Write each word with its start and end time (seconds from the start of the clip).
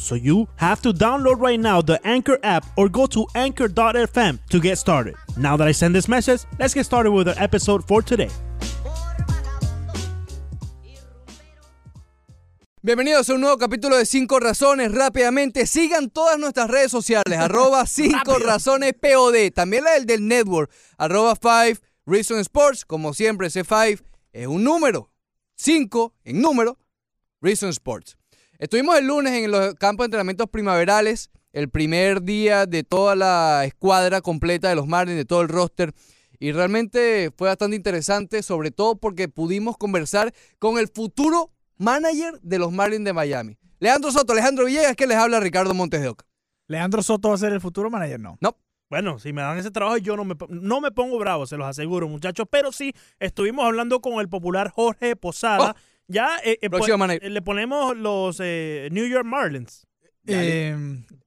So 0.00 0.14
you 0.14 0.48
have 0.56 0.80
to 0.82 0.92
download 0.92 1.40
right 1.40 1.60
now 1.60 1.82
the 1.82 2.00
Anchor 2.06 2.38
app 2.42 2.64
or 2.76 2.88
go 2.88 3.06
to 3.08 3.26
anchor.fm 3.34 4.38
to 4.48 4.60
get 4.60 4.78
started. 4.78 5.14
Now 5.36 5.58
that 5.58 5.68
I 5.68 5.72
send 5.72 5.94
this 5.94 6.08
message, 6.08 6.40
let's 6.58 6.72
get 6.72 6.86
started 6.86 7.12
with 7.12 7.28
our 7.28 7.34
episode 7.36 7.86
for 7.86 8.02
today. 8.02 8.30
Bienvenidos 12.82 13.28
a 13.28 13.34
un 13.34 13.42
nuevo 13.42 13.58
capítulo 13.58 13.98
de 13.98 14.06
5 14.06 14.40
Razones. 14.40 14.90
Rápidamente, 14.90 15.66
sigan 15.66 16.08
todas 16.08 16.38
nuestras 16.38 16.70
redes 16.70 16.90
sociales, 16.90 17.38
arroba 17.38 17.84
5 17.84 18.38
Razones 18.38 18.94
POD. 18.94 19.52
También 19.54 19.84
la 19.84 19.92
del 19.92 20.06
del 20.06 20.26
network, 20.26 20.70
arroba 20.96 21.34
5 21.34 21.78
Reason 22.06 22.38
Sports. 22.38 22.86
Como 22.86 23.12
siempre, 23.12 23.48
ese 23.48 23.64
5 23.64 24.02
es 24.32 24.46
un 24.46 24.64
número. 24.64 25.10
5 25.56 26.14
en 26.24 26.40
número, 26.40 26.78
Reason 27.42 27.68
Sports. 27.68 28.16
Estuvimos 28.60 28.98
el 28.98 29.06
lunes 29.06 29.32
en 29.32 29.50
los 29.50 29.74
campos 29.76 30.04
de 30.04 30.08
entrenamientos 30.08 30.46
primaverales, 30.50 31.30
el 31.54 31.70
primer 31.70 32.20
día 32.20 32.66
de 32.66 32.84
toda 32.84 33.16
la 33.16 33.64
escuadra 33.64 34.20
completa 34.20 34.68
de 34.68 34.74
los 34.74 34.86
Marlins, 34.86 35.16
de 35.16 35.24
todo 35.24 35.40
el 35.40 35.48
roster. 35.48 35.94
Y 36.38 36.52
realmente 36.52 37.32
fue 37.38 37.48
bastante 37.48 37.74
interesante, 37.74 38.42
sobre 38.42 38.70
todo 38.70 38.96
porque 38.96 39.30
pudimos 39.30 39.78
conversar 39.78 40.34
con 40.58 40.76
el 40.76 40.88
futuro 40.88 41.50
manager 41.78 42.38
de 42.42 42.58
los 42.58 42.70
Marlins 42.70 43.06
de 43.06 43.14
Miami. 43.14 43.56
Leandro 43.78 44.12
Soto, 44.12 44.34
Alejandro 44.34 44.66
Villegas, 44.66 44.94
que 44.94 45.06
les 45.06 45.16
habla 45.16 45.40
Ricardo 45.40 45.72
Montes 45.72 46.02
de 46.02 46.08
Oca. 46.08 46.26
Leandro 46.66 47.02
Soto 47.02 47.30
va 47.30 47.36
a 47.36 47.38
ser 47.38 47.54
el 47.54 47.62
futuro 47.62 47.88
manager, 47.88 48.20
no. 48.20 48.36
No. 48.42 48.58
Bueno, 48.90 49.18
si 49.18 49.32
me 49.32 49.40
dan 49.40 49.56
ese 49.56 49.70
trabajo, 49.70 49.96
yo 49.96 50.18
no 50.18 50.26
me, 50.26 50.34
no 50.50 50.82
me 50.82 50.90
pongo 50.90 51.18
bravo, 51.18 51.46
se 51.46 51.56
los 51.56 51.66
aseguro, 51.66 52.08
muchachos. 52.08 52.46
Pero 52.50 52.72
sí, 52.72 52.92
estuvimos 53.20 53.64
hablando 53.64 54.02
con 54.02 54.20
el 54.20 54.28
popular 54.28 54.68
Jorge 54.68 55.16
Posada. 55.16 55.74
Oh. 55.74 55.89
Ya 56.10 56.38
eh, 56.44 56.58
eh, 56.60 56.68
Próximo 56.70 56.98
manager. 56.98 57.24
eh, 57.24 57.30
le 57.30 57.42
ponemos 57.42 57.96
los 57.96 58.38
eh, 58.42 58.88
New 58.92 59.06
York 59.06 59.24
Marlins. 59.24 59.86
Eh, 60.26 60.76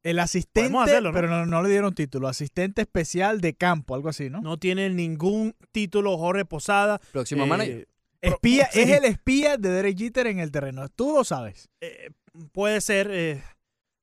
el 0.03 0.19
asistente, 0.19 0.69
Podemos 0.69 0.87
hacerlo, 0.87 1.09
¿no? 1.09 1.15
pero 1.15 1.27
no, 1.27 1.45
no 1.45 1.63
le 1.63 1.69
dieron 1.69 1.93
título. 1.95 2.27
Asistente 2.27 2.81
especial 2.83 3.41
de 3.41 3.53
campo, 3.53 3.95
algo 3.95 4.09
así, 4.09 4.29
¿no? 4.29 4.41
No 4.41 4.57
tiene 4.57 4.89
ningún 4.89 5.55
título 5.71 6.17
Jorge 6.17 6.45
Posada. 6.45 6.99
Próximo 7.11 7.43
Eh, 7.43 7.47
manager. 7.47 7.87
Espía, 8.21 8.69
sí. 8.71 8.81
Es 8.81 8.89
el 8.89 9.03
espía 9.05 9.57
de 9.57 9.69
Derek 9.69 9.97
Jeter 9.97 10.27
en 10.27 10.39
el 10.39 10.51
terreno. 10.51 10.87
Tú 10.89 11.13
lo 11.13 11.23
sabes. 11.23 11.69
eh, 11.81 12.11
puede 12.53 12.79
ser. 12.81 13.09
eh, 13.11 13.41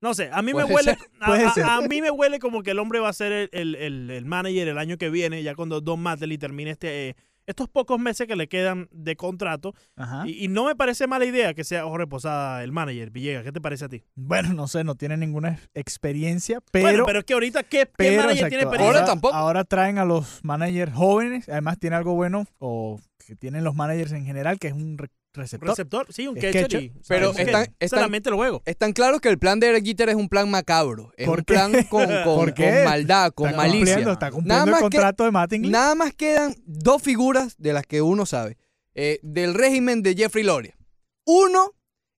no 0.02 0.12
sé, 0.14 0.28
a 0.32 0.42
mí 0.42 0.52
me 0.54 0.62
Puede 0.64 0.74
huele. 0.74 0.90
a- 1.20 1.26
puede 1.26 1.44
a, 1.44 1.52
ser. 1.52 1.64
a 1.64 1.80
mí 1.82 2.00
me 2.02 2.10
huele 2.10 2.38
como 2.38 2.62
que 2.62 2.70
el 2.72 2.78
hombre 2.78 3.00
va 3.00 3.08
a 3.10 3.12
ser 3.14 3.32
el, 3.32 3.48
el- 3.52 3.74
el- 3.76 4.10
el 4.10 4.24
manager 4.24 4.68
el 4.68 4.78
año 4.78 4.96
que 4.98 5.08
viene, 5.10 5.42
ya 5.42 5.54
cuando 5.54 5.80
Don 5.82 6.00
Matley 6.00 6.36
termine 6.38 6.70
este, 6.70 7.10
eh, 7.10 7.16
estos 7.46 7.69
pocos 7.69 7.98
meses 7.98 8.27
que 8.27 8.36
le 8.36 8.48
quedan 8.48 8.88
de 8.92 9.16
contrato. 9.16 9.74
Ajá. 9.96 10.27
Y, 10.27 10.44
y 10.44 10.48
no 10.48 10.66
me 10.66 10.77
parece 10.77 11.06
mala 11.06 11.24
idea 11.24 11.55
que 11.55 11.64
sea 11.64 11.84
Jorge 11.84 12.06
Posada 12.06 12.62
el 12.62 12.72
manager. 12.72 13.10
Villegas, 13.10 13.44
¿qué 13.44 13.52
te 13.52 13.60
parece 13.60 13.84
a 13.86 13.88
ti? 13.88 14.05
Bueno, 14.14 14.52
no 14.55 14.69
sé, 14.69 14.84
no 14.84 14.94
tiene 14.94 15.16
ninguna 15.16 15.60
experiencia, 15.74 16.60
pero. 16.70 16.88
bueno, 16.88 17.05
pero 17.06 17.19
es 17.20 17.24
que 17.24 17.34
ahorita, 17.34 17.62
¿qué, 17.62 17.78
qué 17.80 17.91
pero, 17.97 18.22
manager 18.22 18.47
exacto, 18.47 18.48
tiene 18.48 18.62
Ahora 18.64 18.77
experiencia? 18.77 19.05
tampoco. 19.06 19.34
Ahora 19.34 19.64
traen 19.64 19.98
a 19.98 20.05
los 20.05 20.44
managers 20.44 20.92
jóvenes. 20.92 21.48
Además, 21.48 21.78
tiene 21.78 21.97
algo 21.97 22.14
bueno, 22.14 22.47
o 22.59 23.00
que 23.26 23.37
tienen 23.37 23.64
los 23.64 23.75
managers 23.75 24.12
en 24.12 24.25
general, 24.25 24.59
que 24.59 24.69
es 24.69 24.75
un 24.75 24.98
receptor. 25.32 25.68
Receptor, 25.68 26.06
sí, 26.12 26.26
un 26.26 26.34
catcher. 26.34 26.62
catcher. 26.62 26.82
y 26.82 26.92
Pero 27.08 27.30
están- 27.30 27.74
están- 27.78 27.88
solamente 27.98 28.28
el 28.30 28.34
juego. 28.36 28.62
Están 28.64 28.92
claros 28.92 29.20
que 29.20 29.28
el 29.28 29.38
plan 29.38 29.60
de 29.60 29.68
Derek 29.68 29.84
Jeter 29.84 30.08
es 30.08 30.14
un 30.16 30.28
plan 30.28 30.50
macabro. 30.50 31.12
Es 31.16 31.26
¿Por 31.26 31.38
un 31.41 31.44
qué? 31.44 31.54
plan 31.54 31.72
con, 31.84 32.06
con- 32.24 32.24
¿Por 32.24 32.54
qué? 32.54 32.70
con 32.74 32.84
maldad, 32.84 33.32
con 33.32 33.46
está 33.50 33.56
malicia. 33.56 33.78
Cumpliendo, 33.86 34.12
está 34.12 34.30
cumpliendo 34.30 34.54
Nada 34.54 34.64
el 34.64 34.70
más 34.70 34.80
que- 34.80 34.84
contrato 34.96 35.24
de 35.24 35.30
Mattingly. 35.30 35.70
Nada 35.70 35.94
más 35.94 36.12
quedan 36.14 36.54
dos 36.66 37.02
figuras 37.02 37.54
de 37.58 37.72
las 37.72 37.86
que 37.86 38.02
uno 38.02 38.26
sabe. 38.26 38.56
eh, 38.94 39.20
del 39.22 39.54
régimen 39.54 40.02
de 40.02 40.14
Jeffrey 40.16 40.42
Loria. 40.42 40.76
Uno 41.24 41.72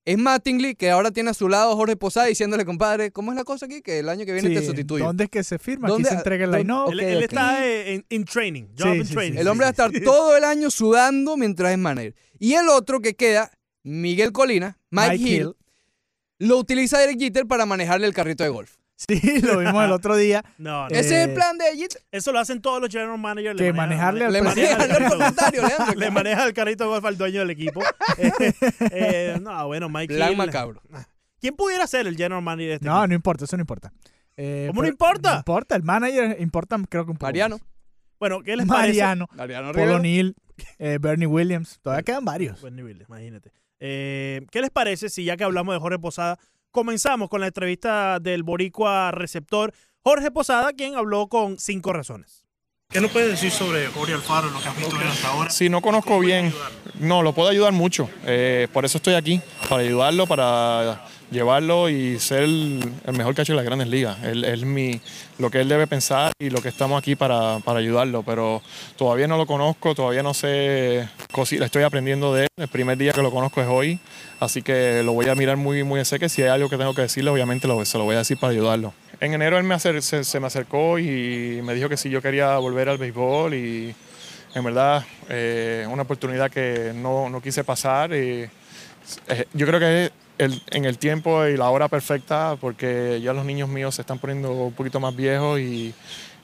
es 0.05 0.17
Mattingly, 0.17 0.75
que 0.75 0.89
ahora 0.91 1.11
tiene 1.11 1.29
a 1.29 1.33
su 1.33 1.47
lado 1.47 1.71
a 1.71 1.75
Jorge 1.75 1.95
Posada 1.95 2.25
diciéndole, 2.27 2.65
compadre, 2.65 3.11
¿cómo 3.11 3.31
es 3.31 3.37
la 3.37 3.43
cosa 3.45 3.67
aquí? 3.67 3.81
Que 3.81 3.99
el 3.99 4.09
año 4.09 4.25
que 4.25 4.33
viene 4.33 4.49
Sí, 4.49 4.55
te 4.55 4.65
sustituyo. 4.65 5.05
¿Dónde 5.05 5.23
es 5.25 5.29
que 5.29 5.43
se 5.43 5.59
firma? 5.59 5.87
Aquí 5.87 5.93
¿Dónde- 5.93 6.09
se 6.09 6.15
entrega 6.15 6.45
el 6.45 6.51
dónde- 6.51 6.63
line-up. 6.65 6.91
él 6.99 7.23
está 7.23 7.65
en, 7.65 8.05
in 8.09 8.25
training, 8.25 8.63
job 8.77 8.91
Sí, 8.93 8.97
in 8.99 9.05
sí, 9.05 9.13
training. 9.13 9.37
El 9.39 9.47
hombre 9.47 9.63
va 9.65 9.69
a 9.69 9.71
estar 9.71 9.91
todo 10.03 10.35
el 10.35 10.43
año 10.43 10.69
sudando 10.69 11.37
mientras 11.37 11.71
es 11.71 11.77
manager. 11.77 12.13
Y 12.39 12.53
el 12.53 12.67
otro 12.69 12.99
que 12.99 13.15
queda, 13.15 13.51
Miguel 13.83 14.31
Colina, 14.33 14.77
Mike, 14.89 15.09
Mike 15.11 15.23
Hill, 15.29 15.41
Hill. 15.41 15.55
lo 16.39 16.57
utiliza 16.57 16.99
Derek 16.99 17.19
Jeter 17.19 17.45
para 17.47 17.65
manejarle 17.65 18.05
el 18.07 18.13
carrito 18.13 18.43
de 18.43 18.49
golf. 18.49 18.75
Sí, 19.07 19.41
lo 19.41 19.57
vimos 19.57 19.83
el 19.83 19.91
otro 19.91 20.15
día. 20.15 20.43
No, 20.57 20.87
no. 20.87 20.95
Eh, 20.95 20.99
Ese 20.99 21.21
es 21.23 21.27
el 21.29 21.33
plan 21.33 21.57
de 21.57 21.65
Jeter. 21.75 22.01
Eso 22.11 22.31
lo 22.31 22.39
hacen 22.39 22.61
todos 22.61 22.79
los 22.79 22.89
general 22.89 23.17
managers. 23.17 23.57
Que 23.59 23.73
manejarle 23.73 24.25
al 24.25 24.33
Le 24.33 24.41
maneja. 24.41 24.77
Le 25.95 26.11
maneja 26.11 26.45
el 26.45 26.53
carrito 26.53 26.83
de 26.85 26.89
golf 26.91 27.05
al 27.05 27.17
dueño 27.17 27.39
del 27.39 27.49
equipo. 27.49 27.81
Eh, 28.17 28.31
eh, 28.91 29.37
no, 29.41 29.67
bueno, 29.67 29.89
Mike 29.89 30.13
Plan 30.15 30.37
macabro. 30.37 30.81
¿Quién 31.41 31.55
pudiera 31.55 31.85
ser 31.87 32.07
el 32.07 32.15
general 32.15 32.41
manager 32.41 32.69
de 32.69 32.73
este 32.75 32.85
No, 32.85 32.93
equipo? 32.93 33.07
no 33.07 33.15
importa, 33.15 33.45
eso 33.45 33.57
no 33.57 33.61
importa. 33.61 33.91
Eh, 34.37 34.65
¿Cómo 34.69 34.81
no 34.83 34.87
importa? 34.87 35.31
No 35.33 35.37
importa, 35.39 35.75
el 35.75 35.83
manager 35.83 36.37
importa 36.39 36.77
creo 36.89 37.05
que 37.05 37.11
un 37.11 37.17
poco. 37.17 37.25
Mariano. 37.27 37.59
Bueno, 38.19 38.41
¿qué 38.41 38.55
les 38.55 38.65
más. 38.65 38.77
parece? 38.77 38.99
Mariano, 39.01 39.27
Mariano 39.35 39.71
Paul. 39.73 39.89
O'Neill, 39.89 40.35
eh, 40.79 40.97
Bernie 41.01 41.27
Williams. 41.27 41.79
Todavía 41.81 42.03
quedan 42.03 42.23
varios. 42.23 42.61
Buen 42.61 42.75
nivel, 42.75 43.03
imagínate. 43.07 43.51
Eh, 43.81 44.45
¿Qué 44.49 44.61
les 44.61 44.69
parece 44.69 45.09
si 45.09 45.25
ya 45.25 45.35
que 45.35 45.43
hablamos 45.43 45.75
de 45.75 45.79
Jorge 45.81 45.99
Posada, 45.99 46.39
comenzamos 46.73 47.29
con 47.29 47.39
la 47.39 47.47
entrevista 47.47 48.19
del 48.19 48.43
boricua 48.43 49.11
receptor 49.11 49.73
Jorge 50.01 50.31
Posada, 50.31 50.73
quien 50.73 50.95
habló 50.95 51.27
con 51.27 51.57
cinco 51.57 51.93
razones? 51.93 52.43
¿Qué 52.89 52.99
nos 52.99 53.11
puedes 53.11 53.29
decir 53.29 53.49
sobre 53.49 53.87
Jorge 53.87 54.13
Alfaro, 54.13 54.49
lo 54.49 54.59
que 54.59 54.67
has 54.67 54.77
visto 54.77 54.95
hasta 54.97 55.27
ahora? 55.29 55.49
Si 55.49 55.69
no 55.69 55.81
conozco 55.81 56.19
bien, 56.19 56.53
no, 56.99 57.23
lo 57.23 57.33
puedo 57.33 57.49
ayudar 57.49 57.71
mucho. 57.71 58.09
Eh, 58.25 58.67
por 58.73 58.85
eso 58.85 58.97
estoy 58.97 59.13
aquí, 59.13 59.41
para 59.69 59.81
ayudarlo, 59.81 60.27
para 60.27 61.05
llevarlo 61.31 61.89
y 61.89 62.19
ser 62.19 62.43
el, 62.43 62.79
mejor 63.13 63.35
catcher 63.35 63.53
de 63.55 63.57
las 63.57 63.65
grandes 63.65 63.87
ligas. 63.87 64.17
Él, 64.23 64.43
él 64.45 64.65
mi, 64.65 65.01
lo 65.39 65.49
que 65.49 65.61
él 65.61 65.69
debe 65.69 65.87
pensar 65.87 66.31
y 66.39 66.49
lo 66.49 66.61
que 66.61 66.69
estamos 66.69 66.99
aquí 66.99 67.15
para, 67.15 67.59
para 67.59 67.79
ayudarlo. 67.79 68.23
Pero 68.23 68.61
todavía 68.97 69.27
no 69.27 69.37
lo 69.37 69.45
conozco, 69.45 69.95
todavía 69.95 70.23
no 70.23 70.33
sé, 70.33 71.07
estoy 71.61 71.83
aprendiendo 71.83 72.33
de 72.33 72.43
él. 72.43 72.47
El 72.57 72.67
primer 72.67 72.97
día 72.97 73.13
que 73.13 73.21
lo 73.21 73.31
conozco 73.31 73.61
es 73.61 73.67
hoy, 73.67 73.99
así 74.39 74.61
que 74.61 75.01
lo 75.03 75.13
voy 75.13 75.27
a 75.29 75.35
mirar 75.35 75.57
muy, 75.57 75.83
muy 75.83 75.99
de 75.99 76.05
cerca. 76.05 76.29
Si 76.29 76.41
hay 76.41 76.49
algo 76.49 76.69
que 76.69 76.77
tengo 76.77 76.93
que 76.93 77.01
decirle, 77.01 77.29
obviamente 77.29 77.67
lo, 77.67 77.83
se 77.85 77.97
lo 77.97 78.03
voy 78.03 78.15
a 78.15 78.19
decir 78.19 78.37
para 78.37 78.51
ayudarlo. 78.51 78.93
En 79.19 79.33
enero 79.33 79.57
él 79.57 79.63
me 79.63 79.75
acer- 79.75 80.01
se, 80.01 80.23
se 80.23 80.39
me 80.39 80.47
acercó 80.47 80.99
y 80.99 81.61
me 81.63 81.73
dijo 81.73 81.89
que 81.89 81.97
si 81.97 82.09
yo 82.09 82.21
quería 82.21 82.57
volver 82.57 82.89
al 82.89 82.97
béisbol 82.97 83.53
y 83.53 83.95
en 84.53 84.63
verdad 84.63 85.05
eh, 85.29 85.87
una 85.89 86.03
oportunidad 86.03 86.51
que 86.51 86.91
no, 86.93 87.29
no 87.29 87.41
quise 87.41 87.63
pasar. 87.63 88.13
y, 88.13 88.49
eh, 89.27 89.45
yo 89.53 89.65
creo 89.65 89.79
que 89.79 90.11
el- 90.37 90.61
en 90.71 90.85
el 90.85 90.97
tiempo 90.97 91.45
y 91.45 91.57
la 91.57 91.69
hora 91.69 91.87
perfecta 91.87 92.57
porque 92.59 93.19
ya 93.21 93.33
los 93.33 93.45
niños 93.45 93.69
míos 93.69 93.95
se 93.95 94.01
están 94.01 94.19
poniendo 94.19 94.51
un 94.51 94.73
poquito 94.73 94.99
más 94.99 95.15
viejos 95.15 95.59
y, 95.59 95.93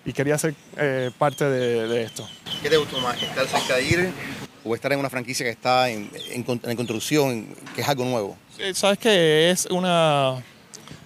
y 0.05 0.13
quería 0.13 0.37
ser 0.37 0.53
eh, 0.77 1.11
parte 1.17 1.45
de, 1.45 1.87
de 1.87 2.03
esto. 2.03 2.27
¿Qué 2.61 2.69
te 2.69 2.77
gustó 2.77 2.99
más? 2.99 3.21
¿Estar 3.21 3.47
cerca 3.47 3.75
de 3.75 3.83
ir 3.83 4.11
o 4.63 4.75
estar 4.75 4.91
en 4.93 4.99
una 4.99 5.09
franquicia 5.09 5.45
que 5.45 5.51
está 5.51 5.89
en, 5.89 6.11
en 6.31 6.43
con- 6.43 6.61
en 6.63 6.75
construcción, 6.75 7.47
que 7.75 7.81
es 7.81 7.87
algo 7.89 8.05
nuevo? 8.05 8.37
Eh, 8.59 8.73
Sabes 8.73 8.99
que 8.99 9.49
es 9.51 9.65
una. 9.67 10.35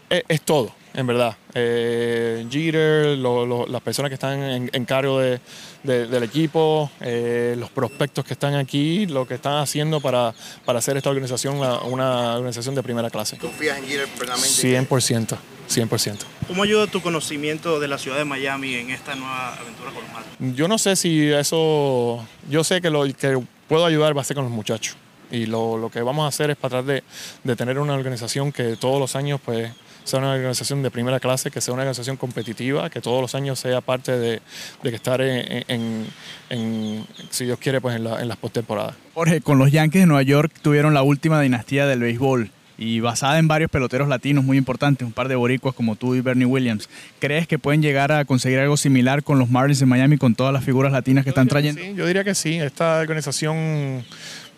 Es, 0.10 0.24
es 0.28 0.42
todo, 0.42 0.74
en 0.94 1.08
verdad. 1.08 1.36
Eh, 1.54 2.46
Jeter, 2.50 3.18
lo- 3.18 3.46
lo- 3.46 3.66
las 3.68 3.82
personas 3.82 4.10
que 4.10 4.14
están 4.16 4.42
en, 4.44 4.70
en 4.72 4.86
cargo 4.86 5.20
de- 5.20 5.40
de- 5.84 6.08
del 6.08 6.24
equipo, 6.24 6.90
eh, 7.02 7.56
los 7.58 7.70
prospectos 7.70 8.24
que 8.26 8.34
están 8.34 8.56
aquí, 8.56 9.06
lo 9.08 9.28
que 9.28 9.36
están 9.36 9.58
haciendo 9.58 10.00
para, 10.02 10.34
para 10.66 10.80
hacer 10.80 10.98
esta 10.98 11.10
organización 11.10 11.60
la- 11.60 11.80
una 11.82 12.36
organización 12.36 12.76
de 12.76 12.84
primera 12.84 13.10
clase. 13.10 13.38
¿Confías 13.38 13.78
en 13.78 13.86
Jeter 13.88 14.08
plenamente? 14.10 14.48
100%, 14.50 15.38
100%. 15.68 16.26
¿Cómo 16.48 16.64
ayuda 16.64 16.88
tu 16.88 17.02
conocimiento 17.02 17.80
de 17.80 17.88
la 17.88 17.98
ciudad 17.98 18.18
de 18.18 18.26
Miami 18.26 18.76
en 18.76 18.90
esta 18.92 19.16
nueva 19.16 19.56
aventura 19.56 19.92
con 19.92 20.04
los 20.04 20.12
Marlins? 20.14 20.56
Yo 20.56 20.68
no 20.68 20.78
sé 20.78 20.96
si 20.96 21.32
eso, 21.32 22.26
yo 22.50 22.64
sé 22.64 22.82
que 22.82 22.90
lo 22.90 23.04
que 23.06 23.40
puedo 23.68 23.86
ayudar 23.86 24.16
va 24.16 24.22
a 24.22 24.26
ser 24.26 24.36
con 24.36 24.46
los 24.46 24.54
muchachos. 24.54 24.96
Y 25.32 25.48
lo, 25.48 25.78
lo 25.80 25.90
que 25.90 26.02
vamos 26.04 26.26
a 26.26 26.28
hacer 26.28 26.52
es 26.52 26.58
tratar 26.60 26.84
de, 26.84 27.04
de 27.44 27.56
tener 27.56 27.80
una 27.80 27.96
organización 27.96 28.52
que 28.52 28.76
todos 28.76 29.00
los 29.00 29.16
años 29.16 29.40
pues, 29.44 29.72
sea 30.04 30.20
una 30.20 30.34
organización 30.34 30.84
de 30.84 30.92
primera 30.92 31.20
clase, 31.20 31.50
que 31.52 31.62
sea 31.62 31.74
una 31.74 31.84
organización 31.84 32.18
competitiva, 32.18 32.90
que 32.90 33.02
todos 33.02 33.22
los 33.22 33.36
años 33.36 33.60
sea 33.60 33.82
parte 33.82 34.12
de, 34.18 34.42
de 34.84 34.90
que 34.90 34.96
estar 34.96 35.22
en, 35.22 35.64
en- 35.68 36.06
en- 36.50 37.06
si 37.30 37.46
Dios 37.46 37.58
quiere, 37.60 37.82
pues 37.82 37.96
en, 37.96 38.04
la- 38.04 38.22
en 38.22 38.28
las 38.28 38.38
postemporadas. 38.38 38.96
Jorge, 39.14 39.42
con 39.42 39.58
los 39.58 39.72
Yankees 39.72 40.02
de 40.02 40.06
Nueva 40.08 40.24
York 40.24 40.52
tuvieron 40.62 40.94
la 40.94 41.04
última 41.04 41.40
dinastía 41.42 41.86
del 41.88 42.00
béisbol. 42.02 42.52
y 42.76 43.00
basada 43.02 43.38
en 43.38 43.48
varios 43.48 43.70
peloteros 43.70 44.08
latinos 44.10 44.44
muy 44.44 44.58
importantes, 44.58 45.06
un 45.06 45.14
par 45.14 45.28
de 45.28 45.36
boricuas 45.36 45.76
como 45.76 45.96
tú 45.96 46.16
y 46.16 46.22
Bernie 46.22 46.46
Williams. 46.48 46.90
¿Crees 47.20 47.48
que 47.48 47.60
pueden 47.60 47.84
llegar 47.84 48.12
a 48.12 48.26
conseguir 48.26 48.58
algo 48.60 48.78
similar 48.78 49.24
con 49.24 49.38
los 49.38 49.48
Marlins 49.52 49.80
de 49.80 49.86
Miami 49.86 50.18
con 50.18 50.34
todas 50.34 50.52
las 50.52 50.64
figuras 50.66 50.92
latinas 50.92 51.24
que 51.24 51.30
están 51.30 51.48
trayendo? 51.48 51.80
Sí, 51.80 51.94
yo 51.96 52.08
diría 52.08 52.24
que 52.24 52.34
sí. 52.34 52.58
Esta 52.58 53.00
organización 53.00 54.04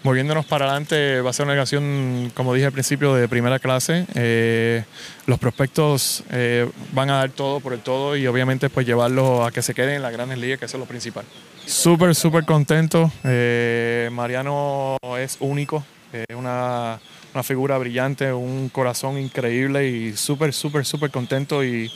moviéndonos 0.05 0.45
para 0.45 0.65
adelante 0.65 1.19
va 1.21 1.31
a 1.31 1.33
ser 1.33 1.45
una 1.45 1.53
organización, 1.53 2.31
como 2.35 2.53
dije 2.53 2.67
al 2.67 2.71
principio, 2.71 3.15
de 3.15 3.27
primera 3.27 3.57
clase. 3.57 4.05
Eh, 4.13 4.83
los 5.25 5.39
prospectos 5.39 6.23
eh, 6.29 6.69
van 6.93 7.09
a 7.09 7.15
dar 7.17 7.31
todo 7.31 7.59
por 7.59 7.73
el 7.73 7.79
todo 7.79 8.15
y 8.15 8.27
obviamente 8.27 8.69
pues 8.69 8.85
llevarlos 8.85 9.47
a 9.47 9.51
que 9.51 9.63
se 9.63 9.73
queden 9.73 9.95
en 9.95 10.03
las 10.03 10.13
grandes 10.13 10.37
ligas, 10.37 10.59
que 10.59 10.65
eso 10.65 10.77
es 10.77 10.79
lo 10.79 10.85
principal. 10.85 11.25
Súper, 11.65 12.13
súper 12.13 12.45
contento. 12.45 13.11
Eh, 13.23 14.09
Mariano 14.11 14.97
es 15.17 15.37
único, 15.39 15.83
es 16.13 16.35
una, 16.35 16.99
una 17.33 17.41
figura 17.41 17.79
brillante, 17.79 18.31
un 18.31 18.69
corazón 18.69 19.17
increíble 19.17 19.89
y 19.89 20.15
súper, 20.15 20.53
súper, 20.53 20.85
súper 20.85 21.09
contento 21.09 21.63
y 21.63 21.91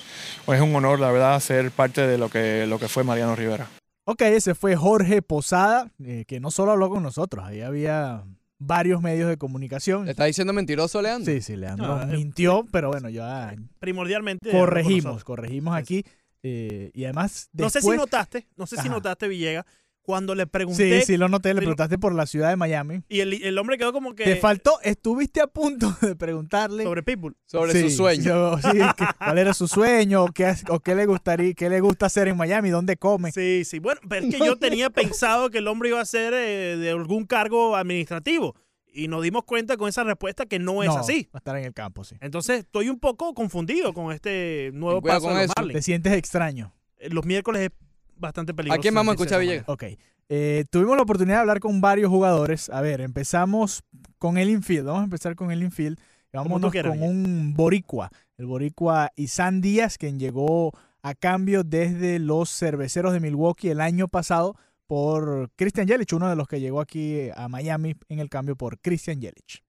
pues, 0.46 0.60
es 0.60 0.68
un 0.68 0.76
honor, 0.76 1.00
la 1.00 1.12
verdad, 1.12 1.40
ser 1.42 1.70
parte 1.70 2.08
de 2.08 2.18
lo 2.18 2.28
que, 2.28 2.66
lo 2.66 2.80
que 2.80 2.88
fue 2.88 3.04
Mariano 3.04 3.36
Rivera. 3.36 3.68
Ok, 4.12 4.24
ese 4.24 4.56
fue 4.56 4.76
Jorge 4.76 5.22
Posada, 5.22 5.92
eh, 6.04 6.26
que 6.28 6.40
no 6.40 6.50
solo 6.50 6.72
habló 6.72 6.90
con 6.90 7.04
nosotros, 7.04 7.46
ahí 7.46 7.62
había 7.62 8.24
varios 8.58 9.04
medios 9.04 9.30
de 9.30 9.38
comunicación. 9.38 10.06
¿Le 10.06 10.12
está 10.12 10.26
diciendo 10.26 10.52
mentiroso, 10.52 11.00
Leandro? 11.00 11.32
Sí, 11.32 11.42
sí, 11.44 11.56
Leandro 11.56 11.86
No, 11.86 12.02
eh, 12.02 12.18
mintió, 12.18 12.66
pero 12.72 12.88
bueno, 12.88 13.10
ya 13.10 13.54
Primordialmente. 13.78 14.50
corregimos, 14.50 15.24
corregimos 15.24 15.76
aquí. 15.76 16.04
eh, 16.42 16.90
y 16.96 17.04
además, 17.04 17.52
No 17.54 17.70
sé 17.70 17.84
si 17.84 17.90
notaste, 17.90 18.48
no 18.58 18.66
sé 18.66 18.78
si 18.82 18.90
notaste, 18.90 19.28
Villegas, 19.28 19.66
cuando 20.10 20.34
le 20.34 20.48
pregunté 20.48 21.02
Sí, 21.02 21.06
sí, 21.06 21.18
lo 21.18 21.30
noté, 21.30 21.50
le 21.54 21.60
preguntaste 21.60 22.00
por 22.00 22.16
la 22.16 22.26
ciudad 22.26 22.50
de 22.50 22.56
Miami. 22.56 23.04
y 23.10 23.20
el, 23.20 23.34
el 23.44 23.56
hombre 23.60 23.78
quedó 23.78 23.94
como 23.94 24.16
que 24.16 24.24
Te 24.24 24.38
faltó, 24.38 24.80
estuviste 24.82 25.40
a 25.40 25.46
punto 25.46 25.96
de 26.02 26.16
preguntarle 26.16 26.84
sobre 26.84 27.04
Pitbull. 27.04 27.38
Sobre 27.46 27.74
Sí, 27.74 27.82
su 27.84 27.98
sueño. 27.98 28.24
yo- 28.24 28.58
sí, 28.58 28.80
que- 28.98 29.06
cuál 29.20 29.38
era 29.38 29.54
su 29.54 29.68
sueño, 29.68 30.24
o 30.24 30.28
qué, 30.30 30.52
o 30.70 30.80
qué 30.80 30.96
le 30.96 31.06
gustaría, 31.06 31.54
qué 31.54 31.70
le 31.70 31.80
gusta 31.80 32.08
hacer 32.08 32.28
en 32.28 32.38
Miami, 32.38 32.72
dónde 32.72 32.98
come. 32.98 33.32
Sí, 33.32 33.64
sí. 33.66 33.78
Bueno, 33.78 34.02
pero 34.10 34.26
es 34.26 34.34
que 34.36 34.40
yo 34.46 34.56
tenía 34.58 34.90
pensado 34.90 35.52
que 35.52 35.60
el 35.60 35.68
hombre 35.68 35.90
iba 35.90 36.02
a 36.02 36.06
ser 36.06 36.34
eh, 36.34 36.76
de 36.78 36.90
algún 36.90 37.26
cargo 37.28 37.76
administrativo 37.76 38.56
y 38.92 39.08
nos 39.10 39.22
dimos 39.22 39.44
cuenta 39.44 39.78
con 39.78 39.88
esa 39.90 40.04
respuesta 40.04 40.48
que 40.48 40.58
no 40.58 40.82
es 40.82 40.90
No, 40.90 40.98
así. 40.98 41.30
Va 41.32 41.38
a 41.38 41.38
estar 41.38 41.56
en 41.56 41.66
el 41.66 41.74
campo, 41.76 42.04
sí. 42.04 42.16
Entonces 42.20 42.62
estoy 42.62 42.90
un 42.90 43.00
poco 43.00 43.36
confundido 43.36 43.94
con 43.94 44.12
este 44.12 44.72
nuevo 44.74 45.04
paso 45.04 45.28
con 45.28 45.36
de 45.38 45.46
los 45.46 45.54
eso. 45.56 45.68
Te 45.72 45.82
sientes 45.84 46.14
extraño. 46.14 46.74
Eh, 46.98 47.10
Los 47.12 47.26
miércoles 47.26 47.62
es 47.62 47.70
bastante 48.20 48.54
peligroso. 48.54 48.80
¿A 48.80 48.82
quién 48.82 48.94
vamos 48.94 49.12
a 49.12 49.16
escuchar, 49.16 49.40
Villegas? 49.40 49.68
Ok. 49.68 49.84
Eh, 50.30 50.66
tuvimos 50.70 50.96
la 50.96 51.04
oportunidad 51.04 51.38
de 51.38 51.42
hablar 51.42 51.60
con 51.60 51.82
varios 51.82 52.10
jugadores. 52.10 52.70
A 52.70 52.82
ver, 52.82 53.02
empezamos 53.02 53.84
con 54.20 54.38
el 54.38 54.50
infield. 54.50 54.86
Vamos 54.86 55.02
a 55.02 55.06
empezar 55.06 55.36
con 55.36 55.52
el 55.52 55.64
infield. 55.64 56.00
Vámonos 56.32 56.72
quieras, 56.72 56.92
con 56.92 57.02
un 57.02 57.56
boricua. 57.56 58.12
El 58.38 58.46
boricua 58.46 59.12
Isan 59.16 59.62
Díaz, 59.62 59.98
quien 59.98 60.20
llegó 60.20 60.72
a 61.02 61.16
cambio 61.16 61.64
desde 61.64 62.20
los 62.20 62.50
cerveceros 62.50 63.14
de 63.14 63.20
Milwaukee 63.20 63.70
el 63.70 63.82
año 63.82 64.08
pasado 64.08 64.56
por 64.86 65.50
Christian 65.56 65.88
Yelich, 65.88 66.14
uno 66.14 66.30
de 66.30 66.36
los 66.36 66.48
que 66.48 66.60
llegó 66.60 66.82
aquí 66.82 67.30
a 67.36 67.48
Miami 67.48 67.96
en 68.10 68.20
el 68.20 68.30
cambio 68.30 68.56
por 68.56 68.80
Christian 68.80 69.22
Yelich. 69.22 69.64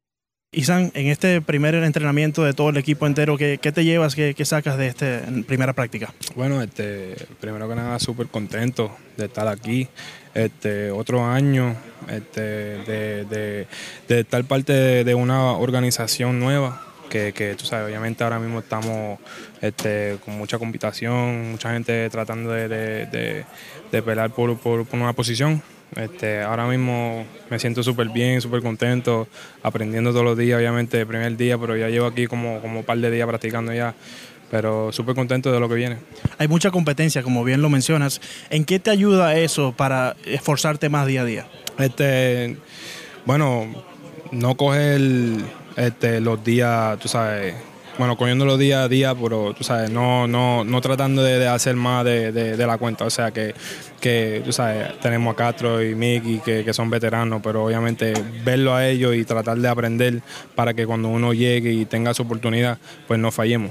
Isan, 0.53 0.91
en 0.95 1.07
este 1.07 1.41
primer 1.41 1.77
entrenamiento 1.77 2.43
de 2.43 2.53
todo 2.55 2.71
el 2.71 2.77
equipo 2.77 3.07
entero, 3.07 3.37
¿qué, 3.37 3.57
te 3.59 3.85
llevas, 3.85 4.17
qué, 4.17 4.35
qué 4.35 4.45
sacas 4.45 4.77
de 4.77 4.89
esta 4.89 5.23
primera 5.47 5.75
práctica? 5.75 6.13
Bueno, 6.35 6.61
este, 6.61 7.15
primero 7.39 7.69
que 7.69 7.77
nada, 7.77 8.01
súper 8.01 8.27
contento 8.27 8.91
de 9.17 9.27
estar 9.27 9.47
aquí. 9.47 9.87
Este, 10.35 10.91
otro 10.91 11.25
año 11.25 11.77
este, 12.09 12.41
de, 12.41 13.25
de- 13.27 13.67
estar 14.21 14.43
parte 14.43 14.73
de, 14.73 15.05
una 15.15 15.53
organización 15.53 16.41
nueva. 16.41 16.85
Que, 17.09 17.33
que 17.33 17.55
tú 17.55 17.65
sabes, 17.65 17.87
obviamente 17.87 18.23
ahora 18.25 18.41
mismo 18.41 18.59
estamos 18.61 19.19
este, 19.61 20.17
con 20.25 20.37
mucha 20.37 20.59
competición, 20.59 21.53
mucha 21.53 21.73
gente 21.73 22.09
tratando 22.11 22.51
de, 22.51 22.69
de, 22.69 23.45
por- 24.59 24.85
por 24.85 25.01
una 25.01 25.13
posición. 25.13 25.63
Este, 25.97 26.41
ahora 26.43 26.67
mismo 26.67 27.27
me 27.51 27.59
siento 27.59 27.83
súper 27.83 28.09
bien, 28.11 28.41
súper 28.41 28.63
contento, 28.63 29.27
aprendiendo 29.63 30.13
todos 30.13 30.25
los 30.25 30.39
días, 30.39 30.59
obviamente 30.59 31.01
el 31.01 31.07
primer 31.07 31.37
día, 31.37 31.59
pero 31.59 31.77
ya 31.77 31.89
llevo 31.89 32.07
aquí 32.07 32.27
como, 32.27 32.61
como 32.61 32.81
un 32.81 32.85
par 32.85 32.99
de 32.99 33.11
días 33.11 33.27
practicando 33.27 33.73
ya, 33.73 33.95
pero 34.51 34.93
súper 34.93 35.15
contento 35.15 35.51
de 35.51 35.59
lo 35.59 35.69
que 35.69 35.75
viene. 35.75 35.97
Hay 36.39 36.47
mucha 36.49 36.71
competencia, 36.71 37.23
como 37.23 37.43
bien 37.43 37.61
lo 37.61 37.71
mencionas. 37.71 38.21
¿En 38.51 38.65
qué 38.65 38.79
te 38.79 38.91
ayuda 38.91 39.37
eso 39.37 39.73
para 39.77 40.17
esforzarte 40.25 40.89
más 40.89 41.07
día 41.07 41.23
a 41.23 41.25
día? 41.25 41.47
Este, 41.79 42.57
bueno, 43.25 43.67
no 44.31 44.57
coger 44.57 45.01
este, 45.77 46.21
los 46.21 46.43
días, 46.45 46.99
tú 47.01 47.09
sabes, 47.09 47.55
bueno, 48.01 48.17
cogiendo 48.17 48.47
los 48.47 48.59
días 48.59 48.79
a 48.83 48.89
día, 48.89 49.15
pero 49.15 49.53
tú 49.53 49.63
sabes, 49.63 49.91
no, 49.91 50.27
no, 50.27 50.65
no 50.65 50.81
tratando 50.81 51.23
de, 51.23 51.39
de 51.39 51.47
hacer 51.49 51.77
más 51.77 52.03
de, 52.03 52.33
de- 52.33 52.57
de 52.57 52.67
la 52.67 52.79
cuenta. 52.79 53.05
O 53.05 53.11
sea 53.11 53.31
que, 53.31 53.55
que, 54.01 54.41
tú 54.43 54.53
sabes, 54.53 54.99
tenemos 55.01 55.35
a 55.35 55.37
Castro 55.37 55.85
y 55.85 55.95
Mickey 55.95 56.41
que, 56.43 56.65
que 56.65 56.73
son 56.73 56.89
veteranos, 56.89 57.43
pero 57.45 57.63
obviamente 57.67 58.15
verlo 58.43 58.75
a 58.75 58.89
ellos 58.89 59.15
y 59.15 59.25
tratar 59.27 59.59
de 59.59 59.69
aprender 59.69 60.23
para 60.55 60.73
que 60.73 60.87
cuando 60.87 61.09
uno 61.09 61.35
llegue 61.35 61.73
y 61.75 61.85
tenga 61.85 62.15
su 62.15 62.23
oportunidad, 62.23 62.79
pues 63.07 63.21
no 63.21 63.31
fallemos. 63.31 63.71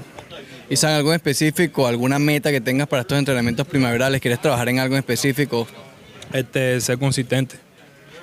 ¿Y 0.68 0.76
saben 0.76 0.98
algo 0.98 1.10
en 1.10 1.16
específico, 1.16 1.88
alguna 1.88 2.20
meta 2.20 2.52
que 2.52 2.60
tengas 2.60 2.86
para 2.86 3.02
estos 3.02 3.18
entrenamientos 3.18 3.66
primaverales? 3.66 4.20
¿Quieres 4.20 4.40
trabajar 4.40 4.68
en 4.68 4.78
algo 4.78 4.94
en 4.94 5.00
específico? 5.00 5.66
este, 6.32 6.80
ser 6.80 6.96
consistente 6.98 7.56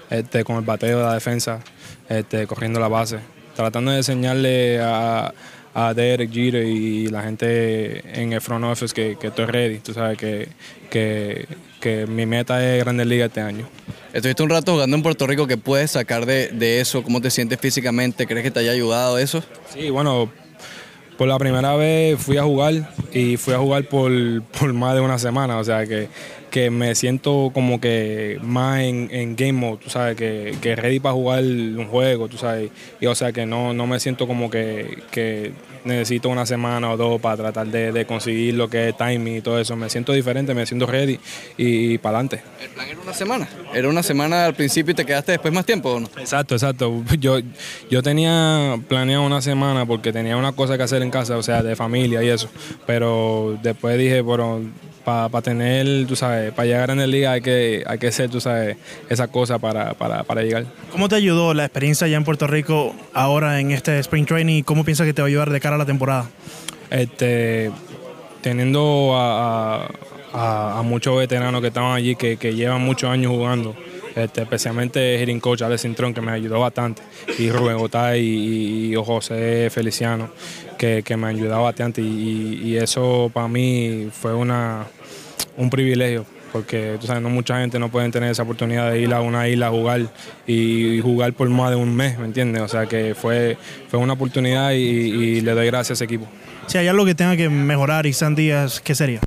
este, 0.10 0.46
con 0.46 0.56
el 0.56 0.62
bateo 0.62 1.00
de 1.00 1.04
la 1.04 1.14
defensa, 1.16 1.60
este, 2.08 2.48
corriendo 2.48 2.80
la 2.80 2.88
base, 2.88 3.18
tratando 3.54 3.92
de 3.92 3.98
enseñarle 3.98 4.80
a, 4.82 5.34
a 5.80 5.94
Derek 5.94 6.32
Jeter 6.32 6.66
y 6.66 7.06
la 7.06 7.22
gente 7.22 8.02
en 8.20 8.34
el 8.34 8.42
front 8.42 8.66
office 8.66 8.96
que, 8.96 9.16
que 9.16 9.28
estoy 9.28 9.46
ready, 9.46 9.78
tú 9.78 9.94
sabes 9.94 10.18
que, 10.18 10.48
que, 10.90 11.46
que 11.80 12.08
mi 12.08 12.26
meta 12.26 12.66
es 12.66 12.84
Grandes 12.84 13.06
Ligas 13.06 13.28
este 13.28 13.42
año. 13.42 13.70
Estuviste 14.12 14.42
un 14.42 14.50
rato 14.50 14.74
jugando 14.74 14.98
en 14.98 15.04
Puerto 15.04 15.28
Rico, 15.28 15.46
¿qué 15.46 15.56
puedes 15.58 15.92
sacar 15.92 16.26
de, 16.26 16.48
de 16.48 16.82
eso? 16.82 17.04
¿Cómo 17.04 17.22
te 17.22 17.30
sientes 17.30 17.60
físicamente? 17.60 18.26
¿Crees 18.26 18.42
que 18.42 18.50
te 18.50 18.62
haya 18.62 18.72
ayudado 18.72 19.20
eso? 19.20 19.44
Sí, 19.72 19.92
bueno, 19.92 20.32
por 21.16 21.28
la 21.28 21.38
primera 21.38 21.76
vez 21.76 22.20
fui 22.20 22.38
a 22.38 22.44
jugar 22.44 22.92
y 23.14 23.38
fui 23.38 23.54
a 23.54 23.60
jugar 23.60 23.84
por, 23.84 24.12
por 24.60 24.74
más 24.74 24.96
de 24.96 25.02
una 25.02 25.20
semana, 25.20 25.60
o 25.60 25.64
sea 25.64 25.86
que, 25.86 26.10
que 26.50 26.70
me 26.70 26.96
siento 26.96 27.52
como 27.54 27.80
que 27.80 28.40
más 28.42 28.82
en, 28.82 29.10
en 29.12 29.36
game 29.36 29.54
mode, 29.54 29.78
tú 29.84 29.90
sabes, 29.90 30.16
que, 30.16 30.56
que 30.62 30.76
ready 30.76 31.00
para 31.00 31.14
jugar 31.14 31.44
un 31.44 31.88
juego, 31.88 32.28
tú 32.28 32.38
sabes, 32.38 32.72
y 33.00 33.06
o 33.06 33.16
sea 33.16 33.32
que 33.32 33.46
no, 33.46 33.74
no 33.74 33.88
me 33.88 34.00
siento 34.00 34.28
como 34.28 34.50
que, 34.50 35.04
que 35.12 35.52
necesito 35.84 36.30
una 36.30 36.46
semana 36.46 36.92
o 36.92 36.98
dos 36.98 37.20
para 37.20 37.38
tratar 37.38 37.68
de, 37.68 37.92
de 37.92 38.06
conseguir 38.06 38.54
lo 38.54 38.70
que 38.70 38.90
es 38.90 38.98
timing 38.98 39.38
y 39.38 39.42
todo 39.42 39.60
eso, 39.60 39.76
me 39.76 39.90
siento 39.90 40.14
diferente, 40.14 40.54
me 40.54 40.66
siento 40.66 40.86
ready 40.86 41.20
y, 41.58 41.98
para 41.98 42.20
adelante. 42.20 42.44
El 42.62 42.70
plan 42.70 42.88
era 42.88 43.00
una 43.00 43.14
semana. 43.14 43.48
Era 43.74 43.90
una 43.90 44.04
semana 44.04 44.46
al 44.46 44.54
principio 44.54 44.92
y 44.92 44.96
te 44.96 45.06
quedaste 45.06 45.34
después 45.34 45.54
más 45.54 45.66
tiempo, 45.66 45.92
¿o 45.92 46.00
no? 46.00 46.10
Exacto, 46.18 46.56
exacto. 46.56 47.04
Yo, 47.20 47.40
yo 47.90 48.04
tenía 48.04 48.80
planeado 48.88 49.24
una 49.24 49.42
semana 49.42 49.86
porque 49.86 50.14
tenía 50.14 50.38
una 50.38 50.52
cosa 50.52 50.78
que 50.78 50.84
hacer 50.84 51.02
en 51.02 51.10
casa, 51.10 51.38
o 51.38 51.44
sea, 51.44 51.64
de 51.64 51.76
familia 51.76 52.24
y 52.24 52.30
eso. 52.30 52.50
Pero 52.86 53.58
después 53.62 53.98
dije, 53.98 54.22
bueno, 54.22 54.62
para 55.08 55.42
tener, 55.42 56.06
tú 56.06 56.16
sabes, 56.18 56.52
para 56.52 56.66
llegar 56.66 56.90
en 56.90 57.00
el 57.00 57.10
liga 57.12 57.32
hay 57.32 57.42
que, 57.42 57.82
hay 57.88 57.98
que 57.98 58.08
hacer, 58.08 58.30
tú 58.30 58.42
sabes, 58.42 58.76
esa 59.10 59.28
cosa 59.30 59.58
para, 59.58 59.94
para, 59.94 60.24
para 60.24 60.42
llegar. 60.42 60.66
¿Cómo 60.92 61.08
te 61.08 61.16
ayudó 61.16 61.54
la 61.54 61.64
experiencia 61.64 62.06
allá 62.08 62.18
en 62.18 62.26
Puerto 62.26 62.46
Rico 62.46 62.94
ahora 63.14 63.62
en 63.62 63.72
este 63.72 63.98
Spring 64.00 64.26
Training 64.26 64.64
cómo 64.64 64.84
piensas 64.84 65.06
que 65.08 65.14
te 65.14 65.22
va 65.22 65.28
a 65.28 65.30
ayudar 65.30 65.50
de 65.50 65.60
cara 65.62 65.76
a 65.76 65.80
la 65.80 65.86
temporada? 65.86 66.26
Este, 66.90 67.72
teniendo 68.42 69.14
a, 69.16 69.88
a- 70.34 70.82
muchos 70.84 71.18
veteranos 71.18 71.62
que 71.62 71.68
estaban 71.68 71.94
allí, 71.96 72.16
que, 72.16 72.38
que 72.38 72.54
llevan 72.54 72.82
muchos 72.82 73.10
años 73.10 73.32
jugando, 73.32 73.76
este, 74.16 74.42
especialmente 74.42 75.20
hitting 75.22 75.40
coach 75.40 75.62
Alex 75.62 75.84
Cintrón, 75.84 76.14
que 76.14 76.22
me 76.22 76.32
ayudó 76.32 76.60
bastante, 76.60 77.02
y 77.40 77.50
Rubén 77.50 77.78
Gotay 77.78 78.22
y, 78.22 78.92
y 78.94 78.96
José 78.96 79.70
Feliciano, 79.72 80.30
que, 80.78 81.02
que 81.04 81.16
me 81.18 81.28
ayudaba 81.28 81.62
bastante, 81.64 82.02
y- 82.02 82.60
y 82.64 82.76
eso 82.78 83.30
para 83.34 83.48
mí 83.48 84.10
fue 84.12 84.34
una, 84.34 84.86
un 85.58 85.70
privilegio. 85.70 86.26
Porque 86.54 86.98
tú 87.00 87.08
sabes, 87.08 87.22
no 87.22 87.30
mucha 87.30 87.60
gente 87.60 87.78
no 87.78 87.90
puede 87.90 88.10
tener 88.10 88.32
esa 88.32 88.44
oportunidad 88.44 88.92
de 88.92 89.02
ir 89.02 89.14
a 89.14 89.20
una 89.20 89.50
isla 89.50 89.68
a 89.68 89.70
jugar 89.70 90.02
y, 90.48 90.96
y 90.96 91.02
jugar 91.02 91.34
por 91.34 91.50
más 91.50 91.72
de 91.72 91.76
un 91.76 91.94
mes, 91.94 92.18
¿me 92.18 92.26
entiendes? 92.26 92.62
O 92.62 92.68
sea 92.70 92.86
que 92.86 93.14
fue, 93.14 93.58
fue 93.90 94.00
una 94.00 94.14
oportunidad 94.14 94.72
y, 94.72 94.78
y 94.78 95.42
le 95.42 95.52
doy 95.52 95.66
gracias 95.66 95.92
a 95.92 95.94
ese 95.96 96.06
equipo. 96.06 96.26
Si 96.68 96.78
hay 96.78 96.88
algo 96.88 97.06
que 97.06 97.16
tenga 97.16 97.36
que 97.36 97.50
mejorar, 97.50 98.06
Isan 98.06 98.34
Díaz, 98.34 98.80
¿qué 98.80 98.96
sería? 98.96 99.20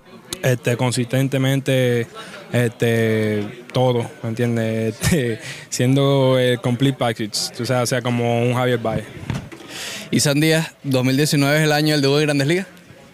este, 0.42 0.76
consistentemente 0.76 2.06
este, 2.52 3.64
todo, 3.72 4.10
¿me 4.22 4.30
entiendes? 4.30 4.94
Este, 5.00 5.40
siendo 5.68 6.38
el 6.38 6.60
complete 6.60 6.98
package, 6.98 7.52
tú 7.56 7.66
sabes, 7.66 7.84
o 7.84 7.86
sea, 7.86 8.02
como 8.02 8.42
un 8.42 8.54
Javier 8.54 8.78
Baez. 8.78 9.04
¿Y 10.10 10.20
San 10.20 10.40
Díaz, 10.40 10.72
2019 10.82 11.58
es 11.58 11.64
el 11.64 11.72
año 11.72 11.92
del 11.92 12.02
debut 12.02 12.18
de 12.18 12.22
Grandes 12.22 12.48
Ligas? 12.48 12.66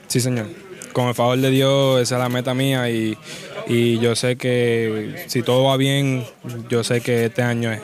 Sí, 0.08 0.20
señor. 0.20 0.65
Con 0.96 1.08
el 1.08 1.14
favor 1.14 1.36
de 1.36 1.50
Dios, 1.50 2.00
esa 2.00 2.14
es 2.14 2.20
la 2.22 2.30
meta 2.30 2.54
mía 2.54 2.88
y, 2.88 3.18
Y 3.66 3.98
yo 3.98 4.14
sé 4.14 4.36
que 4.36 5.24
si 5.26 5.42
todo 5.42 5.64
va 5.64 5.76
bien, 5.76 6.24
yo 6.68 6.84
sé 6.84 7.00
que 7.00 7.26
este 7.26 7.42
año 7.42 7.72
es. 7.72 7.80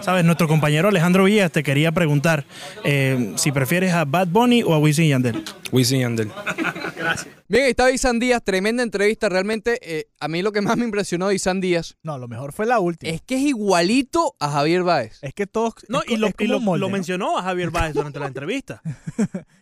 Sabes, 0.00 0.24
nuestro 0.24 0.48
compañero 0.48 0.88
Alejandro 0.88 1.24
Villas 1.24 1.50
te 1.52 1.62
quería 1.62 1.92
preguntar 1.92 2.44
eh, 2.84 3.32
si 3.36 3.52
prefieres 3.52 3.92
a 3.92 4.04
Bad 4.04 4.28
Bunny 4.28 4.62
o 4.62 4.74
a 4.74 4.78
Wisin 4.78 5.04
y 5.04 5.08
Yandel. 5.10 5.44
Wisin 5.72 5.98
y 5.98 6.00
Yandel. 6.02 6.30
Bien, 7.48 7.62
ahí 7.64 7.70
está 7.70 7.88
Isan 7.92 8.18
Díaz, 8.18 8.42
tremenda 8.42 8.82
entrevista. 8.82 9.28
Realmente, 9.28 9.78
eh, 9.82 10.08
a 10.18 10.26
mí 10.26 10.42
lo 10.42 10.50
que 10.50 10.60
más 10.60 10.76
me 10.76 10.84
impresionó 10.84 11.28
de 11.28 11.36
Isan 11.36 11.60
Díaz 11.60 11.96
No, 12.02 12.18
lo 12.18 12.26
mejor 12.26 12.52
fue 12.52 12.66
la 12.66 12.80
última. 12.80 13.12
es 13.12 13.20
que 13.22 13.36
es 13.36 13.42
igualito 13.42 14.34
a 14.40 14.50
Javier 14.50 14.82
Báez. 14.82 15.18
Es 15.22 15.32
que 15.32 15.46
todos. 15.46 15.74
No, 15.88 16.02
es 16.02 16.10
y 16.10 16.16
lo, 16.16 16.26
es 16.28 16.34
y 16.40 16.46
como 16.46 16.50
lo- 16.52 16.58
un 16.58 16.64
molde, 16.64 16.80
lo 16.80 16.86
¿no? 16.88 16.92
mencionó 16.92 17.38
a 17.38 17.42
Javier 17.42 17.70
Báez 17.70 17.94
durante 17.94 18.18
la 18.18 18.26
entrevista. 18.26 18.82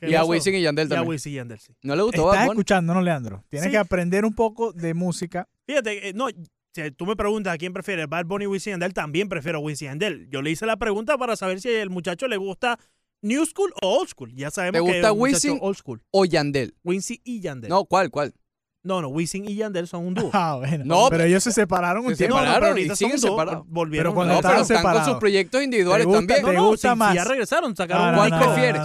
Y 0.07 0.15
a 0.15 0.23
Wisin 0.25 0.55
y 0.55 0.61
Yandel 0.61 0.87
y 0.89 0.93
a 0.93 0.97
también. 0.97 1.09
Wisin 1.09 1.33
y 1.33 1.37
Yandel, 1.37 1.59
sí. 1.59 1.73
¿No 1.83 1.97
le 1.97 2.03
gustó 2.03 2.25
Bad 2.27 2.35
Estás 2.35 2.47
Bunny? 2.49 2.57
escuchando, 2.59 2.93
¿no, 2.95 3.01
Leandro? 3.01 3.43
Tienes 3.49 3.65
Sí. 3.67 3.71
que 3.71 3.79
aprender 3.79 4.27
un 4.27 4.35
poco 4.35 4.73
de 4.73 4.93
música. 4.93 5.34
Fíjate, 5.67 6.09
eh, 6.09 6.12
no, 6.14 6.29
si 6.75 6.91
tú 6.93 7.07
me 7.07 7.17
preguntas 7.17 7.55
a 7.55 7.59
quién 7.59 7.73
prefiere, 7.73 8.07
Bad 8.07 8.26
Bunny 8.26 8.47
o 8.47 8.50
Wisin 8.50 8.71
y 8.71 8.73
Yandel, 8.75 8.93
también 8.95 9.29
prefiero 9.29 9.61
Wisin 9.61 9.87
y 9.87 9.88
Yandel. 9.91 10.29
Yo 10.31 10.43
le 10.43 10.50
hice 10.50 10.67
la 10.67 10.76
pregunta 10.76 11.17
para 11.19 11.37
saber 11.37 11.61
si 11.61 11.69
el 11.71 11.91
muchacho 11.91 12.26
le 12.29 12.37
gusta 12.37 12.79
New 13.23 13.45
School 13.47 13.73
o 13.83 14.00
Old 14.00 14.09
School. 14.11 14.33
Ya 14.35 14.50
sabemos 14.50 14.81
¿Te 14.81 14.87
que 14.87 14.99
gusta 14.99 15.12
muchacho 15.14 15.23
Wisin? 15.37 15.59
Old 15.62 15.76
School. 15.76 16.03
O 16.11 16.25
Yandel. 16.25 16.75
Wisin 16.85 17.21
y 17.25 17.41
Yandel. 17.41 17.71
No, 17.71 17.85
¿cuál, 17.87 18.11
cuál? 18.11 18.35
no, 18.83 19.00
no, 19.00 19.09
Wisin 19.09 19.49
y 19.49 19.55
Yandel 19.55 19.88
son 19.88 20.05
un 20.05 20.12
dúo. 20.14 20.31
Ah, 20.35 20.57
bueno. 20.59 20.85
No, 20.85 21.09
pero 21.09 21.25
ellos 21.25 21.43
se 21.43 21.53
separaron 21.53 22.05
un 22.05 22.11
se 22.11 22.19
tiempo. 22.19 22.37
No, 22.38 22.45
no, 22.45 22.53
pero 22.55 22.67
ahorita 22.67 22.93
y 22.93 22.97
siguen 22.97 23.19
son 23.19 23.31
separados. 23.31 23.64
Volvieron. 23.67 24.11
Pero 24.11 24.14
cuando 24.14 24.35
No, 24.35 24.41
estaban 24.41 24.57
pero 24.57 24.62
están 24.62 24.76
con 24.76 24.83
separados. 24.83 25.09
sus 25.11 25.19
proyectos 25.21 25.62
individuales 25.62 26.07
¿Te 26.07 26.12
gusta- 26.12 26.19
también. 26.19 26.43
no, 26.43 26.49
¿Te 26.50 26.55
no, 26.57 26.67
gusta 26.69 26.93
sí, 26.93 26.99
más? 26.99 27.14
ya 27.14 27.25
regresaron, 27.25 27.75
sacaron 27.75 28.09
un 28.11 28.14
¿Cuál 28.17 28.31
disco. 28.31 28.45
no, 28.45 28.53
prefieres? 28.53 28.83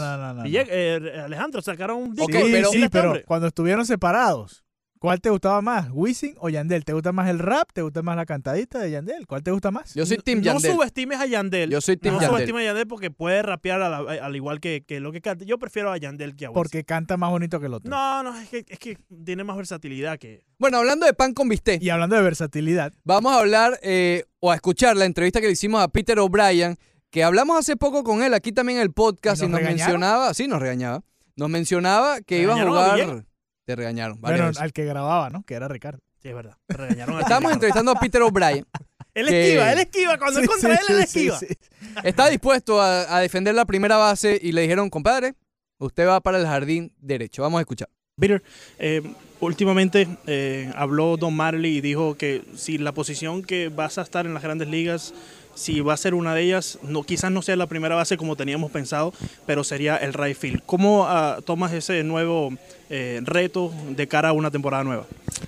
Alejandro 1.25 1.61
sacaron 1.61 1.97
un 1.97 2.13
disco. 2.15 2.31
Sí, 2.31 2.47
pero- 2.51 2.69
sí, 2.69 2.85
pero 2.89 3.13
cuando 3.25 3.47
estuvieron 3.47 3.85
separados, 3.85 4.63
¿cuál 4.99 5.21
te 5.21 5.29
gustaba 5.29 5.61
más? 5.61 5.87
¿Wisin 5.91 6.35
o 6.39 6.49
Yandel? 6.49 6.85
¿Te 6.85 6.93
gusta 6.93 7.11
más 7.11 7.29
el 7.29 7.39
rap? 7.39 7.69
¿Te 7.73 7.81
gusta 7.81 8.01
más 8.01 8.15
la 8.15 8.25
cantadita 8.25 8.79
de 8.79 8.91
Yandel? 8.91 9.25
¿Cuál 9.27 9.41
te 9.43 9.51
gusta 9.51 9.71
más? 9.71 9.93
Yo 9.95 10.05
soy 10.05 10.17
Team 10.17 10.39
no 10.39 10.43
Yandel. 10.45 10.71
subestimes 10.73 11.19
a 11.19 11.25
Yandel. 11.25 11.69
Yo 11.69 11.81
soy 11.81 11.97
Team 11.97 12.15
no 12.15 12.19
Yandel. 12.21 12.35
subestimes 12.37 12.61
a 12.61 12.65
Yandel 12.65 12.87
porque 12.87 13.09
puede 13.11 13.41
rapear 13.41 13.81
a 13.81 13.89
la- 13.89 14.25
al 14.25 14.35
igual 14.35 14.59
que, 14.59 14.83
que 14.85 14.99
lo 14.99 15.11
que 15.11 15.21
canta. 15.21 15.45
Yo 15.45 15.57
prefiero 15.57 15.91
a 15.91 15.97
Yandel 15.97 16.35
que 16.35 16.45
a 16.45 16.49
Wisin. 16.49 16.53
Porque 16.61 16.83
canta 16.83 17.17
más 17.17 17.29
bonito 17.31 17.59
que 17.59 17.65
el 17.67 17.73
otro. 17.73 17.89
No, 17.89 18.23
no, 18.23 18.37
es 18.39 18.49
que, 18.49 18.65
es 18.67 18.79
que 18.79 18.97
tiene 19.25 19.43
más 19.43 19.55
versatilidad 19.57 20.19
que... 20.19 20.43
Bueno, 20.59 20.77
hablando 20.77 21.05
de 21.05 21.13
pan 21.13 21.33
con 21.33 21.47
bistec, 21.49 21.81
Y 21.81 21.89
hablando 21.89 22.15
de 22.15 22.21
versatilidad, 22.21 22.93
vamos 23.03 23.31
a 23.33 23.39
hablar 23.39 23.79
eh, 23.81 24.25
o 24.39 24.51
a 24.51 24.55
escuchar 24.55 24.95
la 24.97 25.05
entrevista 25.05 25.39
que 25.39 25.47
le 25.47 25.53
hicimos 25.53 25.81
a 25.81 25.87
Peter 25.87 26.19
O'Brien, 26.19 26.77
que 27.09 27.23
hablamos 27.23 27.57
hace 27.57 27.75
poco 27.77 28.03
con 28.03 28.21
él 28.21 28.33
aquí 28.33 28.51
también 28.51 28.77
en 28.79 28.83
el 28.83 28.91
podcast 28.91 29.41
¿Y 29.41 29.45
y 29.45 29.47
nos 29.47 29.51
nos, 29.53 29.59
regañaron? 29.61 29.93
mencionaba, 29.93 30.33
sí, 30.33 30.47
nos 30.47 30.59
regañaba, 30.61 31.01
nos 31.37 31.49
mencionaba 31.49 32.21
que 32.21 32.41
iba 32.41 32.53
a 32.53 32.57
¿Regañaron 32.57 32.77
a 32.77 32.91
jugar. 33.05 33.25
Te 33.69 33.75
regañaron. 33.75 34.19
bueno, 34.19 34.47
veces. 34.47 34.59
al 34.63 34.73
que 34.73 34.83
grababa, 34.83 35.29
¿no? 35.29 35.43
Que 35.43 35.53
era 35.53 35.67
Ricardo. 35.67 35.99
Sí, 36.23 36.29
es 36.29 36.33
verdad. 36.33 36.57
Regañaron 36.67 37.17
a 37.17 37.21
Estábamos 37.21 37.53
entrevistando 37.53 37.91
a 37.91 37.99
Peter 37.99 38.19
O'Brien. 38.23 38.65
Él 39.13 39.27
que- 39.27 39.43
esquiva, 39.47 39.71
él 39.73 39.79
esquiva. 39.79 40.17
Cuando 40.17 40.39
es 40.39 40.45
Sí, 40.45 40.51
contra 40.51 40.75
sí, 40.77 40.83
él, 40.89 40.95
él 40.95 41.03
esquiva. 41.03 41.37
sí, 41.39 41.45
sí. 41.49 41.55
Está 42.03 42.27
dispuesto 42.29 42.81
a, 42.81 43.15
a 43.15 43.19
defender 43.19 43.53
la 43.53 43.65
primera 43.65 43.97
base 43.97 44.39
y 44.41 44.53
le 44.53 44.61
dijeron, 44.61 44.89
compadre, 44.89 45.35
usted 45.77 46.07
va 46.07 46.19
para 46.19 46.39
el 46.39 46.47
jardín 46.47 46.93
derecho. 46.99 47.43
Vamos 47.43 47.59
a 47.59 47.61
escuchar. 47.61 47.89
Peter, 48.19 48.41
eh, 48.79 49.01
últimamente 49.39 50.07
eh, 50.25 50.71
habló 50.75 51.15
Don 51.17 51.35
Marley 51.35 51.77
y 51.77 51.81
dijo 51.81 52.17
que 52.17 52.43
si 52.55 52.79
la 52.79 52.91
posición 52.93 53.43
que 53.43 53.69
vas 53.69 53.97
a 53.99 54.01
estar 54.01 54.25
en 54.25 54.33
las 54.33 54.41
grandes 54.43 54.67
ligas, 54.67 55.13
si 55.59 55.81
va 55.81 55.93
a 55.93 55.97
ser 55.97 56.13
una 56.13 56.33
de 56.33 56.43
ellas, 56.43 56.79
no, 56.83 57.03
quizás 57.03 57.31
no 57.31 57.41
sea 57.41 57.55
la 57.57 57.67
primera 57.67 57.95
base 57.95 58.15
como 58.15 58.35
teníamos 58.37 58.71
pensado, 58.71 59.13
pero 59.45 59.63
sería 59.65 59.97
el 59.97 60.13
right 60.13 60.37
field. 60.37 60.61
¿Cómo 60.65 61.05
ah, 61.07 61.39
tomas 61.45 61.73
ese 61.73 62.01
nuevo 62.03 62.51
eh, 62.89 63.19
reto 63.23 63.73
de 63.89 64.07
cara 64.07 64.29
a 64.29 64.33
una 64.33 64.49
temporada 64.51 64.83
nueva? 64.85 65.05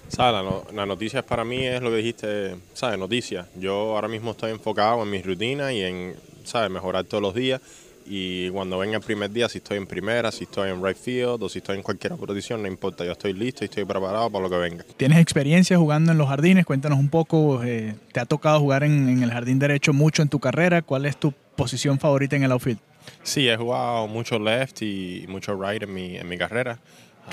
¿Sabes? 0.09 0.33
La, 0.33 0.43
no- 0.43 0.63
la 0.73 0.85
noticia 0.85 1.21
para 1.25 1.45
mí 1.45 1.65
es 1.65 1.81
lo 1.81 1.89
que 1.89 1.95
dijiste, 1.97 2.55
¿sabes? 2.73 2.99
Noticias. 2.99 3.47
Yo 3.55 3.95
ahora 3.95 4.09
mismo 4.09 4.31
estoy 4.31 4.51
enfocado 4.51 5.01
en 5.03 5.09
mi 5.09 5.21
rutina 5.21 5.71
y 5.71 5.81
en, 5.81 6.15
¿sabes? 6.43 6.69
Mejorar 6.69 7.05
todos 7.05 7.21
los 7.23 7.33
días. 7.33 7.61
Y 8.05 8.49
cuando 8.49 8.77
venga 8.77 8.97
el 8.97 9.03
primer 9.03 9.31
día, 9.31 9.47
si 9.47 9.59
estoy 9.59 9.77
en 9.77 9.87
primera, 9.87 10.31
si 10.31 10.43
estoy 10.45 10.69
en 10.69 10.83
right 10.83 10.97
field 10.97 11.41
o 11.43 11.49
si 11.49 11.59
estoy 11.59 11.77
en 11.77 11.83
cualquier 11.83 12.15
posición, 12.15 12.61
no 12.61 12.67
importa. 12.67 13.05
Yo 13.05 13.11
estoy 13.13 13.33
listo 13.33 13.63
y 13.63 13.65
estoy 13.65 13.85
preparado 13.85 14.29
para 14.29 14.43
lo 14.43 14.49
que 14.49 14.57
venga. 14.57 14.83
Tienes 14.97 15.19
experiencia 15.19 15.77
jugando 15.77 16.11
en 16.11 16.17
los 16.17 16.27
jardines, 16.27 16.65
cuéntanos 16.65 16.99
un 16.99 17.09
poco. 17.09 17.63
eh, 17.63 17.95
¿Te 18.11 18.19
ha 18.19 18.25
tocado 18.25 18.59
jugar 18.59 18.83
en, 18.83 19.07
en 19.09 19.23
el 19.23 19.31
jardín 19.31 19.59
derecho 19.59 19.93
mucho 19.93 20.21
en 20.21 20.29
tu 20.29 20.39
carrera? 20.39 20.81
¿Cuál 20.81 21.05
es 21.05 21.17
tu 21.17 21.33
posición 21.55 21.99
favorita 21.99 22.35
en 22.35 22.43
el 22.43 22.51
outfield? 22.51 22.79
Sí, 23.23 23.47
he 23.49 23.55
jugado 23.57 24.07
mucho 24.07 24.37
left 24.39 24.81
y 24.81 25.25
mucho 25.27 25.55
right 25.61 25.83
en 25.83 25.93
mi, 25.93 26.17
en 26.17 26.27
mi 26.27 26.37
carrera. 26.37 26.79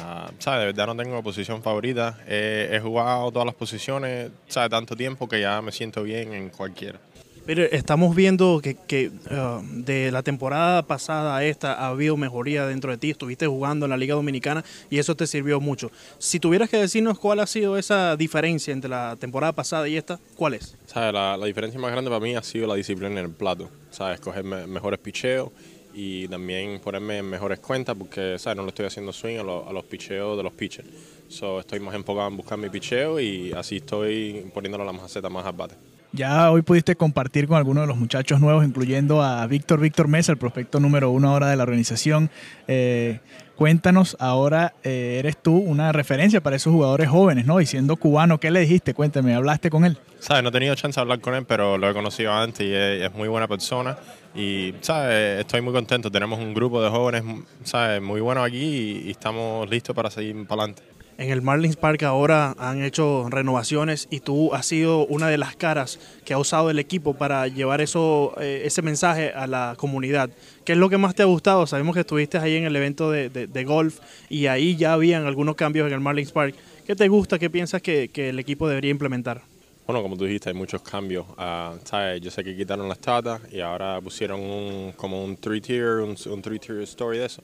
Ah, 0.00 0.30
¿sabes? 0.38 0.60
De 0.60 0.66
verdad 0.66 0.86
no 0.86 1.02
tengo 1.02 1.22
posición 1.22 1.62
favorita. 1.62 2.18
He, 2.28 2.68
he 2.72 2.80
jugado 2.80 3.32
todas 3.32 3.46
las 3.46 3.54
posiciones, 3.54 4.30
¿sabes? 4.46 4.70
Tanto 4.70 4.94
tiempo 4.94 5.28
que 5.28 5.40
ya 5.40 5.60
me 5.62 5.72
siento 5.72 6.02
bien 6.02 6.32
en 6.34 6.50
cualquiera. 6.50 7.00
Peter, 7.48 7.70
estamos 7.72 8.14
viendo 8.14 8.60
que, 8.62 8.74
que, 8.74 9.10
ah, 9.30 9.62
de 9.64 10.12
la 10.12 10.22
temporada 10.22 10.82
pasada 10.86 11.34
a 11.34 11.46
esta 11.46 11.72
ha 11.72 11.88
habido 11.88 12.14
mejoría 12.18 12.66
dentro 12.66 12.90
de 12.90 12.98
ti. 12.98 13.08
Estuviste 13.08 13.46
jugando 13.46 13.86
en 13.86 13.90
la 13.90 13.96
Liga 13.96 14.14
Dominicana 14.14 14.62
y 14.90 14.98
eso 14.98 15.14
te 15.14 15.26
sirvió 15.26 15.58
mucho. 15.58 15.90
Si 16.18 16.40
tuvieras 16.40 16.68
que 16.68 16.76
decirnos 16.76 17.18
cuál 17.18 17.40
ha 17.40 17.46
sido 17.46 17.78
esa 17.78 18.18
diferencia 18.18 18.70
entre 18.74 18.90
la 18.90 19.16
temporada 19.18 19.54
pasada 19.54 19.88
y 19.88 19.96
esta, 19.96 20.20
¿cuál 20.36 20.52
es? 20.52 20.76
¿Sabes? 20.84 21.14
La, 21.14 21.38
la 21.38 21.46
diferencia 21.46 21.80
más 21.80 21.90
grande 21.90 22.10
para 22.10 22.20
mí 22.20 22.36
ha 22.36 22.42
sido 22.42 22.66
la 22.66 22.74
disciplina 22.74 23.12
en 23.18 23.24
el 23.24 23.30
plato. 23.30 23.70
¿Sabes? 23.90 24.20
Coger 24.20 24.44
me- 24.44 24.66
mejores 24.66 24.98
picheos 25.00 25.48
y 25.94 26.28
también 26.28 26.78
ponerme 26.80 27.16
en 27.16 27.24
mejores 27.30 27.60
cuentas 27.60 27.96
porque, 27.98 28.38
¿sabes? 28.38 28.58
No 28.58 28.64
le 28.64 28.68
estoy 28.68 28.84
haciendo 28.84 29.10
swing 29.10 29.38
a, 29.38 29.42
lo- 29.42 29.66
a 29.66 29.72
los 29.72 29.84
picheos 29.86 30.36
de 30.36 30.42
los 30.42 30.52
pitchers. 30.52 30.86
So, 31.28 31.60
estoy 31.60 31.80
más 31.80 31.94
enfocado 31.94 32.28
en 32.28 32.36
buscar 32.36 32.58
mi 32.58 32.68
picheo 32.68 33.18
y 33.18 33.52
así 33.54 33.76
estoy 33.76 34.50
poniéndole 34.52 34.84
la 34.84 34.92
maceta 34.92 35.30
más 35.30 35.46
al 35.46 35.54
bate. 35.54 35.76
Ya 36.12 36.50
hoy 36.50 36.62
pudiste 36.62 36.96
compartir 36.96 37.46
con 37.46 37.58
algunos 37.58 37.82
de 37.82 37.88
los 37.88 37.98
muchachos 37.98 38.40
nuevos, 38.40 38.64
incluyendo 38.64 39.22
a 39.22 39.46
Víctor 39.46 39.78
Víctor 39.80 40.08
Mesa, 40.08 40.32
el 40.32 40.38
prospecto 40.38 40.80
número 40.80 41.10
uno 41.10 41.28
ahora 41.28 41.48
de 41.48 41.56
la 41.56 41.64
organización. 41.64 42.30
Eh, 42.66 43.20
cuéntanos, 43.56 44.16
ahora 44.18 44.72
eh, 44.84 45.16
eres 45.18 45.36
tú 45.36 45.58
una 45.58 45.92
referencia 45.92 46.40
para 46.40 46.56
esos 46.56 46.72
jugadores 46.72 47.10
jóvenes, 47.10 47.44
¿no? 47.44 47.60
Y 47.60 47.66
siendo 47.66 47.96
cubano, 47.96 48.40
¿qué 48.40 48.50
le 48.50 48.60
dijiste? 48.60 48.94
Cuéntame, 48.94 49.34
¿hablaste 49.34 49.68
con 49.68 49.84
él? 49.84 49.98
¿Sabes? 50.18 50.42
No 50.42 50.48
he 50.48 50.52
tenido 50.52 50.74
chance 50.76 50.98
de 50.98 51.02
hablar 51.02 51.20
con 51.20 51.34
él, 51.34 51.44
pero 51.46 51.76
lo 51.76 51.90
he 51.90 51.92
conocido 51.92 52.32
antes 52.32 52.66
y 52.66 52.72
es, 52.72 53.12
muy 53.12 53.28
buena 53.28 53.46
persona. 53.46 53.98
Y, 54.34 54.74
¿sabes? 54.80 55.40
Estoy 55.40 55.60
muy 55.60 55.74
contento. 55.74 56.10
Tenemos 56.10 56.38
un 56.38 56.54
grupo 56.54 56.82
de 56.82 56.88
jóvenes, 56.88 57.22
¿sabes? 57.64 58.00
Muy 58.00 58.22
bueno 58.22 58.42
aquí 58.42 58.56
y, 58.56 59.08
y 59.08 59.10
estamos 59.10 59.68
listos 59.68 59.94
para 59.94 60.10
seguir 60.10 60.46
para 60.46 60.62
adelante. 60.62 60.97
En 61.18 61.30
el 61.30 61.42
Marlins 61.42 61.74
Park 61.74 62.04
ahora 62.04 62.54
han 62.58 62.84
hecho 62.84 63.26
renovaciones 63.28 64.06
y 64.08 64.20
tú 64.20 64.54
has 64.54 64.66
sido 64.66 65.04
una 65.06 65.26
de 65.26 65.36
las 65.36 65.56
caras 65.56 65.98
que 66.24 66.32
ha 66.32 66.38
usado 66.38 66.70
el 66.70 66.78
equipo 66.78 67.14
para 67.14 67.48
llevar 67.48 67.80
eso, 67.80 68.34
eh, 68.40 68.62
ese 68.64 68.82
mensaje 68.82 69.32
a 69.32 69.48
la 69.48 69.74
comunidad. 69.76 70.30
¿Qué 70.64 70.72
es 70.74 70.78
lo 70.78 70.88
que 70.88 70.96
más 70.96 71.16
te 71.16 71.22
ha 71.22 71.26
gustado? 71.26 71.66
Sabemos 71.66 71.94
que 71.94 72.00
estuviste 72.02 72.38
ahí 72.38 72.54
en 72.54 72.64
el 72.66 72.76
evento 72.76 73.10
de, 73.10 73.30
de- 73.30 73.64
golf 73.64 73.98
y 74.28 74.46
ahí 74.46 74.76
ya 74.76 74.92
habían 74.92 75.26
algunos 75.26 75.56
cambios 75.56 75.88
en 75.88 75.92
el 75.94 75.98
Marlins 75.98 76.30
Park. 76.30 76.54
¿Qué 76.86 76.94
te 76.94 77.08
gusta? 77.08 77.36
¿Qué 77.36 77.50
piensas 77.50 77.82
que, 77.82 78.08
que 78.10 78.28
el 78.28 78.38
equipo 78.38 78.68
debería 78.68 78.92
implementar? 78.92 79.42
Bueno, 79.88 80.02
como 80.02 80.16
tú 80.16 80.24
dijiste, 80.24 80.50
hay 80.50 80.54
muchos 80.54 80.82
cambios. 80.82 81.26
Ah, 81.36 81.74
¿sabes? 81.82 82.20
Yo 82.20 82.30
sé 82.30 82.44
que 82.44 82.56
quitaron 82.56 82.88
las 82.88 83.00
tatas 83.00 83.40
y 83.50 83.58
ahora 83.58 84.00
pusieron 84.00 84.38
un, 84.40 84.92
como 84.92 85.24
un 85.24 85.36
three-tier, 85.36 85.96
un, 86.04 86.16
un 86.30 86.42
three-tier 86.42 86.80
story 86.82 87.18
de 87.18 87.26
eso. 87.26 87.42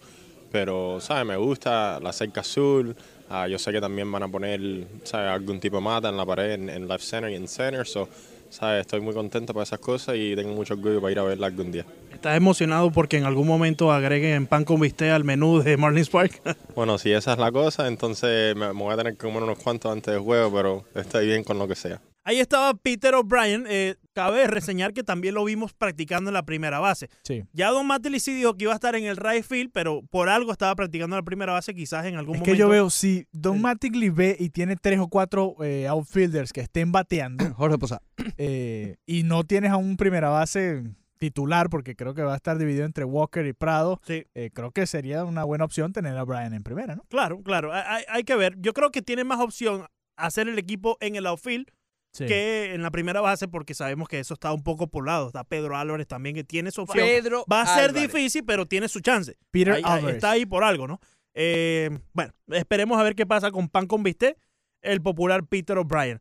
Pero, 0.53 1.01
¿sabes? 1.01 1.27
Me 1.27 1.37
gusta 1.37 1.99
la 2.01 2.13
cerca 2.13 2.43
azul. 2.43 2.95
Ah, 3.31 3.49
yo 3.49 3.59
sé 3.59 3.73
que 3.73 3.81
también 3.81 4.11
van 4.13 4.23
a 4.23 4.29
poner, 4.29 4.61
¿sabes? 5.05 5.31
Algún 5.31 5.59
tipo 5.61 5.77
de 5.77 5.83
mata 5.83 6.09
en 6.09 6.17
la 6.17 6.27
pared, 6.27 6.53
en, 6.53 6.69
en 6.69 6.87
left 6.87 7.05
center 7.05 7.31
y 7.31 7.35
en 7.37 7.49
center. 7.49 7.87
So, 7.87 8.09
¿sabes? 8.51 8.83
Estoy 8.83 9.01
muy 9.01 9.15
contento 9.15 9.53
por 9.53 9.63
esas 9.63 9.79
cosas 9.79 10.17
y 10.17 10.37
tengo 10.37 10.55
mucho 10.55 10.75
orgullo 10.75 11.01
para 11.01 11.13
ir 11.13 11.19
a 11.19 11.23
verla 11.25 11.47
algún 11.47 11.73
día. 11.73 11.85
¿Estás 12.13 12.37
emocionado 12.37 12.91
porque 12.91 13.17
en 13.17 13.25
algún 13.25 13.47
momento 13.47 13.91
agreguen 13.91 14.47
pan 14.47 14.65
con 14.65 14.79
bistec 14.81 15.11
al 15.11 15.25
menú 15.25 15.61
de 15.63 15.77
Marlins 15.77 16.09
Park? 16.09 16.41
Bueno, 16.75 16.99
si 16.99 17.13
esa 17.13 17.33
es 17.35 17.39
la 17.39 17.53
cosa, 17.53 17.87
entonces 17.87 18.55
me, 18.57 18.67
me 18.73 18.83
voy 18.83 18.93
a 18.93 18.97
tener 18.97 19.13
que 19.13 19.27
comer 19.27 19.43
unos 19.45 19.59
cuantos 19.59 19.93
antes 19.93 20.13
del 20.13 20.23
juego, 20.23 20.53
pero 20.53 20.85
estoy 20.95 21.27
bien 21.27 21.45
con 21.45 21.59
lo 21.59 21.69
que 21.69 21.77
sea. 21.77 22.01
Ahí 22.25 22.41
estaba 22.41 22.73
Peter 22.75 23.15
O'Brien. 23.15 23.65
Eh, 23.69 23.97
cabe 24.15 24.47
reseñar 24.47 24.95
que 24.95 25.03
también 25.05 25.35
lo 25.35 25.45
vimos 25.45 25.75
practicando 25.75 26.31
en 26.31 26.35
la 26.35 26.45
primera 26.45 26.79
base. 26.81 27.09
Sí. 27.23 27.45
Ya 27.53 27.71
Don 27.71 27.87
Mattingly 27.87 28.19
sí 28.19 28.33
dijo 28.35 28.55
que 28.57 28.65
iba 28.65 28.73
a 28.73 28.77
estar 28.77 28.95
en 28.97 29.05
el 29.05 29.17
right 29.17 29.45
field, 29.45 29.71
pero 29.73 30.03
por 30.11 30.29
algo 30.29 30.51
estaba 30.51 30.75
practicando 30.75 31.17
en 31.17 31.21
la 31.21 31.25
primera 31.25 31.53
base, 31.53 31.75
quizás 31.75 32.07
en 32.07 32.17
algún 32.17 32.37
Es 32.37 32.41
momento. 32.41 32.53
que 32.55 32.59
yo 32.59 32.69
veo, 32.69 32.89
si 32.91 33.27
Don 33.33 33.61
Mattingly 33.61 34.09
ve 34.09 34.37
y 34.41 34.49
tiene 34.51 34.77
tres 34.77 34.99
o 35.01 35.09
cuatro 35.09 35.55
eh, 35.63 35.87
outfielders 35.87 36.53
que 36.53 36.61
estén 36.63 36.93
bateando 36.93 37.45
Jorge 37.55 37.79
Posada. 37.79 38.03
eh, 38.39 38.97
y 39.07 39.23
no 39.25 39.45
tienes 39.45 39.71
a 39.71 39.77
un 39.77 39.97
primera 39.97 40.31
base 40.31 40.83
titular, 41.19 41.71
porque 41.71 41.95
creo 41.97 42.15
que 42.15 42.23
va 42.23 42.33
a 42.35 42.37
estar 42.37 42.59
dividido 42.59 42.85
entre 42.85 43.05
Walker 43.05 43.47
y 43.47 43.53
Prado, 43.53 44.01
Sí. 44.05 44.27
eh, 44.35 44.51
creo 44.53 44.73
que 44.73 44.87
sería 44.87 45.25
una 45.25 45.45
buena 45.45 45.65
opción 45.65 45.93
tener 45.93 46.17
a 46.17 46.25
Brian 46.25 46.53
en 46.55 46.63
primera, 46.63 46.97
¿no? 46.97 47.05
Claro, 47.09 47.41
claro. 47.43 47.71
Hay 47.73 48.25
que 48.25 48.35
ver. 48.37 48.57
Yo 48.59 48.73
creo 48.73 48.91
que 48.91 49.01
tiene 49.03 49.25
más 49.25 49.41
opción 49.41 49.87
hacer 50.17 50.49
el 50.49 50.59
equipo 50.59 50.97
en 51.01 51.17
el 51.17 51.27
outfield 51.27 51.67
Sí. 52.15 52.27
que 52.27 52.73
en 52.75 52.83
la 52.83 52.91
primera 52.91 53.21
base, 53.21 53.49
porque 53.49 53.75
sabemos 53.75 54.09
que 54.09 54.21
eso 54.21 54.35
está 54.35 54.53
un 54.53 54.63
poco 54.63 54.87
poblado. 54.87 55.27
Está 55.27 55.45
Pedro 55.45 55.77
Álvarez 55.77 56.07
también, 56.07 56.35
que 56.37 56.45
tiene 56.45 56.71
su 56.71 56.83
opción. 56.83 57.05
Pedro 57.05 57.45
Va 57.53 57.63
a 57.63 57.67
ser 57.67 57.91
Álvarez. 57.91 58.13
difícil, 58.13 58.45
pero 58.45 58.67
tiene 58.67 58.89
su 58.89 59.01
chance. 59.01 59.37
Peter 59.51 59.75
Ahí- 59.75 59.83
Alvarez. 59.85 60.15
está 60.17 60.31
ahí 60.31 60.47
por 60.47 60.63
algo, 60.65 60.87
¿no? 60.87 61.01
Eh, 61.35 61.91
bueno, 62.13 62.33
esperemos 62.53 62.99
a 62.99 63.03
ver 63.03 63.15
qué 63.17 63.27
pasa 63.27 63.51
con 63.51 63.69
Pan 63.69 63.87
con 63.87 64.03
Bistec. 64.05 64.39
el 64.83 65.03
popular 65.03 65.45
Peter 65.47 65.77
O'Brien. 65.79 66.21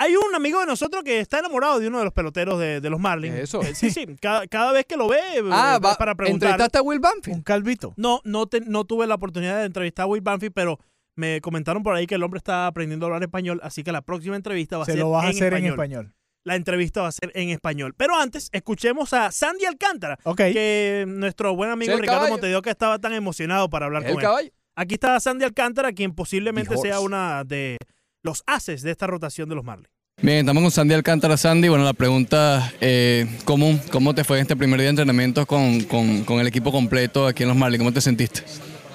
Hay 0.00 0.14
un 0.14 0.32
amigo 0.34 0.60
de 0.60 0.66
nosotros 0.66 1.02
que 1.02 1.18
está 1.18 1.40
enamorado 1.40 1.80
de 1.80 1.88
uno 1.88 1.98
de 1.98 2.04
los 2.04 2.12
peloteros 2.12 2.60
de, 2.60 2.80
de 2.80 2.90
los 2.90 3.00
Marlins. 3.00 3.34
¿Eso? 3.34 3.62
Eh, 3.62 3.74
Sí, 3.74 3.90
sí. 3.90 4.06
Cada, 4.20 4.46
cada 4.46 4.70
vez 4.72 4.84
que 4.86 4.96
lo 4.96 5.08
ve, 5.08 5.18
eh, 5.18 5.42
Ah, 5.50 5.80
para 5.98 6.14
preguntar. 6.14 6.50
¿entrevistaste 6.50 6.78
a 6.78 6.82
Will 6.82 7.00
Banfield? 7.00 7.38
Un 7.38 7.42
calvito. 7.42 7.94
No, 7.96 8.20
no, 8.22 8.46
te- 8.46 8.60
no 8.60 8.84
tuve 8.84 9.08
la 9.08 9.16
oportunidad 9.16 9.58
de 9.58 9.64
entrevistar 9.64 10.04
a 10.04 10.06
Will 10.06 10.20
Banfield, 10.20 10.52
pero 10.54 10.78
me 11.18 11.40
comentaron 11.40 11.82
por 11.82 11.94
ahí 11.96 12.06
que 12.06 12.14
el 12.14 12.22
hombre 12.22 12.38
está 12.38 12.66
aprendiendo 12.68 13.04
a 13.04 13.08
hablar 13.08 13.22
español, 13.22 13.60
así 13.62 13.82
que 13.82 13.92
la 13.92 14.02
próxima 14.02 14.36
entrevista 14.36 14.76
va 14.78 14.84
a 14.84 14.86
Se 14.86 14.92
ser 14.92 15.00
lo 15.00 15.10
vas 15.10 15.24
a 15.24 15.30
en 15.30 15.34
hacer 15.34 15.46
español. 15.52 15.66
en 15.66 15.72
español. 15.72 16.14
La 16.44 16.54
entrevista 16.56 17.02
va 17.02 17.08
a 17.08 17.12
ser 17.12 17.32
en 17.34 17.50
español. 17.50 17.94
Pero 17.96 18.16
antes, 18.18 18.48
escuchemos 18.52 19.12
a 19.12 19.30
Sandy 19.32 19.66
Alcántara, 19.66 20.16
Ok. 20.22 20.36
que 20.36 21.04
nuestro 21.06 21.54
buen 21.56 21.70
amigo 21.70 21.94
Sí, 21.94 22.00
Ricardo. 22.00 22.28
Montedio 22.28 22.62
que 22.62 22.70
estaba 22.70 22.98
tan 22.98 23.12
emocionado 23.12 23.68
para 23.68 23.86
hablar 23.86 24.02
¿Es 24.04 24.08
el 24.08 24.14
con 24.14 24.20
él. 24.22 24.26
caballo? 24.26 24.50
Aquí 24.76 24.94
está 24.94 25.18
Sandy 25.18 25.44
Alcántara, 25.44 25.92
quien 25.92 26.14
posiblemente 26.14 26.70
The 26.70 26.76
horse. 26.76 26.88
sea 26.88 27.00
una 27.00 27.42
de 27.44 27.76
los 28.22 28.44
haces 28.46 28.82
de 28.82 28.92
esta 28.92 29.06
rotación 29.08 29.48
de 29.48 29.56
los 29.56 29.64
Marlins. 29.64 29.90
Bien, 30.22 30.38
estamos 30.38 30.62
con 30.62 30.70
Sandy 30.70 30.94
Alcántara. 30.94 31.36
Sandy, 31.36 31.68
bueno, 31.68 31.84
la 31.84 31.92
pregunta 31.92 32.72
eh, 32.80 33.26
común, 33.44 33.80
¿cómo 33.90 34.14
te 34.14 34.24
fue 34.24 34.38
en 34.38 34.42
este 34.42 34.56
primer 34.56 34.78
día 34.78 34.86
de 34.86 34.90
entrenamiento 34.90 35.46
con, 35.46 35.80
con- 35.82 36.24
con 36.24 36.40
el 36.40 36.46
equipo 36.46 36.72
completo 36.72 37.26
aquí 37.26 37.42
en 37.42 37.48
los 37.50 37.58
Marlins? 37.58 37.78
¿Cómo 37.80 37.92
te 37.92 38.00
sentiste? 38.00 38.42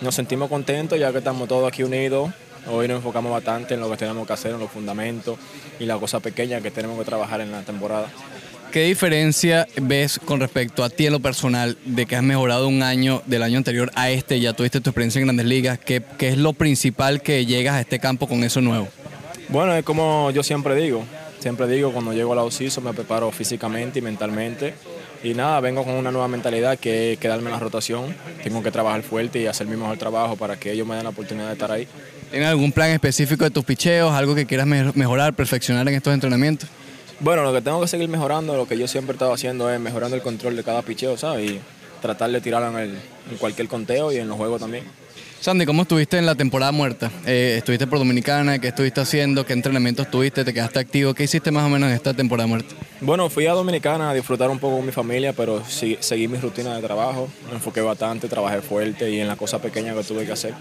Nos 0.02 0.16
sentimos 0.16 0.50
contentos 0.50 1.00
ya 1.00 1.12
que 1.12 1.20
estamos 1.20 1.48
todos 1.48 1.68
aquí 1.68 1.84
unidos. 1.84 2.32
Hoy 2.68 2.88
nos 2.88 2.98
enfocamos 2.98 3.32
bastante 3.32 3.74
en 3.74 3.80
lo 3.80 3.90
que 3.90 3.98
tenemos 3.98 4.26
que 4.26 4.34
hacer, 4.34 4.52
en 4.52 4.60
los 4.60 4.72
fundamentos 4.72 5.38
y 5.80 5.86
las 5.86 5.98
cosas 5.98 6.22
pequeñas 6.22 6.62
que 6.62 6.72
tenemos 6.72 6.98
que 6.98 7.06
trabajar 7.06 7.42
en 7.42 7.52
la 7.52 7.62
temporada. 7.62 8.08
¿Qué 8.72 8.86
diferencia 8.86 9.68
ves 9.82 10.18
con 10.18 10.40
respecto 10.40 10.84
a 10.84 10.90
ti 10.90 11.06
en 11.06 11.14
lo 11.14 11.20
personal 11.20 11.78
de 11.86 12.06
que 12.06 12.16
has 12.16 12.24
mejorado 12.24 12.68
un 12.68 12.82
año 12.82 13.22
del 13.28 13.44
año 13.44 13.58
anterior 13.58 13.92
a 13.94 14.10
este? 14.10 14.40
Ya 14.40 14.54
tuviste 14.54 14.82
tu 14.82 14.90
experiencia 14.90 15.20
en 15.20 15.28
grandes 15.28 15.46
ligas. 15.46 15.78
¿Qué, 15.78 16.02
qué 16.18 16.30
es 16.30 16.38
lo 16.38 16.54
principal 16.54 17.22
que 17.22 17.46
llegas 17.46 17.76
a 17.76 17.82
este 17.82 18.00
campo 18.00 18.28
con 18.28 18.44
eso 18.44 18.62
nuevo? 18.62 18.88
Bueno, 19.50 19.76
es 19.76 19.84
como 19.84 20.32
yo 20.32 20.42
siempre 20.42 20.76
digo, 20.76 21.04
siempre 21.40 21.68
digo 21.68 21.92
cuando 21.92 22.14
llego 22.14 22.34
a 22.34 22.36
la 22.38 22.44
OCISO 22.44 22.82
me 22.82 22.94
preparo 22.94 23.30
físicamente 23.32 24.00
y 24.00 24.02
mentalmente 24.02 24.74
y 25.24 25.34
nada, 25.34 25.60
vengo 25.62 25.84
con 25.84 25.94
una 25.94 26.12
nueva 26.12 26.28
mentalidad 26.28 26.78
que 26.78 27.14
es 27.14 27.20
quedarme 27.20 27.48
en 27.48 27.54
la 27.54 27.60
rotación, 27.60 28.16
tengo 28.44 28.62
que 28.62 28.72
trabajar 28.72 29.02
fuerte 29.04 29.40
y 29.42 29.48
hacer 29.48 29.68
mi 29.68 29.76
mejor 29.78 29.98
trabajo 29.98 30.36
para 30.36 30.58
que 30.60 30.72
ellos 30.72 30.86
me 30.86 30.96
den 30.96 31.04
la 31.06 31.10
oportunidad 31.12 31.48
de 31.48 31.54
estar 31.54 31.72
ahí. 31.72 31.88
¿Tienes 32.30 32.50
algún 32.50 32.72
plan 32.72 32.90
específico 32.92 33.44
de 33.44 33.52
tus 33.52 33.64
picheos? 33.64 34.12
¿Algo 34.12 34.36
que 34.36 34.46
quieras 34.46 34.68
me- 34.68 34.92
mejorar, 34.96 35.34
perfeccionar 35.34 35.88
en 35.88 35.94
estos 35.96 36.14
entrenamientos? 36.14 36.68
Bueno, 37.20 37.44
lo 37.44 37.54
que 37.54 37.62
tengo 37.62 37.80
que 37.80 37.88
seguir 37.88 38.10
mejorando, 38.10 38.56
lo 38.58 38.68
que 38.68 38.78
yo 38.78 38.88
siempre 38.88 39.14
he 39.14 39.16
estado 39.16 39.32
haciendo 39.34 39.72
es 39.72 39.80
mejorando 39.80 40.16
el 40.16 40.22
control 40.22 40.56
de 40.56 40.64
cada 40.64 40.82
picheo, 40.82 41.16
¿sabes? 41.18 41.52
Y 41.52 41.60
tratar 42.02 42.32
de 42.32 42.42
tirarlo 42.42 42.78
en, 42.80 42.90
el- 42.90 42.98
en 43.32 43.38
cualquier 43.38 43.68
conteo 43.70 44.12
y 44.12 44.18
en 44.18 44.28
los 44.28 44.36
juegos 44.36 44.60
también. 44.60 44.84
Sandy, 45.44 45.66
¿cómo 45.66 45.82
estuviste 45.82 46.18
en 46.18 46.26
la 46.26 46.36
temporada 46.36 46.72
muerta? 46.72 47.12
Eh, 47.26 47.56
¿Estuviste 47.58 47.86
por 47.86 48.00
Dominicana? 48.00 48.60
¿Qué 48.60 48.70
estuviste 48.70 49.02
haciendo? 49.02 49.46
¿Qué 49.46 49.52
entrenamientos 49.52 50.10
tuviste? 50.10 50.46
¿Te 50.46 50.54
quedaste 50.54 50.80
activo? 50.80 51.14
¿Qué 51.14 51.26
hiciste 51.26 51.52
más 51.52 51.66
o 51.66 51.70
menos 51.70 51.90
en 51.90 51.96
esta 51.96 52.14
temporada 52.14 52.48
muerta? 52.48 52.74
Bueno, 53.02 53.30
fui 53.30 53.46
a 53.48 53.52
Dominicana 53.52 54.12
a 54.12 54.14
disfrutar 54.14 54.50
un 54.50 54.58
poco 54.58 54.78
con 54.78 54.86
mi 54.86 54.94
familia, 54.94 55.34
pero 55.34 55.62
sí- 55.68 55.98
seguí 56.00 56.30
mi 56.30 56.38
rutina 56.38 56.74
de 56.78 56.82
trabajo, 56.82 57.28
me 57.50 57.56
enfoqué 57.56 57.82
bastante, 57.82 58.30
trabajé 58.30 58.62
fuerte 58.62 59.12
y 59.12 59.20
en 59.20 59.28
las 59.28 59.36
cosas 59.36 59.60
pequeñas 59.60 59.98
que 59.98 60.04
tuve 60.06 60.26
que 60.26 60.32
hacer. 60.32 60.54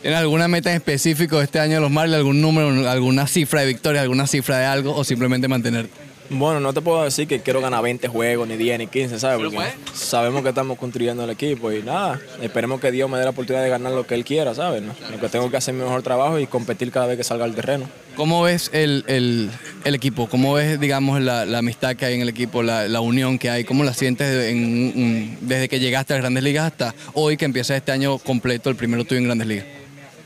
¿Tienes 0.00 0.18
alguna 0.18 0.48
meta 0.48 0.70
en 0.70 0.76
específico 0.76 1.42
este 1.42 1.60
año 1.60 1.74
de 1.74 1.80
los 1.82 1.90
Marlins? 1.90 2.16
¿Algún 2.16 2.40
número, 2.40 2.88
alguna 2.88 3.26
cifra 3.26 3.60
de 3.60 3.66
victoria, 3.66 4.00
alguna 4.00 4.26
cifra 4.26 4.56
de 4.56 4.64
algo 4.64 4.96
o 4.96 5.04
simplemente 5.04 5.48
mantenerte? 5.48 5.92
Bueno, 6.32 6.60
no 6.60 6.72
te 6.72 6.80
puedo 6.80 7.02
decir 7.02 7.26
que 7.26 7.40
quiero 7.40 7.60
ganar 7.60 7.82
20 7.82 8.06
juegos, 8.06 8.46
ni 8.46 8.56
10, 8.56 8.78
ni 8.78 8.86
15, 8.86 9.18
¿sabes? 9.18 9.38
Porque 9.38 9.58
sabemos 9.92 10.42
que 10.44 10.50
estamos 10.50 10.78
construyendo 10.78 11.24
el 11.24 11.30
equipo 11.30 11.72
y 11.72 11.82
nada, 11.82 12.20
esperemos 12.40 12.80
que 12.80 12.92
Dios 12.92 13.10
me 13.10 13.18
dé 13.18 13.24
la 13.24 13.30
oportunidad 13.30 13.64
de 13.64 13.68
ganar 13.70 13.90
lo 13.92 14.06
que 14.06 14.14
Él 14.14 14.24
quiera, 14.24 14.54
¿sabes? 14.54 14.80
no? 14.80 14.94
Lo 15.10 15.18
que 15.20 15.28
tengo 15.28 15.50
que 15.50 15.56
hacer 15.56 15.74
mi 15.74 15.82
mejor 15.82 16.02
trabajo 16.02 16.38
y 16.38 16.46
competir 16.46 16.92
cada 16.92 17.06
vez 17.06 17.16
que 17.16 17.24
salga 17.24 17.44
al 17.44 17.54
terreno. 17.56 17.88
¿Cómo 18.14 18.42
ves 18.42 18.70
el, 18.72 19.04
el- 19.08 19.50
el 19.84 19.94
equipo? 19.94 20.28
¿Cómo 20.28 20.52
ves, 20.54 20.78
digamos, 20.78 21.20
la, 21.20 21.44
la 21.46 21.58
amistad 21.58 21.96
que 21.96 22.04
hay 22.04 22.14
en 22.14 22.20
el 22.20 22.28
equipo, 22.28 22.62
la, 22.62 22.86
la 22.86 23.00
unión 23.00 23.36
que 23.38 23.50
hay? 23.50 23.64
¿Cómo 23.64 23.82
la 23.82 23.92
sientes 23.94 24.50
en 24.50 25.36
desde 25.40 25.68
que 25.68 25.80
llegaste 25.80 26.12
a 26.12 26.16
las 26.16 26.22
Grandes 26.22 26.44
Ligas 26.44 26.66
hasta 26.66 26.94
hoy 27.14 27.36
que 27.36 27.44
empieza 27.44 27.76
este 27.76 27.90
año 27.90 28.18
completo, 28.18 28.70
el 28.70 28.76
primero 28.76 29.04
tuyo 29.04 29.18
en 29.18 29.24
Grandes 29.24 29.48
Ligas? 29.48 29.66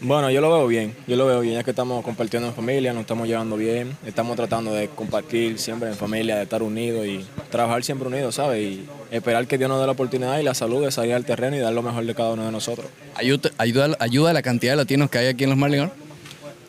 Bueno, 0.01 0.31
yo 0.31 0.41
lo 0.43 0.53
veo 0.53 0.67
bien, 0.67 0.95
yo 1.07 1.17
lo 1.17 1.27
veo 1.27 1.41
bien, 1.41 1.55
ya 1.55 1.63
que 1.65 1.71
estamos 1.71 2.05
compartiendo 2.05 2.49
en 2.49 2.55
familia, 2.55 2.93
nos 2.93 3.03
estamos 3.03 3.27
llevando 3.27 3.57
bien, 3.57 3.97
estamos 4.07 4.37
tratando 4.37 4.73
de 4.75 4.89
compartir 4.89 5.59
siempre 5.59 5.89
en 5.89 5.95
familia, 5.95 6.37
de 6.37 6.43
estar 6.43 6.63
unidos 6.63 7.07
y 7.07 7.25
trabajar 7.51 7.83
siempre 7.85 8.09
unidos, 8.09 8.35
¿sabes? 8.35 8.61
Y 8.63 8.85
esperar 9.11 9.47
que 9.47 9.57
Dios 9.57 9.71
nos 9.71 9.81
dé 9.81 9.87
la 9.87 9.93
oportunidad 9.93 10.39
y 10.39 10.43
la 10.43 10.53
salud 10.53 10.85
de 10.85 10.91
salir 10.91 11.15
al 11.15 11.25
terreno 11.25 11.57
y 11.57 11.61
dar 11.61 11.73
lo 11.73 11.83
mejor 11.83 12.05
de 12.05 12.15
cada 12.15 12.33
uno 12.33 12.45
de 12.45 12.53
nosotros. 12.53 12.87
¿Ayuda, 13.15 13.51
ayuda, 13.57 13.97
ayuda 13.99 14.33
la 14.35 14.43
cantidad 14.43 14.73
de 14.73 14.77
latinos 14.77 15.09
que 15.09 15.19
hay 15.19 15.29
aquí 15.29 15.45
en 15.45 15.51
los 15.51 15.59
Marlins? 15.59 15.91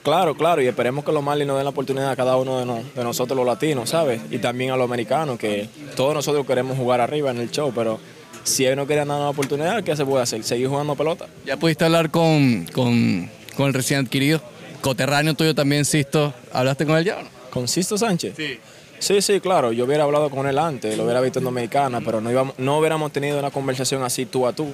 Claro, 0.04 0.36
claro, 0.38 0.62
y 0.62 0.68
esperemos 0.68 1.04
que 1.04 1.12
los 1.12 1.24
Marlins 1.24 1.48
nos 1.48 1.58
den 1.58 1.66
la 1.66 1.72
oportunidad 1.72 2.12
a 2.12 2.16
cada 2.16 2.38
uno 2.38 2.60
de, 2.60 2.66
no- 2.66 2.84
de 2.96 3.04
nosotros 3.04 3.36
los 3.36 3.46
latinos, 3.46 3.90
¿sabes? 3.90 4.22
Y 4.32 4.38
también 4.38 4.72
a 4.72 4.78
los 4.78 4.86
americanos, 4.88 5.38
que 5.40 5.68
todos 5.96 6.14
nosotros 6.14 6.46
queremos 6.46 6.78
jugar 6.78 7.02
arriba 7.02 7.32
en 7.32 7.40
el 7.40 7.50
show, 7.52 7.72
pero 7.76 8.00
si 8.46 8.66
ellos 8.66 8.78
no 8.78 8.86
quieren 8.86 9.08
dar 9.08 9.18
una 9.18 9.30
oportunidad, 9.30 9.84
¿qué 9.84 9.96
se 9.96 10.06
puede 10.06 10.24
hacer? 10.24 10.44
¿Seguir 10.44 10.68
jugando 10.68 10.96
pelota? 10.96 11.26
¿Ya 11.46 11.58
pudiste 11.58 11.84
hablar 11.84 12.12
con, 12.12 12.66
con, 12.72 13.30
con 13.58 13.68
el 13.68 13.74
recién 13.74 14.06
adquirido? 14.06 14.42
Coterráneo 14.82 15.34
tuyo 15.34 15.56
también, 15.56 15.84
Sisto. 15.84 16.34
¿Hablaste 16.54 16.86
con 16.86 16.96
él 16.98 17.04
ya 17.04 17.18
o 17.18 17.24
no? 17.24 17.30
¿Con 17.50 17.68
Sisto 17.68 17.98
Sánchez? 17.98 18.36
Sí. 18.38 18.60
Sí, 19.00 19.22
sí, 19.22 19.40
claro. 19.40 19.72
Yo 19.72 19.86
hubiera 19.86 20.04
hablado 20.04 20.30
con 20.30 20.48
él 20.48 20.58
antes, 20.58 20.96
lo 20.96 21.04
hubiera 21.04 21.22
visto 21.22 21.40
en 21.40 21.46
Dominicana, 21.46 22.02
pero 22.02 22.22
no, 22.22 22.32
íbamos, 22.32 22.58
no 22.58 22.78
hubiéramos 22.78 23.12
tenido 23.12 23.40
una 23.40 23.52
conversación 23.52 24.04
así 24.04 24.26
tú 24.26 24.48
a 24.48 24.54
tú. 24.54 24.68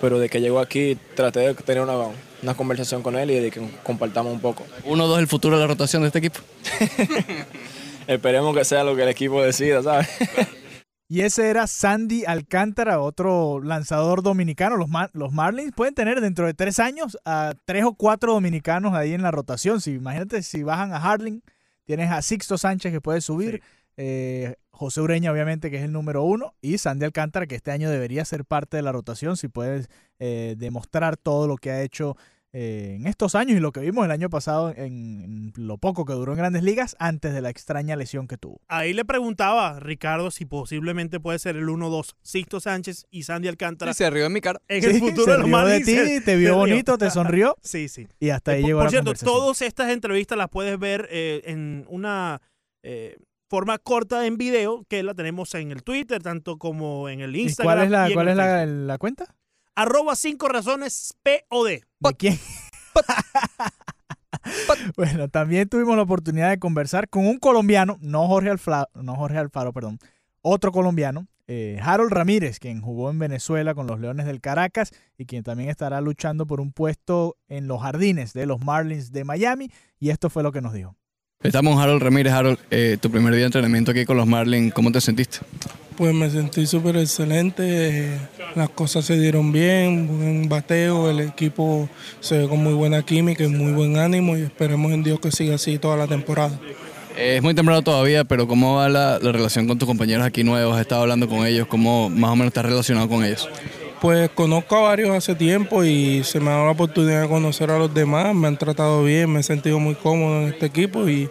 Pero 0.00 0.18
de 0.18 0.28
que 0.28 0.40
llegó 0.40 0.60
aquí, 0.60 0.96
traté 1.14 1.40
de 1.40 1.54
tener 1.54 1.82
una, 1.82 1.94
una 2.42 2.54
conversación 2.54 3.02
con 3.02 3.16
él 3.16 3.30
y 3.30 3.40
de 3.40 3.50
que 3.50 3.60
compartamos 3.82 4.32
un 4.32 4.40
poco. 4.40 4.64
Uno 4.84 5.04
o 5.04 5.08
dos, 5.08 5.18
el 5.18 5.26
futuro 5.26 5.56
de 5.56 5.62
la 5.62 5.66
rotación 5.66 6.02
de 6.02 6.08
este 6.08 6.18
equipo. 6.20 6.40
Esperemos 8.06 8.56
que 8.56 8.64
sea 8.64 8.84
lo 8.84 8.96
que 8.96 9.02
el 9.02 9.08
equipo 9.08 9.42
decida, 9.42 9.82
¿sabes? 9.82 10.08
Y 11.10 11.22
ese 11.22 11.48
era 11.48 11.66
Sandy 11.66 12.24
Alcántara, 12.26 13.00
otro 13.00 13.60
lanzador 13.62 14.22
dominicano. 14.22 14.76
Los, 14.76 14.90
Mar- 14.90 15.10
los 15.14 15.32
Marlins 15.32 15.72
pueden 15.74 15.94
tener 15.94 16.20
dentro 16.20 16.44
de 16.44 16.52
tres 16.52 16.78
años 16.78 17.16
a 17.24 17.54
tres 17.64 17.84
o 17.84 17.94
cuatro 17.94 18.34
dominicanos 18.34 18.92
ahí 18.92 19.14
en 19.14 19.22
la 19.22 19.30
rotación. 19.30 19.80
Si, 19.80 19.92
imagínate 19.92 20.42
si 20.42 20.62
bajan 20.62 20.92
a 20.92 21.00
Hardling, 21.00 21.42
tienes 21.84 22.10
a 22.10 22.20
Sixto 22.20 22.58
Sánchez 22.58 22.92
que 22.92 23.00
puede 23.00 23.22
subir, 23.22 23.62
eh, 23.96 24.56
José 24.70 25.00
Ureña 25.00 25.32
obviamente 25.32 25.70
que 25.70 25.78
es 25.78 25.82
el 25.82 25.92
número 25.92 26.22
uno 26.22 26.54
y 26.60 26.76
Sandy 26.78 27.06
Alcántara 27.06 27.46
que 27.46 27.56
este 27.56 27.72
año 27.72 27.90
debería 27.90 28.24
ser 28.24 28.44
parte 28.44 28.76
de 28.76 28.82
la 28.84 28.92
rotación 28.92 29.36
si 29.36 29.48
puedes 29.48 29.88
eh, 30.20 30.54
demostrar 30.56 31.16
todo 31.16 31.48
lo 31.48 31.56
que 31.56 31.72
ha 31.72 31.82
hecho 31.82 32.16
eh, 32.52 32.94
en 32.98 33.06
estos 33.06 33.34
años 33.34 33.58
y 33.58 33.60
lo 33.60 33.72
que 33.72 33.80
vimos 33.80 34.04
el 34.06 34.10
año 34.10 34.30
pasado 34.30 34.70
en, 34.70 35.20
en 35.20 35.52
lo 35.56 35.76
poco 35.76 36.04
que 36.06 36.14
duró 36.14 36.32
en 36.32 36.38
grandes 36.38 36.62
ligas 36.62 36.96
antes 36.98 37.34
de 37.34 37.42
la 37.42 37.50
extraña 37.50 37.94
lesión 37.94 38.26
que 38.26 38.38
tuvo. 38.38 38.60
Ahí 38.68 38.94
le 38.94 39.04
preguntaba 39.04 39.78
Ricardo 39.80 40.30
si 40.30 40.46
posiblemente 40.46 41.20
puede 41.20 41.38
ser 41.38 41.56
el 41.56 41.66
1-2 41.66 42.14
Sixto 42.22 42.60
Sánchez 42.60 43.04
y 43.10 43.24
Sandy 43.24 43.48
Alcántara 43.48 43.90
Y 43.90 43.94
se 43.94 44.08
rió 44.08 44.26
en 44.26 44.32
mi 44.32 44.40
cara. 44.40 44.60
en 44.68 44.82
Sí, 44.82 44.88
el 44.88 44.98
futuro 44.98 45.24
se 45.24 45.30
de 45.32 45.38
los 45.38 45.46
rió 45.46 45.58
de 45.66 45.80
ti, 45.80 46.24
te 46.24 46.36
vio 46.36 46.48
se 46.48 46.54
rió. 46.54 46.56
bonito, 46.56 46.96
te 46.98 47.10
sonrió 47.10 47.56
Sí, 47.62 47.88
sí. 47.88 48.08
y 48.18 48.30
hasta 48.30 48.52
ahí 48.52 48.58
Eh, 48.58 48.62
por, 48.62 48.66
llegó 48.68 48.78
por 48.78 48.84
la 48.86 48.90
cierto, 48.90 49.04
conversación. 49.10 49.34
todas 49.34 49.62
estas 49.62 49.90
entrevistas 49.90 50.38
las 50.38 50.48
puedes 50.48 50.78
ver 50.78 51.06
eh, 51.10 51.42
en 51.44 51.84
una 51.88 52.40
eh, 52.82 53.18
forma 53.50 53.76
corta 53.78 54.26
en 54.26 54.38
video 54.38 54.84
que 54.88 55.02
la 55.02 55.12
tenemos 55.14 55.54
en 55.54 55.70
el 55.70 55.82
Twitter, 55.82 56.22
tanto 56.22 56.56
como 56.56 57.08
en 57.10 57.20
el 57.20 57.36
¿Y 57.36 57.42
Instagram. 57.42 57.74
cuál 57.76 57.84
es 57.84 57.90
la, 57.90 58.10
y 58.10 58.14
cuál 58.14 58.28
es 58.28 58.36
la 58.68 58.98
cuenta? 58.98 59.34
Arroba 59.78 60.16
5 60.16 60.48
razones 60.48 61.14
POD. 61.22 61.82
¿De 62.00 62.14
quién? 62.18 62.36
bueno, 64.96 65.28
también 65.28 65.68
tuvimos 65.68 65.94
la 65.94 66.02
oportunidad 66.02 66.50
de 66.50 66.58
conversar 66.58 67.08
con 67.08 67.24
un 67.24 67.38
colombiano, 67.38 67.96
no 68.00 68.26
Jorge 68.26 68.50
Alfaro, 68.50 68.88
no 68.94 69.14
Jorge 69.14 69.38
Alfaro, 69.38 69.72
perdón, 69.72 70.00
otro 70.42 70.72
colombiano, 70.72 71.28
eh, 71.46 71.78
Harold 71.80 72.12
Ramírez, 72.12 72.58
quien 72.58 72.80
jugó 72.80 73.08
en 73.08 73.20
Venezuela 73.20 73.72
con 73.76 73.86
los 73.86 74.00
Leones 74.00 74.26
del 74.26 74.40
Caracas 74.40 74.90
y 75.16 75.26
quien 75.26 75.44
también 75.44 75.70
estará 75.70 76.00
luchando 76.00 76.44
por 76.44 76.60
un 76.60 76.72
puesto 76.72 77.36
en 77.46 77.68
los 77.68 77.80
jardines 77.80 78.32
de 78.32 78.46
los 78.46 78.58
Marlins 78.58 79.12
de 79.12 79.22
Miami. 79.22 79.70
Y 80.00 80.10
esto 80.10 80.28
fue 80.28 80.42
lo 80.42 80.50
que 80.50 80.60
nos 80.60 80.72
dijo. 80.72 80.96
Estamos 81.40 81.80
Harold 81.80 82.02
Ramírez. 82.02 82.32
Harold, 82.32 82.58
eh, 82.72 82.98
tu 83.00 83.12
primer 83.12 83.32
día 83.32 83.42
de 83.42 83.46
entrenamiento 83.46 83.92
aquí 83.92 84.04
con 84.04 84.16
los 84.16 84.26
Marlins, 84.26 84.74
¿cómo 84.74 84.90
te 84.90 85.00
sentiste? 85.00 85.38
Pues 85.98 86.14
me 86.14 86.30
sentí 86.30 86.64
súper 86.64 86.96
excelente, 86.96 88.20
las 88.54 88.68
cosas 88.68 89.04
se 89.04 89.18
dieron 89.18 89.50
bien, 89.50 90.06
buen 90.06 90.48
bateo, 90.48 91.10
el 91.10 91.18
equipo 91.18 91.88
se 92.20 92.38
ve 92.38 92.48
con 92.48 92.62
muy 92.62 92.72
buena 92.72 93.02
química 93.02 93.42
y 93.42 93.48
muy 93.48 93.72
buen 93.72 93.96
ánimo 93.96 94.38
y 94.38 94.42
esperemos 94.42 94.92
en 94.92 95.02
Dios 95.02 95.18
que 95.18 95.32
siga 95.32 95.56
así 95.56 95.76
toda 95.76 95.96
la 95.96 96.06
temporada. 96.06 96.56
Es 97.16 97.42
muy 97.42 97.52
temprano 97.52 97.82
todavía, 97.82 98.22
pero 98.22 98.46
¿cómo 98.46 98.76
va 98.76 98.88
la, 98.88 99.18
la 99.20 99.32
relación 99.32 99.66
con 99.66 99.76
tus 99.76 99.88
compañeros 99.88 100.24
aquí 100.24 100.44
nuevos? 100.44 100.76
¿Has 100.76 100.82
estado 100.82 101.02
hablando 101.02 101.28
con 101.28 101.44
ellos? 101.44 101.66
¿Cómo 101.66 102.08
más 102.08 102.30
o 102.30 102.36
menos 102.36 102.52
estás 102.52 102.66
relacionado 102.66 103.08
con 103.08 103.24
ellos? 103.24 103.48
Pues 104.00 104.30
conozco 104.30 104.76
a 104.76 104.82
varios 104.82 105.10
hace 105.10 105.34
tiempo 105.34 105.82
y 105.82 106.22
se 106.22 106.38
me 106.38 106.50
ha 106.50 106.52
dado 106.52 106.66
la 106.66 106.70
oportunidad 106.70 107.22
de 107.22 107.28
conocer 107.28 107.72
a 107.72 107.78
los 107.78 107.92
demás. 107.92 108.32
Me 108.36 108.46
han 108.46 108.56
tratado 108.56 109.02
bien, 109.02 109.32
me 109.32 109.40
he 109.40 109.42
sentido 109.42 109.80
muy 109.80 109.96
cómodo 109.96 110.42
en 110.42 110.48
este 110.50 110.66
equipo 110.66 111.08
y 111.08 111.28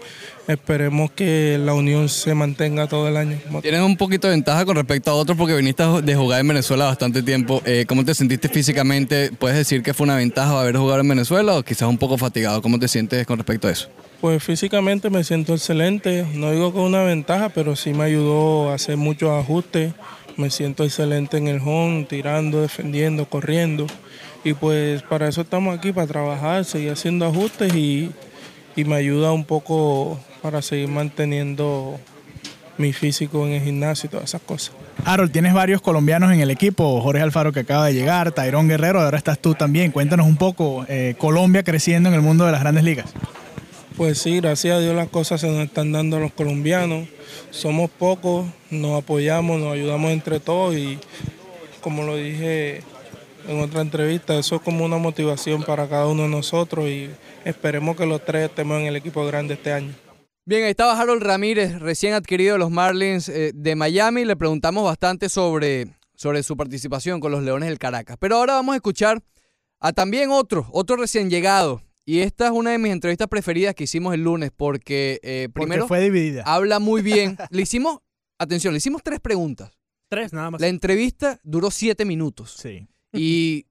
esperemos 0.48 1.12
que 1.12 1.58
la 1.60 1.74
unión 1.74 2.10
se 2.10 2.34
mantenga 2.34 2.88
todo 2.88 3.08
el 3.08 3.18
año. 3.18 3.38
Tienes 3.62 3.82
un 3.82 3.98
poquito 3.98 4.28
de 4.28 4.32
ventaja 4.32 4.66
con 4.66 4.76
respecto 4.76 5.12
a 5.12 5.14
otros 5.14 5.38
porque 5.38 5.56
viniste 5.56 5.84
de 5.84 6.16
jugar 6.16 6.42
en 6.42 6.48
Venezuela 6.48 6.86
bastante 6.86 7.22
tiempo. 7.22 7.62
Eh, 7.66 7.86
¿Cómo 7.88 8.06
te 8.06 8.14
sentiste 8.14 8.50
físicamente? 8.50 9.32
¿Puedes 9.38 9.58
decir 9.58 9.84
que 9.84 9.94
fue 9.94 10.06
una 10.06 10.16
ventaja 10.16 10.60
haber 10.60 10.78
jugado 10.78 11.02
en 11.02 11.08
Venezuela 11.10 11.56
o 11.56 11.64
quizás 11.64 11.88
un 11.90 11.98
poco 11.98 12.18
fatigado? 12.18 12.62
¿Cómo 12.62 12.80
te 12.80 12.88
sientes 12.88 13.26
con 13.26 13.38
respecto 13.38 13.68
a 13.68 13.72
eso? 13.72 13.90
Pues 14.22 14.44
físicamente 14.44 15.10
me 15.10 15.24
siento 15.24 15.54
excelente. 15.54 16.26
No 16.34 16.52
digo 16.52 16.74
que 16.74 16.80
una 16.80 17.04
ventaja, 17.04 17.50
pero 17.50 17.76
sí 17.76 17.94
me 17.94 18.06
ayudó 18.06 18.72
a 18.72 18.76
hacer 18.76 18.98
muchos 18.98 19.30
ajustes 19.30 19.94
me 20.38 20.52
siento 20.52 20.84
excelente 20.84 21.38
en 21.38 21.48
el 21.48 21.60
home, 21.60 22.06
tirando, 22.08 22.62
defendiendo, 22.62 23.26
corriendo. 23.28 23.88
Y 24.44 24.54
pues 24.54 25.02
para 25.02 25.28
eso 25.28 25.42
estamos 25.42 25.78
aquí, 25.78 25.92
para 25.92 26.08
trabajar, 26.08 26.64
seguir 26.64 26.92
haciendo 26.92 27.26
ajustes 27.26 27.74
y, 28.78 28.86
me 28.86 28.96
ayuda 28.96 29.32
un 29.32 29.44
poco 29.44 30.20
para 30.42 30.62
seguir 30.62 30.88
manteniendo 30.88 32.00
mi 32.78 32.94
físico 32.94 33.46
en 33.46 33.54
el 33.54 33.64
gimnasio 33.64 34.08
y 34.08 34.12
todas 34.12 34.30
esas 34.30 34.42
cosas. 34.42 34.76
Harold, 35.04 35.32
tienes 35.32 35.54
varios 35.54 35.82
colombianos 35.82 36.32
en 36.32 36.40
el 36.40 36.52
equipo, 36.52 37.02
Jorge 37.02 37.22
Alfaro 37.22 37.52
que 37.52 37.62
acaba 37.62 37.88
de 37.88 37.94
llegar, 37.94 38.32
Tairón 38.32 38.68
Guerrero, 38.68 39.02
ahora 39.02 39.18
estás 39.18 39.40
tú 39.40 39.54
también. 39.54 39.92
Cuéntanos 39.92 40.26
un 40.26 40.38
poco, 40.38 40.86
eh, 40.88 41.16
Colombia 41.18 41.64
creciendo 41.64 42.10
en 42.10 42.16
el 42.16 42.22
mundo 42.22 42.46
de 42.46 42.52
las 42.52 42.62
grandes 42.62 42.84
ligas. 42.84 43.14
Pues 43.98 44.20
sí, 44.20 44.38
gracias 44.38 44.78
a 44.78 44.80
Dios 44.80 44.96
las 44.96 45.10
cosas 45.10 45.42
se 45.42 45.48
nos 45.48 45.66
están 45.66 45.92
dando 45.92 46.18
a 46.18 46.20
los 46.20 46.32
colombianos. 46.32 47.08
Somos 47.50 47.90
pocos, 47.90 48.46
nos 48.70 49.02
apoyamos, 49.02 49.60
nos 49.60 49.74
ayudamos 49.74 50.12
entre 50.12 50.40
todos 50.40 50.76
y 50.76 51.00
como 51.82 52.04
lo 52.04 52.16
dije 52.16 52.84
en 53.48 53.60
otra 53.60 53.82
entrevista, 53.82 54.38
eso 54.38 54.58
es 54.58 54.62
como 54.62 54.86
una 54.86 54.98
motivación 54.98 55.64
para 55.64 55.88
cada 55.88 56.08
uno 56.08 56.24
de 56.24 56.30
nosotros 56.30 56.88
y 56.88 57.10
esperemos 57.46 57.96
que 57.96 58.06
los 58.06 58.24
tres 58.24 58.50
estemos 58.50 58.80
en 58.80 58.88
el 58.88 58.96
equipo 58.96 59.26
grande 59.26 59.56
este 59.56 59.74
año. 59.74 59.94
Bien, 60.46 60.64
ahí 60.64 60.70
estaba 60.70 61.00
Harold 61.00 61.24
Ramírez, 61.24 61.80
recién 61.80 62.14
adquirido 62.14 62.54
de 62.54 62.60
los 62.60 62.72
Marlins 62.72 63.28
eh, 63.28 63.52
de 63.54 63.76
Miami. 63.76 64.24
Le 64.24 64.36
preguntamos 64.36 64.84
bastante 64.84 65.30
sobre, 65.30 65.88
sobre 66.16 66.42
su 66.44 66.56
participación 66.56 67.20
con 67.20 67.32
los 67.32 67.44
Leones 67.44 67.68
del 67.70 67.80
Caracas. 67.80 68.18
Pero 68.20 68.38
ahora 68.38 68.54
vamos 68.54 68.74
a 68.74 68.78
escuchar 68.78 69.22
a 69.80 69.92
también 69.92 70.30
otro, 70.32 70.68
otro 70.72 70.96
recién 70.96 71.30
llegado, 71.30 71.82
y 72.08 72.22
esta 72.22 72.46
es 72.46 72.52
una 72.52 72.72
de 72.72 72.78
mis 72.78 72.94
entrevistas 72.94 73.28
preferidas 73.28 73.76
que 73.76 73.84
hicimos 73.84 74.14
el 74.14 74.24
lunes 74.24 74.52
porque 74.56 75.20
eh, 75.24 75.50
primero 75.54 75.90
fue 75.90 76.00
dividida. 76.00 76.42
habla 76.46 76.80
muy 76.80 77.02
bien. 77.02 77.38
le 77.50 77.62
hicimos, 77.62 78.00
atención, 78.40 78.74
le 78.74 78.78
hicimos 78.78 79.04
tres 79.04 79.20
preguntas. 79.20 79.72
Tres 80.10 80.32
nada 80.32 80.52
más. 80.52 80.62
La 80.62 80.68
entrevista 80.68 81.42
duró 81.44 81.70
siete 81.70 82.06
minutos. 82.06 82.56
Sí. 82.58 82.88
Y 83.14 83.66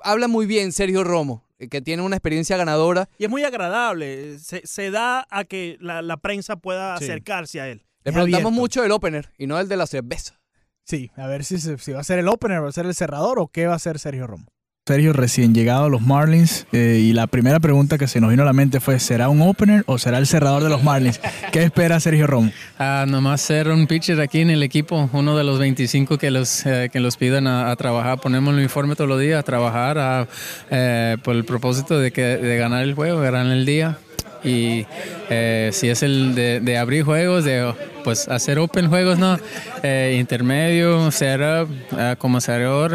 habla 0.00 0.28
muy 0.28 0.46
bien 0.46 0.72
Sergio 0.72 1.04
Romo, 1.04 1.44
eh, 1.58 1.68
que 1.68 1.80
tiene 1.80 2.02
una 2.02 2.16
experiencia 2.16 2.56
ganadora. 2.56 3.08
Y 3.18 3.24
es 3.24 3.30
muy 3.30 3.44
agradable. 3.44 4.38
Se, 4.38 4.90
da 4.90 5.26
a 5.30 5.44
que 5.44 5.78
la, 5.80 6.16
prensa 6.18 6.56
pueda 6.56 6.94
acercarse 6.94 7.60
a 7.60 7.68
él. 7.68 7.84
Le 8.04 8.12
preguntamos 8.12 8.52
mucho 8.52 8.82
del 8.82 8.92
opener 8.92 9.32
y 9.36 9.46
no 9.46 9.58
el 9.58 9.68
de 9.68 9.76
la 9.76 9.86
cerveza. 9.86 10.40
Sí, 10.84 11.10
a 11.16 11.26
ver 11.26 11.44
si, 11.44 11.58
si 11.58 11.92
va 11.92 12.00
a 12.00 12.04
ser 12.04 12.20
el 12.20 12.28
opener, 12.28 12.62
va 12.62 12.68
a 12.68 12.72
ser 12.72 12.86
el 12.86 12.94
cerrador 12.94 13.40
o 13.40 13.48
qué 13.48 13.66
va 13.66 13.74
a 13.74 13.78
ser 13.80 13.98
Sergio 13.98 14.28
Romo. 14.28 14.46
Sergio 14.86 15.12
recién 15.12 15.52
llegado 15.52 15.86
a 15.86 15.88
los 15.88 16.00
Marlins 16.00 16.64
eh, 16.70 17.00
y 17.02 17.12
la 17.12 17.26
primera 17.26 17.58
pregunta 17.58 17.98
que 17.98 18.06
se 18.06 18.20
nos 18.20 18.30
vino 18.30 18.44
a 18.44 18.46
la 18.46 18.52
mente 18.52 18.78
fue 18.78 19.00
¿será 19.00 19.28
un 19.28 19.42
opener 19.42 19.82
o 19.86 19.98
será 19.98 20.18
el 20.18 20.28
cerrador 20.28 20.62
de 20.62 20.68
los 20.68 20.84
Marlins? 20.84 21.20
¿Qué 21.52 21.64
espera 21.64 21.98
Sergio 21.98 22.28
Romo? 22.28 22.52
Ah, 22.78 23.04
nomás 23.08 23.40
ser 23.40 23.66
un 23.66 23.88
pitcher 23.88 24.20
aquí 24.20 24.42
en 24.42 24.50
el 24.50 24.62
equipo, 24.62 25.10
uno 25.12 25.36
de 25.36 25.42
los 25.42 25.58
25 25.58 26.18
que 26.18 26.30
los, 26.30 26.64
eh, 26.66 26.88
que 26.92 27.00
los 27.00 27.16
pidan 27.16 27.48
a, 27.48 27.74
trabajar. 27.74 28.20
Ponemos 28.20 28.54
el 28.54 28.60
uniforme 28.60 28.94
todos 28.94 29.10
los 29.10 29.18
días 29.18 29.40
a 29.40 29.42
trabajar 29.42 30.28
eh, 30.70 31.16
por 31.24 31.34
el 31.34 31.44
propósito 31.44 31.98
de, 31.98 32.12
que, 32.12 32.22
de 32.22 32.56
ganar 32.56 32.84
el 32.84 32.94
juego, 32.94 33.20
ganar 33.20 33.46
el 33.46 33.66
día 33.66 33.98
y 34.44 34.86
eh, 35.30 35.70
si 35.72 35.88
es 35.88 36.02
el 36.02 36.34
de, 36.34 36.78
abrir 36.78 37.04
juegos, 37.04 37.44
de 37.44 37.72
pues 38.04 38.28
hacer 38.28 38.58
open 38.58 38.88
juegos, 38.88 39.18
¿no? 39.18 39.36
Eh, 39.82 40.16
intermedio, 40.20 41.10
setup, 41.10 41.68
eh, 41.98 42.14
como 42.18 42.40
cerrador, 42.40 42.92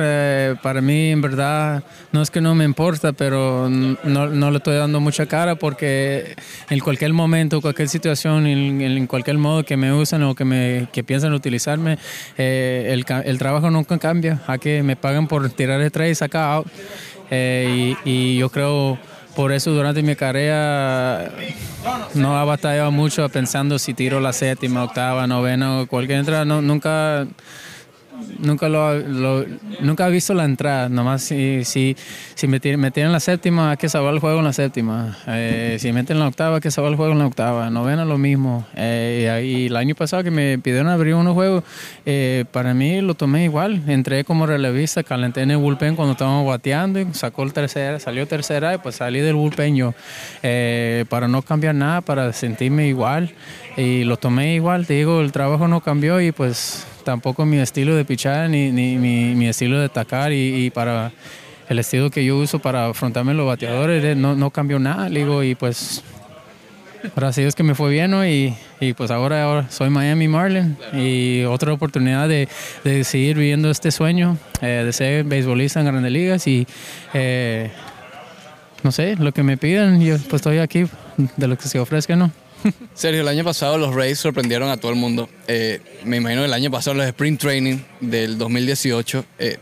para 0.62 0.82
mí 0.82 1.12
en 1.12 1.22
verdad 1.22 1.84
no 2.12 2.22
es 2.22 2.32
que 2.32 2.40
no 2.40 2.56
me 2.56 2.64
importa, 2.64 3.12
pero 3.12 3.70
no, 3.70 4.28
no 4.28 4.52
le 4.52 4.58
estoy 4.58 4.78
dando 4.78 5.00
mucha 5.00 5.26
cara 5.26 5.56
porque 5.56 6.36
en 6.70 6.80
cualquier 6.80 7.14
momento, 7.14 7.62
cualquier 7.62 7.90
situación, 7.90 8.48
en, 8.48 9.08
cualquier 9.08 9.38
modo 9.38 9.64
que 9.64 9.76
me 9.76 9.92
usan 9.92 10.24
o 10.24 10.36
que, 10.36 10.46
me, 10.46 10.88
que 10.94 11.04
piensan 11.04 11.34
utilizarme, 11.34 11.98
el, 12.38 13.06
el, 13.26 13.38
trabajo 13.38 13.70
nunca 13.70 13.98
cambia. 13.98 14.42
A 14.48 14.58
que 14.58 14.84
me 14.84 14.96
pagan 14.96 15.28
por 15.28 15.50
tirar 15.50 15.82
el 15.82 15.92
tres 15.92 16.12
y 16.12 16.16
sacar 16.16 16.54
out. 16.54 16.68
y 18.06 18.38
yo 18.38 18.50
creo 18.50 18.98
por 19.42 19.52
eso 19.52 19.72
durante 19.72 20.04
mi 20.04 20.16
carrera 20.16 21.32
no 22.14 22.38
ha 22.38 22.46
batallado 22.46 22.92
mucho 22.92 23.28
pensando 23.30 23.80
si 23.80 23.96
tiro 23.96 24.20
la 24.20 24.34
séptima, 24.34 24.84
octava, 24.84 25.26
novena 25.26 25.82
o 25.82 25.88
cualquier 25.88 26.20
entrada. 26.20 26.46
No, 26.46 26.62
nunca 26.62 27.26
nunca 28.40 28.70
lo, 28.70 29.46
nunca 29.82 30.08
he 30.08 30.12
visto 30.12 30.34
la 30.34 30.46
entrada, 30.46 30.90
nomás 30.90 31.24
si, 31.24 31.64
si, 31.66 31.96
si 32.36 32.48
me, 32.48 32.60
tienen, 32.60 32.92
en 32.96 33.12
la 33.12 33.20
séptima 33.20 33.72
hay 33.72 33.78
que 33.78 33.90
salvar 33.90 34.14
el 34.14 34.20
juego 34.20 34.40
en 34.40 34.46
la 34.46 34.54
séptima, 34.54 35.18
eh, 35.28 35.78
si 35.80 35.92
meten 35.92 36.18
en 36.18 36.22
la 36.22 36.28
octava 36.28 36.56
hay 36.56 36.62
que 36.62 36.72
salvar 36.72 36.92
el 36.92 36.98
juego 36.98 37.14
en 37.14 37.20
la 37.20 37.28
octava, 37.28 37.70
novena 37.70 38.06
lo 38.06 38.18
mismo, 38.18 38.66
eh, 38.76 39.44
y 39.46 39.66
el 39.68 39.76
año 39.76 39.96
pasado 39.96 40.24
que 40.24 40.32
me 40.32 40.58
pidieron 40.60 40.88
abrir 40.88 41.16
unos 41.16 41.34
juegos, 41.34 41.64
eh, 42.06 42.46
para 42.52 42.74
mí 42.74 43.02
lo 43.02 43.14
tomé 43.16 43.46
igual, 43.46 43.82
entré 43.88 44.24
como 44.24 44.46
relevista, 44.46 45.04
calenté 45.04 45.42
en 45.42 45.52
el 45.52 45.58
bullpen 45.58 45.96
cuando 45.96 46.14
estábamos 46.14 46.48
bateando 46.48 47.00
y 47.00 47.08
sacó 47.14 47.44
el 47.44 47.54
tercera, 47.54 48.00
salió 48.00 48.28
tercera 48.28 48.76
y 48.76 48.78
pues 48.78 48.96
salí 48.96 49.20
del 49.20 49.36
bullpen 49.36 49.76
yo, 49.76 49.94
para 51.10 51.28
no 51.28 51.42
cambiar 51.42 51.76
nada, 51.76 52.02
para 52.02 52.34
sentirme 52.34 52.88
igual 52.88 53.34
y 53.78 54.04
lo 54.04 54.18
tomé 54.18 54.56
igual, 54.56 54.86
te 54.86 54.96
digo, 54.96 55.22
el 55.22 55.32
trabajo 55.32 55.68
no 55.68 55.82
cambió 55.82 56.20
y 56.22 56.32
pues 56.32 56.86
tampoco 57.04 57.46
mi 57.46 57.58
estilo 57.58 57.96
de 57.96 58.06
pichar 58.06 58.50
ni, 58.50 58.72
ni 58.72 58.98
mi, 58.98 59.48
estilo 59.48 59.80
de 59.80 59.86
atacar 59.86 60.32
y, 60.34 60.70
para 60.72 61.12
el 61.70 61.80
estilo 61.80 62.10
que 62.10 62.26
yo 62.26 62.38
uso 62.38 62.60
para 62.60 62.88
afrontarme 62.88 63.34
los 63.34 63.48
bateadores 63.48 64.04
eh, 64.04 64.16
no, 64.16 64.36
no 64.36 64.50
cambió 64.50 64.78
nada, 64.78 65.10
digo, 65.10 65.44
y 65.44 65.56
pues 65.56 66.04
sí 67.32 67.42
es 67.42 67.56
que 67.56 67.64
me 67.64 67.76
fue 67.76 67.90
bien, 67.90 68.14
Y, 68.26 68.56
y 68.80 68.94
pues 68.94 69.12
ahora, 69.12 69.44
ahora, 69.44 69.70
soy 69.70 69.90
Miami 69.90 70.28
Marlin 70.28 70.78
y 70.94 71.44
otra 71.44 71.74
oportunidad 71.74 72.28
de, 72.28 72.48
de 72.84 73.04
seguir 73.04 73.38
viviendo 73.38 73.70
este 73.70 73.92
sueño, 73.92 74.38
eh, 74.62 74.84
de 74.86 74.94
ser 74.94 75.24
beisbolista 75.24 75.80
en 75.80 75.86
grandes 75.88 76.12
ligas 76.12 76.48
y 76.48 76.68
eh, 77.14 77.72
no 78.84 78.92
sé, 78.92 79.16
lo 79.16 79.32
que 79.32 79.44
me 79.44 79.58
piden, 79.58 80.02
yo 80.02 80.18
pues 80.18 80.42
estoy 80.42 80.58
aquí 80.58 80.86
de 81.38 81.48
lo 81.48 81.58
que 81.58 81.68
se 81.68 81.80
ofrezca, 81.80 82.16
¿no? 82.16 82.32
Sergio, 82.94 83.22
el 83.22 83.28
año 83.28 83.44
pasado 83.44 83.78
los 83.78 83.94
Rays 83.94 84.20
sorprendieron 84.20 84.70
a 84.70 84.78
todo 84.78 84.92
el 84.92 84.98
mundo. 84.98 85.30
Eh, 85.48 85.82
me 86.06 86.18
imagino 86.18 86.46
el 86.46 86.54
año 86.54 86.72
pasado 86.72 86.96
los 86.96 87.06
Sprint 87.06 87.40
Training 87.40 87.78
del 88.00 88.38
2018. 88.38 89.26
Eh, 89.40 89.58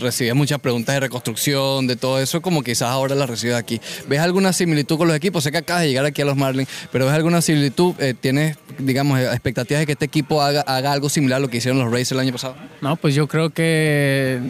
recibía 0.00 0.34
muchas 0.34 0.60
preguntas 0.60 0.94
de 0.94 1.00
reconstrucción, 1.00 1.86
de 1.86 1.96
todo 1.96 2.20
eso, 2.20 2.40
como 2.40 2.62
quizás 2.62 2.88
ahora 2.88 3.14
las 3.14 3.28
recibes 3.28 3.56
aquí. 3.56 3.80
¿Ves 4.08 4.20
alguna 4.20 4.52
similitud 4.52 4.96
con 4.96 5.08
los 5.08 5.16
equipos? 5.16 5.44
Sé 5.44 5.50
que 5.50 5.58
acabas 5.58 5.82
de 5.82 5.88
llegar 5.88 6.04
aquí 6.04 6.22
a 6.22 6.24
los 6.24 6.36
Marlins, 6.36 6.68
pero 6.92 7.06
¿ves 7.06 7.14
alguna 7.14 7.40
similitud? 7.40 7.94
Eh, 7.98 8.14
¿Tienes, 8.18 8.56
digamos, 8.78 9.18
expectativas 9.20 9.80
de 9.80 9.86
que 9.86 9.92
este 9.92 10.04
equipo 10.04 10.42
haga, 10.42 10.60
haga, 10.62 10.92
algo 10.92 11.08
similar 11.08 11.38
a 11.38 11.40
lo 11.40 11.48
que 11.48 11.58
hicieron 11.58 11.78
los 11.78 11.90
Rays 11.90 12.10
el 12.12 12.20
año 12.20 12.32
pasado? 12.32 12.56
No, 12.80 12.96
pues 12.96 13.14
yo 13.14 13.26
creo 13.26 13.50
que 13.50 14.40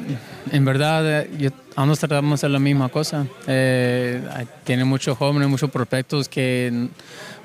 en 0.52 0.64
verdad 0.64 1.22
eh, 1.22 1.30
yo, 1.38 1.50
ambos 1.74 1.98
tratamos 1.98 2.30
de 2.30 2.34
hacer 2.34 2.50
la 2.50 2.58
misma 2.58 2.88
cosa. 2.88 3.26
Eh, 3.46 4.22
tiene 4.64 4.84
muchos 4.84 5.16
jóvenes, 5.16 5.48
muchos 5.48 5.70
prospectos 5.70 6.28
que 6.28 6.88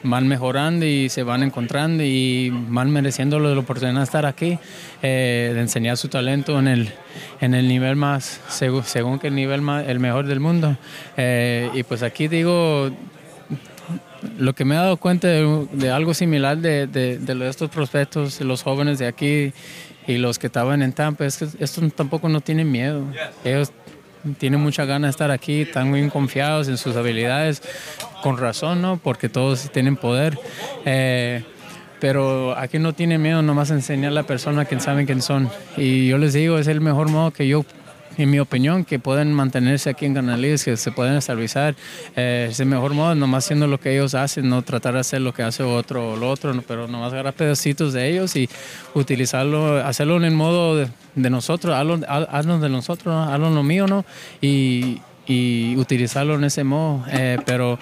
van 0.04 0.28
mejorando 0.28 0.86
y 0.86 1.10
se 1.10 1.24
van 1.24 1.44
encontrando 1.44 2.04
y 2.04 2.50
van 2.52 2.92
mereciendo 2.92 3.40
la 3.40 3.58
oportunidad 3.58 4.00
de 4.00 4.04
estar 4.04 4.26
aquí, 4.26 4.58
eh, 5.02 5.52
de 5.54 5.60
enseñar 5.60 5.98
su 5.98 6.08
talento 6.08 6.58
en 6.60 6.68
el, 6.68 6.90
en 7.40 7.54
el 7.54 7.68
nivel 7.68 7.96
más, 7.96 8.42
según, 8.48 8.84
según 8.84 9.20
que 9.20 9.28
el 9.28 9.36
nivel 9.36 9.62
más, 9.62 9.88
el 9.88 10.00
mejor 10.00 10.28
del 10.28 10.40
mundo. 10.40 10.78
Eh, 11.18 11.70
y 11.74 11.84
pues 11.84 12.04
aquí 12.04 12.28
digo, 12.28 12.92
lo 14.38 14.54
que 14.54 14.66
me 14.66 14.76
he 14.76 14.78
dado 14.78 14.98
cuenta 14.98 15.28
de, 15.28 15.92
algo 15.92 16.14
similar 16.14 16.58
de, 16.58 16.88
de, 16.88 17.18
de, 17.18 17.50
estos 17.50 17.70
prospectos, 17.70 18.40
los 18.42 18.64
jóvenes 18.64 19.00
de 19.00 19.08
aquí 19.08 19.54
y 20.08 20.18
los 20.18 20.40
que 20.40 20.48
estaban 20.48 20.82
en 20.82 20.94
Tampa, 20.94 21.26
es 21.26 21.38
que 21.38 21.48
estos 21.60 21.94
tampoco 21.94 22.28
no 22.28 22.42
tienen 22.42 22.72
miedo. 22.72 23.06
Ellos 23.44 23.72
tienen 24.38 24.60
mucha 24.60 24.86
ganas 24.86 25.10
de 25.10 25.12
estar 25.12 25.32
aquí, 25.32 25.62
están 25.62 25.90
muy 25.90 26.08
confiados 26.10 26.68
en 26.68 26.78
sus 26.78 26.96
habilidades, 26.96 27.62
con 28.22 28.38
razón, 28.38 28.82
¿no? 28.82 28.98
Porque 28.98 29.30
todos 29.30 29.72
tienen 29.72 29.98
poder. 29.98 30.38
Eh, 30.86 31.44
pero 32.00 32.58
aquí 32.58 32.80
no 32.80 32.94
tiene 32.94 33.20
miedo 33.20 33.44
nomás 33.44 33.70
enseñar 33.70 34.12
a 34.12 34.16
la 34.16 34.24
persona 34.24 34.66
que 34.66 34.80
saben 34.80 35.06
quién 35.06 35.22
son. 35.22 35.50
Y 35.78 36.08
yo 36.08 36.18
les 36.18 36.34
digo, 36.34 36.58
es 36.58 36.68
el 36.68 36.82
mejor 36.82 37.10
modo 37.10 37.32
que 37.32 37.48
yo 37.48 37.64
en 38.18 38.30
mi 38.30 38.40
opinión, 38.40 38.84
que 38.84 39.00
pueden 39.00 39.34
mantenerse 39.34 39.90
aquí 39.90 40.06
en 40.06 40.14
Canalíes, 40.14 40.64
que 40.66 40.76
se 40.78 40.92
pueden 40.92 41.16
estabilizar. 41.16 41.76
Eh, 42.16 42.48
es 42.52 42.60
el 42.60 42.66
mejor 42.68 42.94
modo, 42.94 43.16
nomás 43.16 43.46
haciendo 43.46 43.68
lo 43.68 43.80
que 43.80 43.94
ellos 43.94 44.14
hacen, 44.16 44.50
no 44.50 44.62
tratar 44.62 44.94
de 44.96 45.00
hacer 45.00 45.22
lo 45.22 45.34
que 45.34 45.44
hace 45.44 45.64
otro 45.64 46.12
o 46.12 46.16
lo 46.18 46.30
otro, 46.30 46.54
pero 46.68 46.88
nomás 46.88 47.14
agarrar 47.14 47.34
pedacitos 47.34 47.94
de 47.94 48.10
ellos 48.10 48.36
y 48.36 48.50
utilizarlo, 48.94 49.78
hacerlo 49.86 50.18
en 50.18 50.26
el 50.26 50.34
modo 50.34 50.76
de, 51.16 51.30
nosotros, 51.30 51.74
hazlo, 51.76 51.98
haz- 52.08 52.28
hazlo 52.30 52.60
de 52.60 52.70
nosotros, 52.70 53.14
¿no? 53.14 53.24
hazlo 53.34 53.50
lo 53.50 53.64
mío, 53.64 53.88
¿no? 53.88 54.06
Y, 54.42 55.02
utilizarlo 55.78 56.36
en 56.36 56.44
ese 56.44 56.66
modo. 56.66 57.06
Eh, 57.10 57.38
pero 57.46 57.80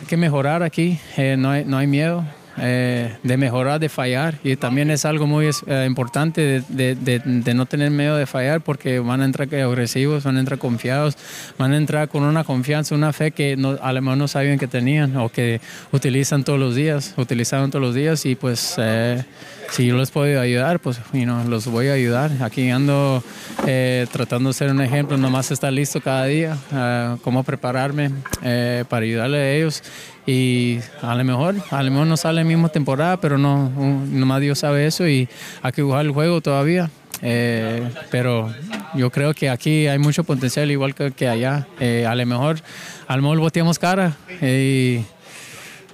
hay 0.00 0.06
que 0.06 0.16
mejorar 0.16 0.62
aquí, 0.62 0.98
eh, 1.18 1.36
no, 1.38 1.54
no 1.64 1.76
hay 1.76 1.86
miedo. 1.86 2.24
Eh, 2.58 3.16
de 3.22 3.36
mejorar, 3.36 3.80
de 3.80 3.88
fallar. 3.88 4.34
Y 4.44 4.56
también 4.56 4.90
es 4.90 5.04
algo 5.04 5.26
muy 5.26 5.48
eh, 5.66 5.84
importante 5.86 6.62
de, 6.68 6.94
de- 6.94 7.20
de- 7.24 7.54
no 7.54 7.66
tener 7.66 7.90
miedo 7.90 8.16
de 8.16 8.26
fallar 8.26 8.60
porque 8.60 8.98
van 9.00 9.20
a 9.20 9.24
entrar 9.24 9.48
agresivos, 9.54 10.24
van 10.24 10.36
a 10.36 10.40
entrar 10.40 10.58
confiados, 10.58 11.16
van 11.58 11.72
a 11.72 11.76
entrar 11.76 12.08
con 12.08 12.22
una 12.22 12.44
confianza, 12.44 12.94
una 12.94 13.12
fe 13.12 13.30
que 13.30 13.56
no, 13.56 13.78
a 13.82 13.92
lo 13.92 14.02
mejor 14.02 14.18
no 14.18 14.28
sabían 14.28 14.58
que 14.58 14.66
tenían 14.66 15.16
o 15.16 15.28
que 15.28 15.60
utilizan 15.92 16.44
todos 16.44 16.58
los 16.58 16.74
días, 16.74 17.14
utilizaban 17.16 17.70
todos 17.70 17.84
los 17.84 17.94
días 17.94 18.24
y 18.26 18.34
pues 18.34 18.74
eh, 18.78 19.24
si 19.70 19.86
yo 19.86 19.96
les 19.96 20.10
puedo 20.10 20.40
ayudar, 20.40 20.80
pues 20.80 20.98
you 21.12 21.22
know, 21.22 21.46
los 21.48 21.66
voy 21.66 21.88
a 21.88 21.92
ayudar. 21.92 22.30
Aquí 22.42 22.70
ando 22.70 23.22
eh, 23.66 24.06
tratando 24.12 24.50
de 24.50 24.54
ser 24.54 24.70
un 24.70 24.80
ejemplo, 24.80 25.16
nomás 25.16 25.50
estar 25.52 25.72
listo 25.72 26.00
cada 26.00 26.24
día, 26.26 26.56
eh, 26.72 27.16
cómo 27.22 27.44
prepararme 27.44 28.10
eh, 28.42 28.84
para 28.88 29.04
ayudarle 29.04 29.38
a 29.38 29.52
ellos. 29.52 29.82
Y 30.26 30.78
a 31.02 31.14
lo 31.14 31.24
mejor, 31.24 31.54
a 31.70 31.82
lo 31.82 31.90
mejor 31.90 32.06
no 32.06 32.16
sale 32.16 32.42
la 32.42 32.48
misma 32.48 32.68
temporada, 32.68 33.20
pero 33.20 33.38
no, 33.38 33.72
un- 33.76 34.18
nomás 34.18 34.40
Dios 34.40 34.58
sabe 34.58 34.86
eso 34.86 35.06
y 35.08 35.28
hay 35.62 35.72
que 35.72 35.82
jugar 35.82 36.04
el 36.04 36.10
juego 36.12 36.40
todavía. 36.40 36.90
Eh, 37.22 37.88
pero 38.10 38.52
yo 38.94 39.10
creo 39.10 39.34
que 39.34 39.50
aquí 39.50 39.86
hay 39.86 39.98
mucho 39.98 40.24
potencial 40.24 40.70
igual 40.70 40.94
que, 40.94 41.10
que 41.12 41.28
allá. 41.28 41.66
Eh, 41.78 42.06
a 42.08 42.14
lo 42.14 42.26
mejor, 42.26 42.58
a 43.06 43.16
lo 43.16 43.22
mejor 43.22 43.38
boteamos 43.38 43.78
cara 43.78 44.16
y 44.42 45.04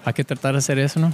hay 0.04 0.12
que 0.14 0.24
tratar 0.24 0.52
de 0.52 0.58
hacer 0.58 0.78
eso, 0.78 0.98
¿no? 1.00 1.12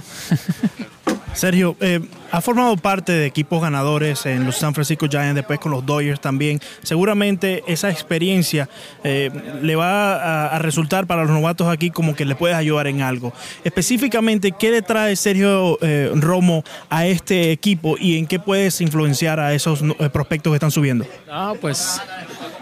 Sergio, 1.33 1.75
eh, 1.81 1.99
ha 2.33 2.41
formado 2.41 2.75
parte 2.77 3.11
de 3.11 3.27
equipos 3.27 3.61
ganadores 3.61 4.25
en 4.25 4.43
los 4.43 4.57
San 4.57 4.73
Francisco 4.73 5.05
Giants, 5.07 5.35
después 5.35 5.59
con 5.59 5.71
los 5.71 5.85
Dodgers 5.85 6.19
también. 6.19 6.59
Seguramente 6.81 7.63
esa 7.67 7.91
experiencia 7.91 8.67
eh, 9.03 9.29
le 9.61 9.75
va 9.75 10.47
a, 10.47 10.57
resultar 10.57 11.05
para 11.05 11.25
los 11.25 11.31
novatos 11.31 11.67
aquí 11.67 11.91
como 11.91 12.15
que 12.15 12.25
le 12.25 12.33
puedes 12.33 12.57
ayudar 12.57 12.87
en 12.87 13.03
algo. 13.03 13.31
Específicamente, 13.63 14.51
¿qué 14.51 14.71
le 14.71 14.81
trae 14.81 15.15
Sergio 15.15 15.77
eh, 15.81 16.11
Romo 16.15 16.63
a 16.89 17.05
este 17.05 17.51
equipo 17.51 17.97
y 17.99 18.17
en 18.17 18.25
qué 18.25 18.39
puedes 18.39 18.81
influenciar 18.81 19.39
a 19.39 19.53
esos 19.53 19.83
eh, 19.83 20.09
prospectos 20.09 20.49
que 20.49 20.55
están 20.55 20.71
subiendo? 20.71 21.05
Ah, 21.29 21.53
pues 21.61 22.01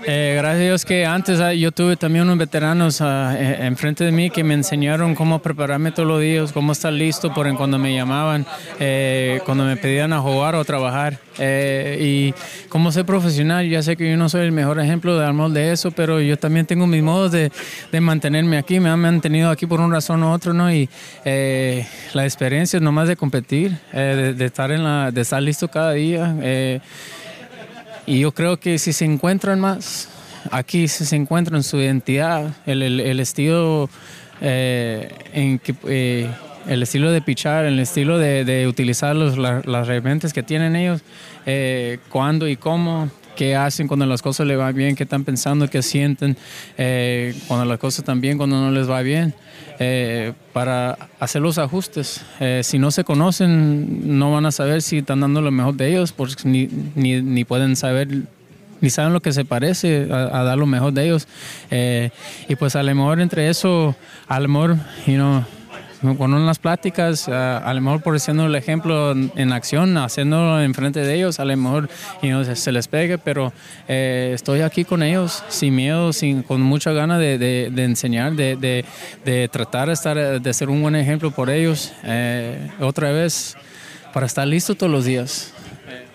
gracias 0.06 0.56
a 0.56 0.64
Dios 0.64 0.86
que 0.86 1.06
antes 1.06 1.40
ah, 1.40 1.54
yo 1.54 1.72
tuve 1.72 1.96
también 1.96 2.26
unos 2.26 2.38
veteranos 2.38 3.02
eh, 3.02 3.58
enfrente 3.62 4.04
de 4.04 4.12
mí 4.12 4.30
que 4.30 4.44
me 4.44 4.54
enseñaron 4.54 5.16
cómo 5.16 5.40
prepararme 5.40 5.92
todos 5.92 6.08
los 6.08 6.22
días, 6.22 6.52
cómo 6.52 6.72
estar 6.72 6.92
listo 6.92 7.34
por 7.34 7.48
en 7.48 7.56
cuando 7.56 7.78
me 7.78 7.94
llamaban, 7.94 8.46
eh, 8.80 9.42
cuando 9.46 9.61
me 9.66 9.78
pedían 9.78 10.14
a 10.14 10.20
jugar 10.20 10.56
o 10.56 10.64
trabajar. 10.66 11.20
Eh, 11.40 11.98
y 12.02 12.34
cómo 12.70 12.92
ser 12.92 13.06
profesional, 13.06 13.68
ya 13.70 13.82
sé 13.82 13.96
que 13.98 14.10
yo 14.10 14.18
no 14.18 14.30
soy 14.30 14.42
el 14.46 14.52
mejor 14.52 14.80
ejemplo 14.80 15.18
de 15.18 15.26
amor 15.26 15.52
de 15.52 15.72
eso, 15.72 15.92
pero 15.92 16.20
yo 16.22 16.38
también 16.38 16.66
tengo 16.66 16.88
mis 16.88 17.02
modos 17.02 17.32
de, 17.32 17.52
de 17.92 18.02
mantenerme 18.02 18.58
aquí, 18.58 18.80
me 18.80 18.90
han 18.90 19.00
mantenido 19.00 19.50
aquí 19.50 19.66
por 19.66 19.80
una 19.82 19.96
razón 19.96 20.24
u 20.24 20.32
otra, 20.32 20.54
¿no? 20.54 20.72
Y 20.72 20.90
eh, 21.26 21.86
la 22.14 22.26
experiencia 22.26 22.78
es 22.78 22.84
nomás 22.84 23.08
de 23.08 23.16
competir, 23.16 23.78
eh, 23.94 24.34
de, 24.38 24.46
estar 24.46 24.72
en 24.72 24.84
la, 24.84 25.12
de 25.12 25.22
estar 25.22 25.42
listo 25.42 25.68
cada 25.68 25.94
día. 25.94 26.36
eh, 26.42 26.80
y 28.06 28.20
yo 28.20 28.32
creo 28.34 28.60
que 28.60 28.78
si 28.80 28.94
se 28.94 29.06
encuentran 29.06 29.60
más, 29.60 30.10
aquí 30.52 30.88
si 30.88 31.06
se 31.06 31.16
encuentran 31.16 31.62
su 31.64 31.78
identidad, 31.80 32.54
el, 32.66 32.82
el- 32.82 33.20
estilo 33.20 33.90
en 34.42 35.60
que 35.60 36.28
el 36.68 36.84
estilo 36.84 37.12
de 37.12 37.22
pichar, 37.22 37.66
el 37.66 37.80
estilo 37.80 38.18
de, 38.18 38.46
de 38.46 38.68
utilizar 38.68 39.16
los, 39.16 39.38
la- 39.38 39.62
las 39.66 39.88
herramientas 39.90 40.34
que 40.34 40.44
tienen 40.44 40.76
ellos, 40.76 41.02
eh, 41.46 42.00
cuándo 42.10 42.48
y 42.48 42.56
cómo, 42.56 43.10
qué 43.36 43.56
hacen 43.56 43.88
cuando 43.88 44.06
las 44.06 44.22
cosas 44.22 44.46
les 44.46 44.58
van 44.58 44.76
bien, 44.76 44.96
qué 44.96 45.04
están 45.04 45.24
pensando, 45.24 45.68
qué 45.70 45.82
sienten, 45.82 46.38
eh, 46.78 47.34
cuando 47.48 47.66
las 47.66 47.80
cosas 47.80 48.00
están 48.00 48.22
bien, 48.22 48.38
cuando 48.38 48.60
no 48.60 48.72
les 48.72 48.90
va 48.90 49.02
bien, 49.02 49.34
eh, 49.80 50.34
para 50.54 50.98
hacer 51.20 51.42
los 51.42 51.58
ajustes. 51.58 52.22
Eh, 52.40 52.62
si 52.64 52.78
no 52.78 52.92
se 52.92 53.04
conocen, 53.04 54.18
no 54.18 54.32
van 54.32 54.46
a 54.46 54.52
saber 54.52 54.82
si 54.82 54.98
están 55.00 55.22
dando 55.22 55.42
lo 55.42 55.50
mejor 55.52 55.74
de 55.76 55.90
ellos, 55.90 56.12
porque 56.12 56.36
ni, 56.48 56.70
ni, 56.96 57.22
ni 57.22 57.44
pueden 57.46 57.76
saber 57.76 58.08
ni 58.82 58.90
saben 58.90 59.14
lo 59.14 59.22
que 59.22 59.32
se 59.32 59.46
parece 59.46 60.08
a, 60.12 60.40
a 60.40 60.44
dar 60.44 60.58
lo 60.58 60.66
mejor 60.66 60.92
de 60.92 61.06
ellos. 61.06 61.28
Eh, 61.70 62.10
y 62.50 62.56
pues 62.56 62.76
a 62.76 62.82
lo 62.82 62.94
mejor 62.96 63.22
entre 63.22 63.48
eso, 63.48 63.96
a 64.28 64.40
lo 64.40 64.48
mejor, 64.48 64.76
you 65.06 65.14
know, 65.14 65.46
con 66.18 66.34
unas 66.34 66.60
pláticas, 66.60 67.30
a, 67.30 67.58
a 67.60 67.74
lo 67.74 67.82
mejor 67.82 68.02
por 68.02 68.20
siendo 68.20 68.46
el 68.46 68.56
ejemplo 68.56 69.12
en, 69.12 69.32
en 69.36 69.52
acción, 69.54 69.98
haciéndolo 69.98 70.62
enfrente 70.62 71.02
de 71.02 71.14
ellos, 71.16 71.40
a 71.40 71.46
lo 71.46 71.56
mejor 71.56 71.90
you 72.22 72.30
know, 72.30 72.44
se, 72.44 72.56
se 72.56 72.72
les 72.72 72.88
pegue, 72.88 73.18
pero 73.18 73.54
eh, 73.88 74.32
estoy 74.34 74.62
aquí 74.62 74.84
con 74.84 75.04
ellos 75.04 75.44
sin 75.50 75.76
miedo, 75.76 76.12
sin, 76.14 76.42
con 76.44 76.62
mucha 76.62 76.92
ganas 76.92 77.20
de, 77.20 77.38
de- 77.38 77.70
de 77.72 77.84
enseñar, 77.84 78.34
de, 78.34 78.56
de- 78.56 78.86
de 79.26 79.48
tratar 79.50 79.88
de, 79.88 79.94
estar, 79.94 80.42
de 80.42 80.54
ser 80.54 80.70
un 80.70 80.82
buen 80.82 80.96
ejemplo 80.96 81.32
por 81.32 81.50
ellos. 81.50 81.94
Eh, 82.04 82.70
otra 82.80 83.12
vez, 83.12 83.56
para 84.14 84.26
estar 84.26 84.48
listo 84.48 84.76
todos 84.76 84.92
los 84.92 85.06
días. 85.06 85.54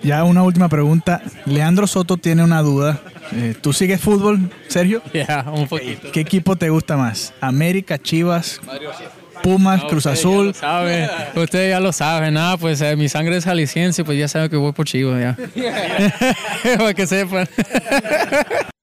Ya 0.03 0.25
una 0.25 0.43
última 0.43 0.69
pregunta. 0.69 1.23
Leandro 1.47 1.87
Soto 1.87 2.17
tiene 2.17 2.43
una 2.45 2.61
duda. 2.63 3.01
Eh, 3.33 3.55
¿Tú 3.61 3.73
sigues 3.73 4.01
fútbol, 4.01 4.51
Sergio? 4.69 5.03
Ya, 5.13 5.45
un 5.53 5.67
poquito. 5.67 6.11
¿Qué 6.13 6.21
equipo 6.21 6.57
te 6.57 6.69
gusta 6.71 6.97
más? 6.97 7.33
¿América, 7.41 7.99
Chivas, 7.99 8.61
Pumas, 9.47 9.85
Cruz 9.85 10.07
Azul? 10.07 10.53
Sabe, 10.55 11.09
usted 11.37 11.71
ya 11.71 11.79
lo 11.79 11.93
sabe, 11.93 12.33
nada, 12.33 12.57
pues 12.57 12.81
eh, 12.81 12.97
mi 12.97 13.09
sangre 13.09 13.37
es 13.37 13.45
jalisciense, 13.45 14.03
pues 14.05 14.19
ya 14.19 14.27
sabe 14.27 14.51
que 14.51 14.57
voy 14.57 14.73
por 14.73 14.87
Chivas, 14.87 15.21
ya. 15.21 15.37
Para 16.79 16.95
que 16.95 17.07
sepan. 17.07 17.49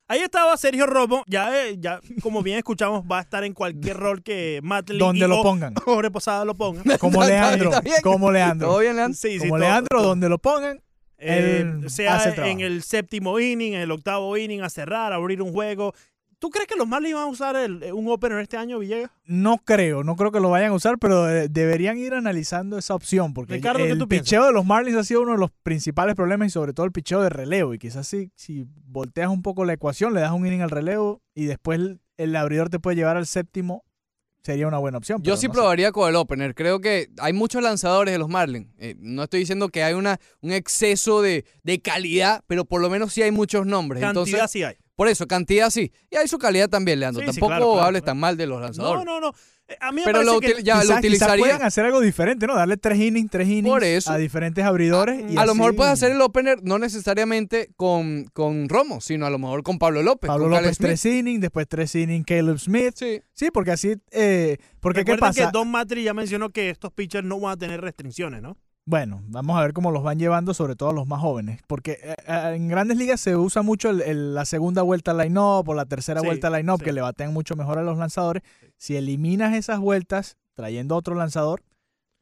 Ahí 0.08 0.20
estaba 0.22 0.56
Sergio 0.56 0.86
Romo, 0.86 1.24
ya, 1.28 1.66
eh, 1.66 1.76
ya 1.80 2.00
como 2.22 2.42
bien 2.44 2.58
escuchamos, 2.60 3.04
va 3.12 3.20
a 3.20 3.22
estar 3.22 3.44
en 3.44 3.54
cualquier 3.54 3.98
rol 3.98 4.24
que 4.24 4.62
Matt 4.64 4.90
Lee 4.92 5.00
Donde 5.00 5.26
y 5.26 5.28
lo 5.28 5.40
o- 5.42 5.44
pongan. 5.44 5.74
Jorge 5.76 6.12
Posada 6.12 6.46
lo 6.46 6.54
pongan. 6.56 6.84
Como 6.98 7.24
Leandro. 7.26 7.72
Como 8.02 8.32
Leandro. 8.32 8.68
¿Todo 8.70 8.80
bien, 8.80 8.96
Leandro? 8.96 9.18
Sí, 9.18 9.34
sí, 9.34 9.40
Como 9.40 9.56
todo- 9.58 9.60
Leandro, 9.60 10.02
donde 10.02 10.30
lo 10.30 10.38
pongan, 10.38 10.80
Eh, 11.18 11.60
él 11.62 11.90
sea 11.90 12.16
hace 12.16 12.30
el 12.30 12.36
trabajo. 12.36 12.54
en 12.54 12.62
el 12.62 12.84
séptimo 12.84 13.40
inning, 13.40 13.74
en 13.74 13.82
el 13.82 13.92
octavo 13.92 14.38
inning, 14.38 14.62
a 14.62 14.70
cerrar, 14.70 15.12
a 15.14 15.16
abrir 15.16 15.42
un 15.42 15.52
juego. 15.52 15.94
¿Tú 16.44 16.50
crees 16.50 16.68
que 16.68 16.76
los 16.76 16.86
Marlins 16.86 17.14
van 17.16 17.24
a 17.24 17.28
usar 17.28 17.56
el- 17.56 17.94
un 17.94 18.06
opener 18.10 18.38
este 18.40 18.58
año, 18.58 18.78
Villegas? 18.80 19.10
No 19.24 19.60
creo, 19.60 20.04
no 20.04 20.18
creo 20.18 20.30
que 20.30 20.42
lo 20.42 20.50
vayan 20.50 20.72
a 20.72 20.74
usar, 20.74 20.98
pero 21.00 21.30
eh, 21.30 21.48
deberían 21.50 21.98
ir 21.98 22.14
analizando 22.14 22.78
esa 22.78 22.96
opción, 22.96 23.34
porque 23.34 23.54
Ricardo, 23.54 23.86
¿qué 23.86 23.92
el 23.92 23.98
tú 23.98 24.10
piensas? 24.10 24.26
picheo 24.26 24.46
de 24.48 24.52
los 24.52 24.66
Marlins 24.66 24.98
ha 24.98 25.06
sido 25.06 25.22
uno 25.22 25.32
de 25.32 25.38
los 25.38 25.52
principales 25.64 26.16
problemas 26.16 26.48
y 26.48 26.52
sobre 26.52 26.74
todo 26.74 26.86
el 26.86 26.92
picheo 26.92 27.22
de 27.22 27.30
relevo. 27.30 27.74
Y 27.74 27.80
quizás 27.80 28.08
si, 28.08 28.30
si 28.36 28.68
volteas 28.88 29.30
un 29.30 29.42
poco 29.42 29.64
la 29.64 29.72
ecuación, 29.72 30.14
le 30.14 30.20
das 30.20 30.34
un 30.34 30.46
inning 30.46 30.60
al 30.64 30.70
relevo 30.70 31.22
y 31.34 31.46
después 31.46 31.80
el, 31.80 32.02
el 32.18 32.36
abridor 32.36 32.70
te 32.70 32.78
puede 32.78 32.98
llevar 32.98 33.16
al 33.16 33.26
séptimo, 33.26 33.86
sería 34.44 34.68
una 34.68 34.80
buena 34.80 34.98
opción. 34.98 35.24
Yo 35.24 35.38
sí 35.38 35.48
no 35.48 35.54
sé. 35.54 35.58
probaría 35.58 35.94
con 35.94 36.10
el 36.10 36.18
opener. 36.18 36.56
Creo 36.56 36.82
que 36.82 37.08
hay 37.20 37.32
muchos 37.32 37.64
lanzadores 37.64 38.12
de 38.12 38.18
los 38.18 38.28
Marlins. 38.28 38.68
Eh, 38.80 38.96
no 39.00 39.24
estoy 39.24 39.40
diciendo 39.40 39.70
que 39.70 39.82
hay 39.86 39.94
una, 39.94 40.20
un 40.42 40.52
exceso 40.52 41.22
de, 41.22 41.46
de 41.64 41.80
calidad, 41.82 42.44
pero 42.48 42.66
por 42.66 42.82
lo 42.82 42.90
menos 42.90 43.14
sí 43.14 43.22
hay 43.22 43.32
muchos 43.32 43.66
nombres. 43.66 44.02
Cantidad 44.02 44.26
Entonces, 44.28 44.52
sí 44.52 44.64
hay. 44.64 44.76
Por 44.96 45.08
eso, 45.08 45.28
cantidad 45.28 45.70
sí. 45.70 45.92
Y 46.12 46.16
hay 46.18 46.28
su 46.28 46.38
calidad 46.38 46.70
también, 46.70 47.00
Leandro. 47.00 47.22
Sí, 47.22 47.26
sí, 47.28 47.32
Tampoco 47.40 47.48
claro, 47.50 47.72
claro, 47.74 47.88
hables 47.88 48.02
claro. 48.02 48.12
tan 48.12 48.20
mal 48.20 48.38
de 48.38 48.48
los 48.48 48.62
lanzadores. 48.62 49.06
No, 49.06 49.20
no, 49.20 49.32
no. 49.32 49.34
Eh, 49.68 49.78
A 49.80 49.92
mí 49.94 50.02
me 50.02 50.06
Pero 50.06 50.20
parece 50.20 50.34
lo, 50.34 50.40
que... 50.42 50.64
ya, 50.64 50.74
Quizás- 50.76 50.76
lo 50.76 50.82
quizás 50.90 51.00
utilizaría. 51.00 51.38
puedan 51.46 51.62
hacer 51.62 51.86
algo 51.86 52.02
diferente, 52.02 52.46
¿no? 52.48 52.54
Darle 52.56 52.76
tres 52.76 53.00
innings, 53.00 53.32
tres 53.32 53.48
innings 53.48 53.70
Por 53.70 53.84
eso. 53.84 54.12
a 54.12 54.18
diferentes 54.18 54.64
abridores. 54.66 55.24
y 55.32 55.38
a 55.38 55.46
lo 55.46 55.56
mejor 55.56 55.74
puedes 55.76 55.94
hacer 55.94 56.12
el 56.12 56.20
opener 56.22 56.60
no 56.64 56.78
necesariamente 56.80 57.70
con, 57.78 58.26
con 58.34 58.68
Romo, 58.68 59.00
sino 59.02 59.26
a 59.26 59.30
lo 59.30 59.40
mejor 59.40 59.64
con 59.64 59.80
Pablo 59.80 60.04
López. 60.04 60.28
Pablo 60.28 60.50
López 60.50 60.78
tres 60.78 61.06
innings, 61.06 61.40
después 61.42 61.66
tres 61.70 61.96
innings 61.96 62.26
Caleb 62.26 62.58
Smith. 62.60 62.94
Sí. 62.96 63.22
Sí, 63.34 63.52
porque 63.52 63.72
así, 63.72 63.96
eh, 64.12 64.58
porque 64.82 65.06
¿qué 65.06 65.18
pasa? 65.18 65.46
que 65.46 65.52
Don 65.52 65.72
Matri 65.72 66.04
ya 66.04 66.14
mencionó 66.14 66.50
que 66.50 66.70
estos 66.70 66.92
pitchers 66.92 67.26
no 67.26 67.40
van 67.40 67.54
a 67.54 67.58
tener 67.58 67.80
restricciones, 67.82 68.42
¿no? 68.42 68.58
Bueno, 68.86 69.22
vamos 69.28 69.58
a 69.58 69.62
ver 69.62 69.72
cómo 69.72 69.92
los 69.92 70.04
van 70.04 70.20
llevando, 70.20 70.54
sobre 70.54 70.76
todo 70.76 70.90
a 70.90 70.94
los 70.94 71.08
más 71.08 71.22
jóvenes. 71.22 71.62
Porque 71.68 72.00
eh, 72.04 72.16
eh, 72.28 72.54
en 72.56 72.68
grandes 72.68 72.98
ligas 72.98 73.22
se 73.22 73.38
usa 73.38 73.62
mucho 73.62 73.90
el- 73.90 74.02
el- 74.02 74.34
la 74.36 74.44
segunda 74.46 74.82
vuelta 74.82 75.12
al 75.12 75.20
line-up 75.20 75.68
o 75.70 75.74
la 75.74 75.86
tercera 75.86 76.20
Sí, 76.20 76.26
vuelta 76.26 76.48
al 76.48 76.54
line-up, 76.54 76.80
sí. 76.80 76.86
que 76.86 76.92
le 76.92 77.00
batean 77.02 77.32
mucho 77.34 77.56
mejor 77.56 77.78
a 77.80 77.84
los 77.84 77.98
lanzadores. 77.98 78.44
Si 78.76 78.98
eliminas 78.98 79.54
esas 79.56 79.80
vueltas 79.80 80.36
trayendo 80.54 80.98
otro 80.98 81.16
lanzador, 81.16 81.64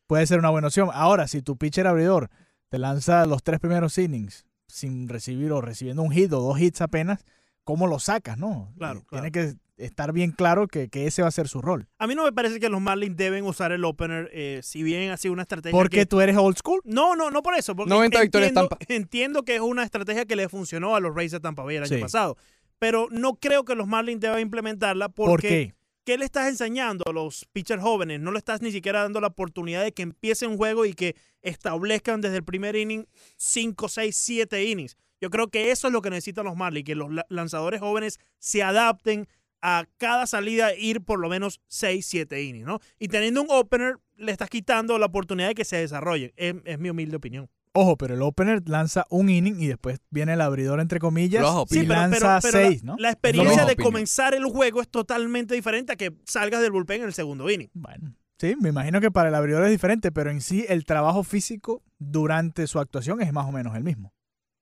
puede 0.05 0.27
ser 0.27 0.37
una 0.37 0.51
buena 0.51 0.67
opción. 0.67 0.89
Ahora, 0.93 1.27
si 1.27 1.41
tu 1.41 1.57
pitcher 1.57 1.87
abridor 1.87 2.29
te 2.69 2.77
lanza 2.77 3.25
los 3.25 3.41
tres 3.43 3.59
primeros 3.59 3.97
innings 3.97 4.45
sin 4.67 5.09
recibir 5.09 5.51
o 5.51 5.61
recibiendo 5.61 6.03
un 6.03 6.11
hit 6.11 6.31
o 6.31 6.41
dos 6.41 6.59
hits 6.59 6.81
apenas, 6.81 7.25
¿cómo 7.63 7.87
lo 7.87 7.97
sacas, 7.97 8.37
no? 8.37 8.71
Claro, 8.77 8.99
Eh, 8.99 9.03
claro. 9.07 9.23
Tiene 9.23 9.31
que 9.31 9.57
estar 9.85 10.13
bien 10.13 10.31
claro 10.31 10.67
que, 10.67 10.89
que 10.89 11.07
ese 11.07 11.21
va 11.21 11.27
a 11.27 11.31
ser 11.31 11.47
su 11.47 11.61
rol. 11.61 11.87
A 11.97 12.07
mí 12.07 12.15
no 12.15 12.23
me 12.23 12.31
parece 12.31 12.59
que 12.59 12.69
los 12.69 12.81
Marlins 12.81 13.17
deben 13.17 13.43
usar 13.45 13.71
el 13.71 13.83
opener, 13.85 14.29
eh, 14.33 14.59
si 14.63 14.83
bien 14.83 15.11
ha 15.11 15.17
sido 15.17 15.33
una 15.33 15.41
estrategia 15.43 15.71
Porque 15.77 15.97
que... 15.97 16.05
tú 16.05 16.21
eres 16.21 16.37
old 16.37 16.57
school. 16.57 16.81
No, 16.85 17.15
no, 17.15 17.29
no 17.31 17.41
por 17.41 17.55
eso. 17.55 17.75
Porque 17.75 17.89
90 17.89 18.21
victorias 18.21 18.49
entiendo, 18.49 18.69
Tampa. 18.69 18.85
entiendo 18.93 19.43
que 19.43 19.55
es 19.55 19.61
una 19.61 19.83
estrategia 19.83 20.25
que 20.25 20.35
le 20.35 20.49
funcionó 20.49 20.95
a 20.95 20.99
los 20.99 21.15
Rays 21.15 21.31
de 21.31 21.39
Tampa 21.39 21.63
Bay 21.63 21.75
el 21.77 21.83
año 21.83 21.99
pasado. 21.99 22.37
pero 22.79 23.07
no 23.11 23.35
creo 23.35 23.63
que 23.65 23.75
los 23.75 23.87
Marlins 23.87 24.21
deban 24.21 24.39
implementarla 24.39 25.09
porque 25.09 25.31
¿Por 25.31 25.41
qué? 25.41 25.73
¿qué 26.03 26.17
le 26.17 26.25
estás 26.25 26.47
enseñando 26.49 27.03
a 27.07 27.13
los 27.13 27.45
pitchers 27.53 27.81
jóvenes? 27.81 28.19
No 28.19 28.31
le 28.31 28.39
estás 28.39 28.61
ni 28.63 28.71
siquiera 28.71 29.01
dando 29.03 29.21
la 29.21 29.27
oportunidad 29.27 29.83
de 29.83 29.91
que 29.91 30.01
empiece 30.01 30.47
un 30.47 30.57
juego 30.57 30.85
y 30.85 30.93
que 30.93 31.15
establezcan 31.55 32.21
desde 32.21 32.37
el 32.37 32.43
primer 32.43 32.75
inning 32.75 33.05
5, 33.37 33.87
6, 33.87 34.15
7 34.15 34.63
innings. 34.65 34.97
Yo 35.19 35.29
creo 35.29 35.49
que 35.49 35.69
eso 35.69 35.85
es 35.87 35.93
lo 35.93 36.01
que 36.01 36.09
necesitan 36.09 36.45
los 36.45 36.55
Marlins, 36.55 36.85
que 36.85 36.95
los 36.95 37.11
la- 37.11 37.25
lanzadores 37.29 37.79
jóvenes 37.79 38.19
se 38.39 38.63
adapten 38.63 39.27
a 39.61 39.85
cada 39.97 40.25
salida 40.27 40.73
ir 40.75 41.01
por 41.01 41.19
lo 41.19 41.29
menos 41.29 41.61
6, 41.67 42.05
7 42.05 42.43
innings, 42.43 42.65
¿no? 42.65 42.79
Y 42.99 43.07
teniendo 43.07 43.41
un 43.41 43.47
opener, 43.49 43.97
le 44.17 44.31
estás 44.31 44.49
quitando 44.49 44.97
la 44.97 45.07
oportunidad 45.07 45.49
de 45.49 45.55
que 45.55 45.65
se 45.65 45.77
desarrollen. 45.77 46.31
Es, 46.35 46.55
es 46.65 46.79
mi 46.79 46.89
humilde 46.89 47.15
opinión. 47.17 47.49
Ojo, 47.73 47.97
pero 47.97 48.15
el 48.15 48.21
opener 48.21 48.67
lanza 48.67 49.05
un 49.09 49.29
inning 49.29 49.61
y 49.61 49.67
después 49.67 49.99
viene 50.09 50.33
el 50.33 50.41
abridor, 50.41 50.81
entre 50.81 50.99
comillas, 50.99 51.41
Flojo, 51.41 51.65
y 51.69 51.73
Sí, 51.73 51.79
pero, 51.87 51.87
pero- 52.11 52.27
lanza 52.27 52.39
pero 52.41 52.67
seis, 52.67 52.83
¿no? 52.83 52.97
la, 52.99 53.11
experiencia 53.11 53.63
de 53.65 53.73
opinión. 53.73 53.93
comenzar 53.93 54.33
el 54.33 54.43
juego 54.45 54.81
es 54.81 54.89
totalmente 54.89 55.55
diferente 55.55 55.93
a 55.93 55.95
que 55.95 56.11
salgas 56.25 56.61
del 56.61 56.71
bullpen 56.71 57.01
en 57.01 57.07
el 57.07 57.13
segundo 57.13 57.49
inning. 57.49 57.69
Bueno, 57.73 58.13
sí, 58.39 58.55
me 58.59 58.69
imagino 58.69 58.99
que 58.99 59.09
para 59.09 59.29
el 59.29 59.35
abridor 59.35 59.63
es 59.63 59.69
diferente, 59.71 60.11
pero 60.11 60.31
en 60.31 60.41
sí 60.41 60.65
el 60.67 60.83
trabajo 60.83 61.23
físico 61.23 61.81
durante 61.97 62.67
su 62.67 62.77
actuación 62.79 63.21
es 63.21 63.31
más 63.31 63.45
o 63.45 63.53
menos 63.53 63.73
el 63.77 63.85
mismo. 63.85 64.13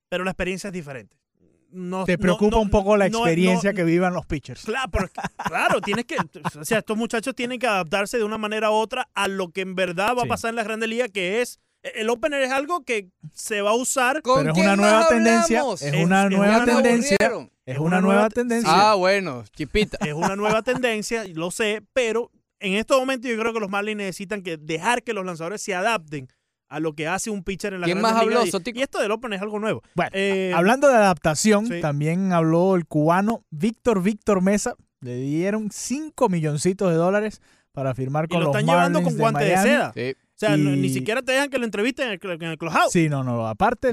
Pero 0.09 0.23
la 0.23 0.29
experiencia 0.31 0.67
es 0.67 0.73
diferente. 0.73 1.17
No, 1.71 2.05
Te 2.05 2.17
preocupa 2.17 2.55
no- 2.57 2.61
un 2.61 2.69
poco 2.69 2.97
la 2.97 3.05
experiencia 3.07 3.71
no- 3.71 3.75
que 3.75 3.83
vivan 3.83 4.13
los 4.13 4.25
pitchers. 4.25 4.63
Claro, 4.65 4.89
pero- 4.91 5.09
claro, 5.45 5.81
tienes 5.81 6.05
que, 6.05 6.15
o 6.59 6.65
sea, 6.65 6.79
estos 6.79 6.97
muchachos 6.97 7.35
tienen 7.35 7.59
que 7.59 7.67
adaptarse 7.67 8.17
de 8.17 8.23
una 8.23 8.37
manera 8.37 8.71
u 8.71 8.73
otra 8.73 9.07
a 9.13 9.27
lo 9.27 9.51
que 9.51 9.61
en 9.61 9.75
verdad 9.75 10.15
va 10.17 10.21
Sí. 10.23 10.27
a 10.27 10.29
pasar 10.29 10.49
en 10.49 10.55
la 10.55 10.63
Grande 10.63 10.87
Liga, 10.87 11.07
que 11.09 11.41
es 11.41 11.59
el 11.81 12.09
opener 12.09 12.41
es 12.41 12.51
algo 12.51 12.83
que 12.83 13.09
se 13.33 13.61
va 13.61 13.69
a 13.69 13.75
usar. 13.75 14.21
¿Con 14.21 14.41
Pero 14.41 14.53
es 14.53 14.59
una 14.59 14.75
nueva 14.75 15.07
tendencia, 15.07 15.63
es 15.73 15.81
Es- 15.81 16.03
una 16.03 16.23
es 16.25 16.29
nueva 16.31 16.65
tendencia, 16.65 17.17
aburrieron. 17.21 17.51
es 17.65 17.73
Es 17.75 17.77
una 17.79 17.85
una 17.87 18.01
nueva 18.01 18.13
nueva- 18.15 18.29
tendencia. 18.29 18.71
Ah, 18.91 18.95
bueno, 18.95 19.43
chipita. 19.55 19.97
Es 20.05 20.13
una 20.13 20.35
nueva 20.35 20.61
tendencia, 20.61 21.23
lo 21.33 21.51
sé, 21.51 21.81
pero 21.93 22.31
en 22.59 22.73
estos 22.73 22.99
momentos 22.99 23.31
yo 23.31 23.37
creo 23.39 23.53
que 23.53 23.59
los 23.61 23.69
Marlins 23.69 23.97
necesitan 23.97 24.41
que 24.41 24.57
dejar 24.57 25.03
que 25.03 25.13
los 25.13 25.25
lanzadores 25.25 25.61
se 25.61 25.73
adapten 25.73 26.27
a 26.69 26.79
lo 26.79 26.93
que 26.93 27.07
hace 27.07 27.29
un 27.29 27.43
pitcher 27.43 27.73
en 27.73 27.81
la 27.81 27.85
¿Quién 27.85 27.99
más 28.01 28.13
habló, 28.13 28.45
y- 28.45 28.51
Sotico? 28.51 28.79
Y, 28.79 28.83
esto 28.83 29.01
del 29.01 29.11
Open 29.11 29.33
es 29.33 29.41
algo 29.41 29.59
nuevo. 29.59 29.81
Bueno, 29.95 30.11
Eh, 30.13 30.53
hablando 30.55 30.87
de 30.87 30.95
adaptación, 30.95 31.65
sí. 31.67 31.81
también 31.81 32.31
habló 32.31 32.75
el 32.75 32.85
cubano 32.85 33.43
Víctor 33.49 34.01
Víctor 34.03 34.41
Mesa. 34.41 34.75
Le 35.01 35.15
dieron 35.17 35.69
5 35.71 36.29
milloncitos 36.29 36.89
de 36.91 36.95
dólares 36.97 37.41
para 37.71 37.93
firmar 37.95 38.25
y 38.25 38.27
con 38.29 38.39
lo 38.41 38.47
los 38.47 38.55
están 38.55 38.67
llevando 38.67 39.01
con 39.01 39.13
de 39.13 39.19
guante 39.19 39.43
de, 39.45 39.57
seda. 39.57 39.91
Sí. 39.95 40.11
O 40.11 40.39
sea, 40.39 40.55
no- 40.57 40.73
Y- 40.73 40.77
ni 40.79 40.89
siquiera 40.89 41.21
te 41.21 41.31
dejan 41.33 41.49
que 41.49 41.57
lo 41.57 41.65
entrevisten 41.65 42.07
en 42.11 42.19
el, 42.21 42.31
en 42.31 42.49
el 42.51 42.57
clubhouse. 42.57 42.91
Sí, 42.91 43.09
no, 43.09 43.23
no. 43.23 43.47
Aparte, 43.47 43.91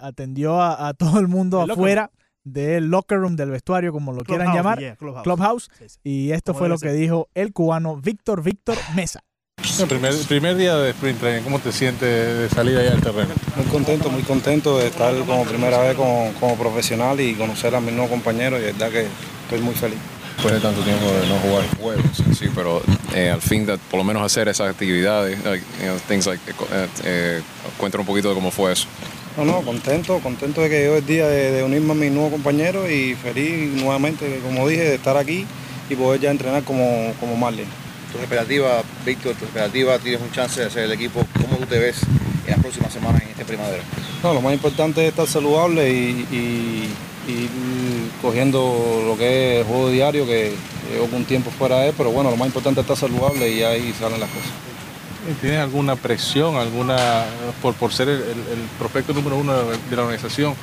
atendió 0.00 0.60
a, 0.60 0.88
a 0.88 0.94
todo 0.94 1.18
el 1.20 1.28
mundo 1.28 1.62
El 1.62 1.68
locker 1.68 1.80
afuera 1.82 2.10
del 2.44 2.90
locker 2.90 3.18
room, 3.18 3.34
del 3.36 3.50
vestuario, 3.50 3.92
como 3.92 4.12
lo 4.12 4.22
quieran 4.22 4.54
llamar, 4.54 4.78
yeah, 4.78 4.94
clubhouse. 4.96 5.22
clubhouse. 5.24 5.70
Sí, 5.78 5.88
sí. 5.88 5.98
Y 6.04 6.30
esto 6.32 6.52
Como 6.52 6.60
fue 6.60 6.68
lo 6.68 6.78
que 6.78 6.92
dijo 6.92 7.28
el 7.34 7.52
cubano 7.52 7.96
Víctor 7.96 8.42
Víctor 8.42 8.76
Mesa. 8.94 9.24
El 9.66 9.88
primer, 9.88 10.14
primer 10.28 10.56
día 10.56 10.76
de 10.76 10.90
sprint 10.90 11.18
training, 11.18 11.42
¿cómo 11.42 11.58
te 11.58 11.72
sientes 11.72 12.38
de 12.38 12.48
salir 12.48 12.78
allá 12.78 12.92
al 12.92 13.02
terreno? 13.02 13.34
Muy 13.56 13.66
contento, 13.66 14.08
muy 14.10 14.22
contento 14.22 14.78
de 14.78 14.86
estar 14.86 15.14
como 15.26 15.44
primera 15.44 15.78
vez 15.78 15.96
como, 15.96 16.32
como 16.38 16.56
profesional 16.56 17.20
y 17.20 17.34
conocer 17.34 17.74
a 17.74 17.80
mis 17.80 17.92
nuevos 17.92 18.10
compañeros 18.10 18.60
y 18.60 18.62
de 18.62 18.72
verdad 18.72 18.90
que 18.90 19.06
estoy 19.42 19.60
muy 19.60 19.74
feliz. 19.74 19.98
Después 20.36 20.54
de 20.54 20.60
tanto 20.60 20.80
tiempo 20.82 21.06
de 21.06 21.26
no 21.26 21.38
jugar 21.40 21.64
juegos. 21.78 22.04
Sí, 22.38 22.46
pero 22.54 22.80
eh, 23.14 23.28
al 23.28 23.42
fin, 23.42 23.66
de, 23.66 23.76
por 23.76 23.98
lo 23.98 24.04
menos 24.04 24.22
hacer 24.22 24.48
esas 24.48 24.70
actividades, 24.70 25.44
like, 25.44 25.64
you 25.80 25.86
know, 25.86 25.98
things 26.08 26.26
like, 26.26 26.40
eh, 26.48 26.86
eh, 27.04 27.42
cuéntanos 27.76 28.04
un 28.04 28.06
poquito 28.06 28.28
de 28.28 28.34
cómo 28.34 28.50
fue 28.50 28.72
eso. 28.72 28.86
No, 29.36 29.44
no, 29.44 29.62
contento, 29.62 30.20
contento 30.20 30.62
de 30.62 30.70
que 30.70 30.78
llegó 30.80 30.96
el 30.96 31.06
día 31.06 31.26
de, 31.26 31.50
de 31.50 31.62
unirme 31.64 31.92
a 31.92 31.96
mis 31.96 32.12
nuevos 32.12 32.30
compañeros 32.32 32.88
y 32.88 33.14
feliz 33.16 33.72
nuevamente, 33.74 34.40
como 34.42 34.66
dije, 34.68 34.84
de 34.84 34.94
estar 34.94 35.16
aquí 35.16 35.44
y 35.90 35.96
poder 35.96 36.20
ya 36.20 36.30
entrenar 36.30 36.62
como, 36.62 37.12
como 37.20 37.36
Marlin. 37.36 37.66
Tus 38.12 38.20
expectativas, 38.20 38.84
Víctor, 39.04 39.32
tus 39.34 39.42
expectativas, 39.44 40.00
tienes 40.00 40.20
un 40.20 40.30
chance 40.32 40.60
de 40.60 40.66
hacer 40.66 40.84
el 40.84 40.92
equipo. 40.92 41.24
¿Cómo 41.40 41.56
tú 41.58 41.66
te 41.66 41.78
ves 41.78 41.96
en 42.46 42.50
las 42.52 42.60
próximas 42.60 42.92
semanas 42.92 43.22
en 43.22 43.28
este 43.30 43.44
primavera? 43.44 43.82
No, 44.22 44.32
lo 44.34 44.40
más 44.40 44.52
importante 44.54 45.02
es 45.02 45.10
estar 45.10 45.26
saludable 45.26 45.90
y, 45.90 46.26
y- 46.32 46.94
y 47.28 47.32
ir 47.32 48.10
cogiendo 48.22 49.02
lo 49.04 49.16
que 49.18 49.54
es 49.54 49.58
el 49.60 49.64
juego 49.66 49.90
diario, 49.90 50.26
que 50.26 50.54
llevo 50.92 51.08
un 51.16 51.24
tiempo 51.24 51.50
fuera 51.50 51.80
de 51.80 51.88
él, 51.88 51.94
pero 51.98 52.10
bueno, 52.12 52.30
lo 52.30 52.36
más 52.36 52.46
importante 52.46 52.80
es 52.80 52.84
estar 52.88 52.96
saludable 52.96 53.50
y 53.50 53.62
ahí 53.64 53.92
salen 53.98 54.20
las 54.20 54.30
cosas. 54.30 54.50
¿Tienes 55.40 55.58
alguna 55.58 55.96
presión, 55.96 56.54
alguna 56.54 57.24
por, 57.60 57.74
por 57.74 57.92
ser 57.92 58.08
el, 58.08 58.20
el- 58.22 58.28
el 58.28 58.60
prospecto 58.78 59.12
número 59.12 59.36
uno 59.36 59.52
de 59.56 59.96
la 59.96 60.02
organización? 60.02 60.54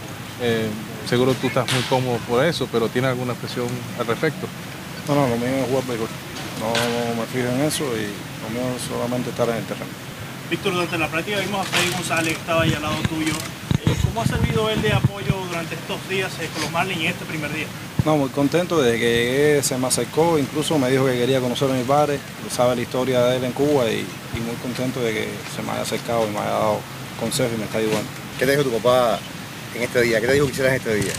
Eh, 0.42 0.68
seguro 1.10 1.34
tú 1.34 1.48
estás 1.48 1.70
muy 1.74 1.82
cómodo 1.84 2.18
por 2.30 2.44
eso, 2.46 2.68
pero 2.72 2.88
¿tienes 2.88 3.12
alguna 3.12 3.34
presión 3.34 3.68
al 4.00 4.08
respecto? 4.08 4.48
No, 5.10 5.16
no, 5.16 5.28
lo 5.28 5.36
mío 5.36 5.48
es 5.50 5.68
jugar 5.68 5.84
béisbol. 5.86 6.08
No, 6.60 7.22
me 7.22 7.26
fijo 7.28 7.50
en 7.50 7.62
eso 7.62 7.84
y 7.98 8.08
lo 8.44 8.50
mío 8.50 8.76
es 8.76 8.84
solamente 8.84 9.30
estar 9.30 9.50
en 9.50 9.58
el 9.58 9.66
terreno. 9.66 9.92
Víctor, 10.50 10.74
durante 10.74 10.98
la 10.98 11.08
práctica 11.10 11.40
vimos 11.40 11.62
a 11.62 11.70
Freddy 11.70 11.92
González 11.92 12.34
que 12.34 12.40
estaba 12.40 12.64
ahí 12.64 12.74
al 12.74 12.82
lado 12.82 12.96
tuyo. 13.10 13.34
Eh, 13.86 13.96
¿Cómo 14.04 14.22
ha 14.22 14.26
servido 14.26 14.70
él 14.70 14.82
de 14.82 14.94
apoyo 14.94 15.36
durante 15.48 15.76
estos 15.76 16.08
días 16.08 16.32
eh, 16.40 16.50
con 16.54 16.64
los 16.64 16.72
Marlins 16.72 17.02
en 17.02 17.08
este 17.08 17.26
primer 17.26 17.52
día? 17.54 17.66
No, 18.06 18.18
muy 18.18 18.30
contento 18.30 18.82
desde 18.82 19.00
que 19.00 19.06
llegué, 19.06 19.64
se 19.64 19.78
me 19.78 19.88
acercó, 19.88 20.38
incluso 20.38 20.78
me 20.78 20.90
dijo 20.90 21.06
que 21.06 21.14
quería 21.18 21.40
conocer 21.40 21.72
a 21.72 21.74
mi 21.74 21.84
padre, 21.84 22.20
sabe 22.52 22.76
la 22.76 22.82
historia 22.82 23.22
de 23.22 23.38
él 23.38 23.44
en 23.46 23.54
Cuba 23.54 23.90
y, 23.90 24.06
y 24.36 24.40
muy 24.42 24.56
contento 24.62 25.00
de 25.00 25.14
que 25.14 25.30
se 25.56 25.62
me 25.62 25.72
haya 25.72 25.82
acercado 25.82 26.28
y 26.28 26.32
me 26.32 26.40
haya 26.40 26.50
dado 26.52 26.80
consejos 27.20 27.54
y 27.56 27.58
me 27.58 27.64
está 27.64 27.78
ayudando. 27.78 28.10
¿Qué 28.38 28.46
te 28.46 28.52
dijo 28.52 28.64
tu 28.64 28.78
papá 28.78 29.20
en 29.74 29.84
este 29.84 30.02
día? 30.02 30.20
¿Qué 30.20 30.28
te 30.28 30.34
dijo 30.34 30.46
que 30.48 30.52
hicieras 30.52 30.74
este 30.74 30.96
día? 30.96 31.14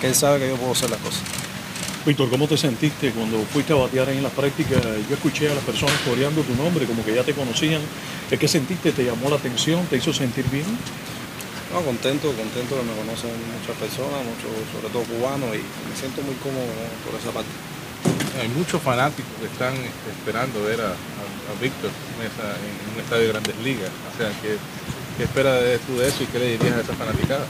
Que 0.00 0.08
él 0.08 0.14
sabe 0.14 0.40
que 0.40 0.48
yo 0.48 0.56
puedo 0.56 0.72
hacer 0.72 0.90
las 0.90 0.98
cosas. 1.00 1.22
Víctor, 2.06 2.30
¿cómo 2.30 2.48
te 2.48 2.56
sentiste 2.56 3.10
cuando 3.12 3.38
fuiste 3.52 3.74
a 3.74 3.76
batear 3.76 4.08
ahí 4.08 4.16
en 4.16 4.22
las 4.22 4.32
prácticas? 4.32 4.80
Yo 5.08 5.14
escuché 5.14 5.50
a 5.50 5.54
las 5.54 5.64
personas 5.64 5.94
coreando 6.08 6.40
tu 6.42 6.54
nombre, 6.56 6.86
como 6.86 7.04
que 7.04 7.14
ya 7.14 7.22
te 7.22 7.34
conocían. 7.34 7.82
¿De 8.30 8.38
qué 8.38 8.48
sentiste? 8.48 8.92
¿Te 8.92 9.04
llamó 9.04 9.28
la 9.28 9.36
atención? 9.36 9.84
¿Te 9.86 9.96
hizo 9.98 10.12
sentir 10.12 10.46
bien? 10.48 10.64
No, 11.72 11.82
contento, 11.82 12.32
contento 12.32 12.74
que 12.74 12.82
me 12.82 12.96
conocen 12.96 13.30
muchas 13.52 13.76
personas, 13.76 14.24
muchos, 14.24 14.48
sobre 14.72 14.88
todo 14.90 15.02
cubanos, 15.04 15.54
y 15.54 15.60
me 15.60 15.94
siento 15.94 16.22
muy 16.22 16.34
cómodo 16.40 16.66
por 17.04 17.20
esa 17.20 17.30
parte. 17.30 17.52
Hay 18.40 18.48
muchos 18.48 18.80
fanáticos 18.80 19.30
que 19.38 19.46
están 19.46 19.74
este, 19.76 20.08
esperando 20.10 20.64
ver 20.64 20.80
a, 20.80 20.88
a- 20.96 21.50
a 21.52 21.52
Víctor 21.60 21.90
en 22.16 22.94
un 22.96 23.00
estadio 23.04 23.22
de 23.26 23.28
grandes 23.28 23.56
ligas. 23.62 23.90
O 23.92 24.16
sea, 24.16 24.32
¿qué, 24.40 24.56
qué 25.18 25.24
esperas 25.24 25.60
de- 25.62 25.78
tú 25.84 25.98
de 25.98 26.08
eso 26.08 26.22
y 26.24 26.26
qué 26.32 26.38
le 26.38 26.56
dirías 26.56 26.78
a 26.78 26.80
esa 26.80 26.94
fanaticada? 26.94 27.44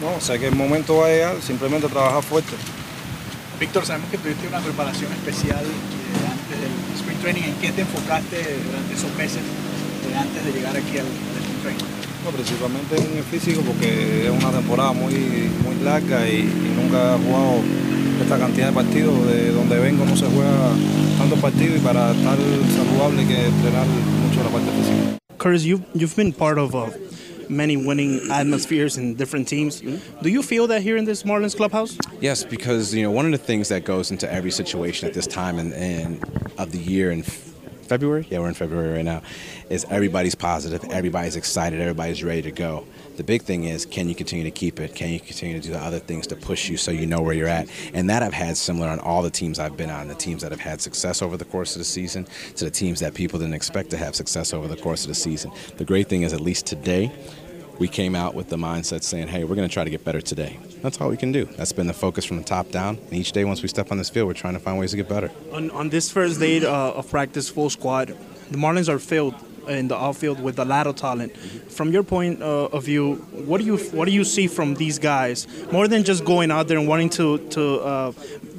No, 0.00 0.20
sé 0.20 0.38
que 0.38 0.46
el 0.46 0.54
momento 0.54 0.98
va 0.98 1.06
a 1.06 1.10
llegar, 1.10 1.42
simplemente 1.42 1.88
trabajar 1.88 2.22
fuerte. 2.22 2.54
Víctor, 3.62 3.86
sabemos 3.86 4.10
que 4.10 4.18
tuviste 4.18 4.48
una 4.48 4.58
preparación 4.58 5.12
especial 5.12 5.62
eh, 5.62 6.26
antes 6.26 6.56
del 6.58 6.74
Spring 6.98 7.18
Training. 7.22 7.42
¿En 7.46 7.54
qué 7.62 7.70
te 7.70 7.82
enfocaste 7.82 8.58
durante 8.66 8.90
esos 8.92 9.14
meses 9.14 9.38
eh, 9.38 10.18
antes 10.18 10.44
de 10.44 10.50
llegar 10.50 10.76
aquí 10.76 10.98
al, 10.98 11.06
al 11.06 11.38
Spring 11.46 11.62
Training? 11.62 11.86
No, 12.26 12.30
principalmente 12.34 12.98
en 12.98 13.18
el 13.18 13.22
físico 13.22 13.62
porque 13.62 14.26
es 14.26 14.30
una 14.34 14.50
temporada 14.50 14.90
muy, 14.90 15.14
muy 15.62 15.78
larga 15.84 16.28
y, 16.28 16.42
y 16.42 16.74
nunca 16.74 17.14
he 17.14 17.18
jugado 17.22 17.62
esta 18.20 18.36
cantidad 18.36 18.66
de 18.66 18.72
partidos. 18.72 19.14
De 19.30 19.52
donde 19.52 19.78
vengo 19.78 20.06
no 20.06 20.16
se 20.16 20.26
juega 20.26 20.74
tantos 21.18 21.38
partidos 21.38 21.78
y 21.78 21.80
para 21.86 22.10
estar 22.10 22.34
saludable 22.34 23.22
hay 23.22 23.28
que 23.28 23.46
entrenar 23.46 23.86
mucho 23.86 24.42
la 24.42 24.50
parte 24.50 24.70
física. 24.74 25.22
Curtis, 25.38 25.62
you've, 25.62 25.86
you've 25.94 26.16
been 26.16 26.32
part 26.32 26.58
of 26.58 26.74
uh, 26.74 26.90
many 27.52 27.76
winning 27.76 28.30
atmospheres 28.30 28.98
in 28.98 29.14
different 29.14 29.46
teams. 29.48 29.80
Do 29.80 30.28
you 30.28 30.42
feel 30.42 30.66
that 30.68 30.82
here 30.82 30.96
in 30.96 31.04
this 31.04 31.22
Marlins 31.22 31.56
clubhouse? 31.56 31.98
Yes, 32.20 32.44
because 32.44 32.94
you 32.94 33.02
know 33.02 33.10
one 33.10 33.26
of 33.26 33.32
the 33.32 33.38
things 33.38 33.68
that 33.68 33.84
goes 33.84 34.10
into 34.10 34.30
every 34.32 34.50
situation 34.50 35.08
at 35.08 35.14
this 35.14 35.26
time 35.26 35.58
and, 35.58 36.22
of 36.58 36.72
the 36.72 36.78
year 36.78 37.10
in 37.10 37.22
February. 37.92 38.26
Yeah, 38.30 38.38
we're 38.38 38.48
in 38.48 38.54
February 38.54 38.94
right 38.94 39.04
now. 39.04 39.22
Is 39.68 39.84
everybody's 39.90 40.34
positive, 40.34 40.82
everybody's 40.90 41.36
excited, 41.36 41.80
everybody's 41.80 42.24
ready 42.24 42.42
to 42.42 42.50
go. 42.50 42.86
The 43.16 43.24
big 43.24 43.42
thing 43.42 43.64
is, 43.64 43.84
can 43.84 44.08
you 44.08 44.14
continue 44.14 44.44
to 44.44 44.50
keep 44.50 44.80
it? 44.80 44.94
Can 44.94 45.10
you 45.10 45.20
continue 45.20 45.60
to 45.60 45.66
do 45.66 45.74
the 45.74 45.78
other 45.78 45.98
things 45.98 46.26
to 46.28 46.36
push 46.36 46.70
you 46.70 46.78
so 46.78 46.90
you 46.90 47.06
know 47.06 47.20
where 47.20 47.34
you're 47.34 47.48
at? 47.48 47.68
And 47.92 48.08
that 48.08 48.22
I've 48.22 48.32
had 48.32 48.56
similar 48.56 48.88
on 48.88 48.98
all 49.00 49.22
the 49.22 49.30
teams 49.30 49.58
I've 49.58 49.76
been 49.76 49.90
on, 49.90 50.08
the 50.08 50.14
teams 50.14 50.40
that 50.40 50.50
have 50.52 50.60
had 50.60 50.80
success 50.80 51.20
over 51.20 51.36
the 51.36 51.44
course 51.44 51.74
of 51.74 51.80
the 51.80 51.84
season 51.84 52.26
to 52.56 52.64
the 52.64 52.70
teams 52.70 53.00
that 53.00 53.12
people 53.12 53.38
didn't 53.38 53.54
expect 53.54 53.90
to 53.90 53.98
have 53.98 54.14
success 54.14 54.54
over 54.54 54.66
the 54.66 54.76
course 54.76 55.02
of 55.02 55.08
the 55.08 55.14
season. 55.14 55.52
The 55.76 55.84
great 55.84 56.08
thing 56.08 56.22
is, 56.22 56.32
at 56.32 56.40
least 56.40 56.64
today, 56.64 57.12
we 57.78 57.88
came 57.88 58.14
out 58.14 58.34
with 58.34 58.48
the 58.48 58.56
mindset 58.56 59.02
saying, 59.02 59.28
hey, 59.28 59.44
we're 59.44 59.54
going 59.54 59.68
to 59.68 59.72
try 59.72 59.84
to 59.84 59.90
get 59.90 60.04
better 60.04 60.20
today. 60.20 60.58
That's 60.82 61.00
all 61.00 61.08
we 61.08 61.16
can 61.16 61.32
do. 61.32 61.44
That's 61.44 61.72
been 61.72 61.86
the 61.86 61.92
focus 61.92 62.24
from 62.24 62.38
the 62.38 62.44
top 62.44 62.70
down. 62.70 62.98
And 62.98 63.14
each 63.14 63.32
day, 63.32 63.44
once 63.44 63.62
we 63.62 63.68
step 63.68 63.90
on 63.90 63.98
this 63.98 64.10
field, 64.10 64.26
we're 64.28 64.34
trying 64.34 64.54
to 64.54 64.60
find 64.60 64.78
ways 64.78 64.90
to 64.90 64.96
get 64.96 65.08
better. 65.08 65.30
On, 65.52 65.70
on 65.70 65.88
this 65.88 66.10
first 66.10 66.40
day 66.40 66.64
uh, 66.64 66.70
of 66.70 67.10
practice, 67.10 67.48
full 67.48 67.70
squad, 67.70 68.08
the 68.50 68.58
Marlins 68.58 68.88
are 68.88 68.98
filled 68.98 69.34
in 69.68 69.88
the 69.88 69.96
outfield 69.96 70.40
with 70.40 70.58
a 70.58 70.64
lot 70.64 70.86
of 70.86 70.96
talent. 70.96 71.36
From 71.36 71.92
your 71.92 72.02
point 72.02 72.42
uh, 72.42 72.66
of 72.66 72.84
view, 72.84 73.14
what 73.46 73.58
do 73.58 73.64
you 73.64 73.76
what 73.76 74.06
do 74.06 74.12
you 74.12 74.24
see 74.24 74.48
from 74.48 74.74
these 74.74 74.98
guys 74.98 75.46
more 75.70 75.86
than 75.88 76.02
just 76.02 76.24
going 76.24 76.50
out 76.50 76.68
there 76.68 76.78
and 76.78 76.88
wanting 76.88 77.10
to 77.10 77.38
to 77.50 77.80
uh, 77.80 78.12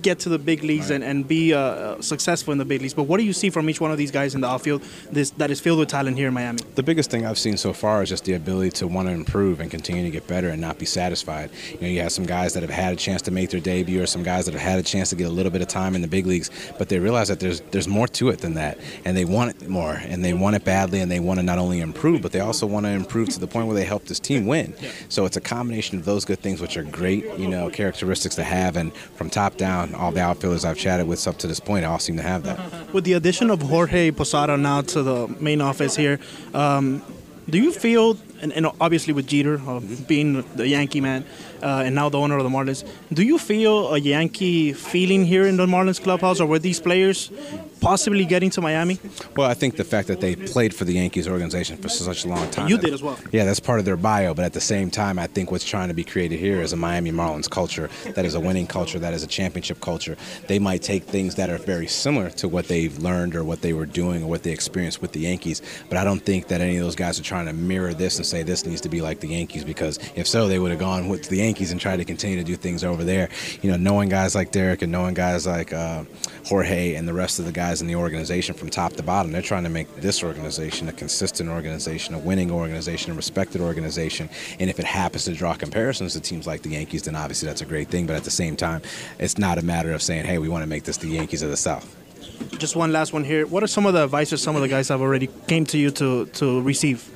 get 0.04 0.20
to 0.20 0.30
the 0.30 0.38
big 0.38 0.64
leagues 0.64 0.92
and, 0.92 1.04
and 1.04 1.28
be 1.28 1.54
uh, 1.54 2.00
successful 2.02 2.52
in 2.52 2.58
the 2.58 2.66
big 2.66 2.82
leagues. 2.82 2.94
But 2.94 3.04
what 3.04 3.18
do 3.18 3.24
you 3.24 3.34
see 3.34 3.50
from 3.50 3.70
each 3.70 3.82
one 3.82 3.92
of 3.92 3.98
these 3.98 4.12
guys 4.12 4.36
in 4.36 4.42
the 4.42 4.48
outfield 4.48 4.84
this, 5.12 5.32
that 5.32 5.50
is 5.50 5.60
filled 5.60 5.80
with 5.80 5.90
talent 5.90 6.18
here 6.18 6.28
in 6.28 6.34
Miami? 6.34 6.60
The 6.76 6.84
biggest 6.84 7.10
thing 7.10 7.26
I've 7.26 7.40
seen 7.40 7.58
so 7.58 7.74
far 7.74 8.04
is 8.04 8.10
just 8.10 8.26
the 8.26 8.34
ability 8.34 8.72
to 8.72 8.88
want 8.88 9.08
to 9.08 9.14
improve 9.14 9.60
and 9.60 9.72
continue 9.72 10.04
to 10.04 10.12
get 10.12 10.28
better 10.28 10.50
and 10.50 10.62
not 10.62 10.78
be 10.78 10.86
satisfied. 10.86 11.50
You 11.72 11.82
know, 11.82 11.88
you 11.88 12.02
have 12.02 12.12
some 12.12 12.26
guys 12.26 12.54
that 12.54 12.62
have 12.62 12.70
had 12.70 12.94
a 12.94 12.96
chance 12.96 13.22
to 13.24 13.32
make 13.32 13.50
their 13.50 13.60
debut, 13.60 14.02
or 14.04 14.06
some 14.06 14.24
guys 14.24 14.46
that 14.46 14.54
have 14.54 14.62
had 14.62 14.80
a 14.80 14.84
chance 14.84 15.10
to 15.10 15.16
get 15.16 15.28
a 15.28 15.32
little 15.32 15.52
bit 15.52 15.62
of 15.62 15.68
time 15.68 15.96
in 15.96 16.02
the 16.02 16.08
big 16.08 16.26
leagues, 16.26 16.52
but 16.78 16.90
they 16.90 17.00
realize 17.00 17.30
that 17.30 17.40
there's 17.40 17.62
there's 17.72 17.88
more 17.88 18.08
to 18.08 18.30
it 18.30 18.40
than 18.40 18.56
that, 18.56 18.78
and 19.06 19.16
they 19.16 19.26
want 19.26 19.52
it 19.52 19.70
more, 19.70 19.94
and 19.94 20.24
they 20.24 20.34
want 20.34 20.56
it 20.56 20.64
badly, 20.66 21.00
and 21.00 21.10
they 21.10 21.20
want 21.20 21.40
to 21.40 21.44
not 21.44 21.58
only 21.58 21.80
improve, 21.80 22.22
but 22.22 22.32
they 22.32 22.42
also 22.42 22.68
want 22.68 22.86
to 22.86 22.92
improve 22.92 23.30
to 23.30 23.40
the 23.40 23.48
point 23.48 23.68
where 23.68 23.76
they 23.76 23.86
help 23.86 24.06
this 24.06 24.20
team 24.20 24.46
win. 24.46 24.74
So 25.10 25.26
it's 25.26 25.38
a 25.38 25.42
combination 25.42 25.98
of 25.98 26.06
those 26.06 26.26
good 26.26 26.40
things, 26.40 26.60
which 26.62 26.76
are 26.78 26.84
great, 26.84 27.24
you 27.38 27.48
know, 27.48 27.70
characteristics 27.70 28.36
to 28.36 28.44
have, 28.44 28.76
and 28.76 28.94
from 28.94 29.30
top 29.30 29.58
down, 29.58 29.93
all 29.96 30.12
the 30.12 30.22
outfielders 30.22 30.66
I've 30.66 30.78
chatted 30.78 31.08
with 31.08 31.28
up 31.28 31.38
to 31.40 31.48
this 31.48 31.60
point 31.60 31.86
all 31.86 32.00
seem 32.00 32.18
to 32.18 32.24
have 32.24 32.44
that. 32.44 32.94
With 32.94 33.04
the 33.04 33.14
addition 33.14 33.50
of 33.50 33.62
Jorge 33.62 34.12
Posada 34.12 34.58
now 34.58 34.82
to 34.82 35.04
the 35.04 35.28
main 35.40 35.62
office 35.62 35.96
here, 35.96 36.20
um, 36.54 37.02
do 37.50 37.58
you 37.58 37.72
feel, 37.72 38.18
and, 38.42 38.54
and 38.54 38.68
obviously 38.80 39.14
with 39.14 39.28
Jeter 39.28 39.62
uh, 39.68 39.80
being 40.08 40.44
the 40.56 40.68
Yankee 40.68 41.02
man, 41.02 41.26
uh, 41.64 41.84
and 41.86 41.96
now 41.96 42.10
the 42.10 42.20
owner 42.20 42.38
of 42.38 42.44
the 42.44 42.50
Marlins, 42.50 42.88
do 43.12 43.24
you 43.24 43.38
feel 43.38 43.94
a 43.94 43.98
Yankee 43.98 44.74
feeling 44.74 45.26
here 45.26 45.46
in 45.48 45.58
the 45.58 45.66
Marlins 45.66 46.02
clubhouse, 46.02 46.40
or 46.40 46.46
were 46.46 46.60
these 46.60 46.80
players 46.80 47.32
possibly 47.80 48.26
getting 48.26 48.50
to 48.50 48.62
Miami? 48.62 49.00
Well, 49.36 49.50
I 49.50 49.54
think 49.54 49.76
the 49.76 49.84
fact 49.84 50.08
that 50.08 50.22
they 50.22 50.36
played 50.36 50.74
for 50.74 50.86
the 50.86 50.94
Yankees 50.94 51.28
organization 51.28 51.78
for 51.78 51.90
such 51.90 52.26
a 52.26 52.28
long 52.28 52.50
time. 52.50 52.70
You 52.70 52.78
did 52.78 52.94
as 52.94 53.04
well. 53.04 53.18
Yeah, 53.32 53.46
that's 53.46 53.60
part 53.60 53.80
of 53.80 53.86
their 53.86 53.98
bio, 53.98 54.34
but 54.34 54.46
at 54.46 54.54
the 54.54 54.62
same 54.62 54.90
time, 54.90 55.20
I 55.20 55.28
think 55.28 55.52
what's 55.52 55.66
trying 55.66 55.90
to 55.90 55.94
be 55.94 56.04
created 56.04 56.40
here 56.40 56.62
is 56.62 56.74
a 56.74 56.78
Miami 56.78 57.12
Marlins 57.12 57.50
culture 57.50 57.90
that 58.16 58.26
is 58.26 58.36
a 58.36 58.40
winning 58.40 58.68
culture, 58.68 59.00
that 59.00 59.14
is 59.14 59.24
a 59.24 59.28
championship 59.28 59.82
culture. 59.82 60.16
They 60.48 60.60
might 60.60 60.82
take 60.82 61.04
things 61.04 61.36
that 61.36 61.50
are 61.50 61.58
very 61.58 61.88
similar 61.88 62.30
to 62.32 62.48
what 62.48 62.68
they've 62.68 62.98
learned 63.00 63.36
or 63.36 63.44
what 63.44 63.62
they 63.62 63.74
were 63.74 63.86
doing 63.86 64.24
or 64.24 64.28
what 64.28 64.44
they 64.44 64.52
experienced 64.52 65.02
with 65.02 65.12
the 65.12 65.22
Yankees, 65.22 65.62
but 65.90 65.98
I 65.98 66.04
don't 66.04 66.24
think 66.24 66.48
that 66.48 66.62
any 66.62 66.78
of 66.78 66.84
those 66.84 66.96
guys 66.96 67.20
are 67.20 67.24
trying 67.24 67.48
to 67.48 67.54
mirror 67.54 67.94
this 67.94 68.18
and 68.18 68.26
say 68.26 68.44
this 68.44 68.66
needs 68.66 68.82
to 68.82 68.90
be 68.90 69.02
like 69.02 69.20
the 69.20 69.28
Yankees 69.28 69.64
because 69.64 70.00
if 70.16 70.28
so, 70.28 70.48
they 70.48 70.60
would 70.60 70.72
have 70.72 70.80
gone 70.80 71.10
with 71.10 71.28
the 71.30 71.38
Yankees 71.38 71.53
and 71.62 71.80
try 71.80 71.96
to 71.96 72.06
continue 72.06 72.38
to 72.38 72.44
do 72.44 72.56
things 72.56 72.84
over 72.84 73.04
there. 73.04 73.30
You 73.62 73.72
know, 73.72 73.78
knowing 73.78 74.10
guys 74.10 74.36
like 74.36 74.52
Derek 74.52 74.82
and 74.82 74.92
knowing 74.92 75.14
guys 75.14 75.46
like 75.46 75.72
uh, 75.74 76.04
Jorge 76.46 76.96
and 76.96 77.08
the 77.08 77.14
rest 77.14 77.40
of 77.40 77.46
the 77.46 77.52
guys 77.52 77.82
in 77.82 77.88
the 77.88 77.96
organization 77.96 78.56
from 78.56 78.70
top 78.70 78.94
to 78.94 79.04
bottom, 79.04 79.32
they're 79.32 79.42
trying 79.42 79.64
to 79.64 79.70
make 79.70 79.94
this 79.98 80.24
organization 80.24 80.90
a 80.90 80.94
consistent 80.94 81.50
organization, 81.50 82.16
a 82.16 82.20
winning 82.20 82.52
organization, 82.52 83.12
a 83.12 83.16
respected 83.16 83.62
organization. 83.62 84.30
And 84.60 84.70
if 84.70 84.80
it 84.80 84.86
happens 84.86 85.26
to 85.26 85.34
draw 85.34 85.54
comparisons 85.54 86.14
to 86.14 86.20
teams 86.20 86.48
like 86.48 86.62
the 86.62 86.70
Yankees, 86.70 87.04
then 87.04 87.16
obviously 87.16 87.48
that's 87.48 87.62
a 87.62 87.66
great 87.66 87.88
thing. 87.90 88.08
But 88.08 88.16
at 88.16 88.24
the 88.24 88.32
same 88.32 88.56
time, 88.56 88.82
it's 89.20 89.38
not 89.38 89.58
a 89.58 89.62
matter 89.62 89.92
of 89.94 90.02
saying, 90.02 90.26
hey, 90.26 90.38
we 90.38 90.50
want 90.50 90.64
to 90.64 90.68
make 90.68 90.84
this 90.84 90.98
the 90.98 91.08
Yankees 91.08 91.42
of 91.42 91.50
the 91.50 91.58
South. 91.58 91.96
Just 92.58 92.76
one 92.76 92.92
last 92.92 93.14
one 93.14 93.24
here. 93.24 93.46
What 93.46 93.64
are 93.64 93.68
some 93.68 93.86
of 93.86 93.94
the 93.94 94.04
advices 94.04 94.42
some 94.42 94.56
of 94.56 94.62
the 94.62 94.68
guys 94.68 94.90
have 94.90 95.02
already 95.02 95.28
came 95.48 95.66
to 95.66 95.78
you 95.78 95.92
to 95.92 96.26
to 96.26 96.62
receive? 96.62 97.10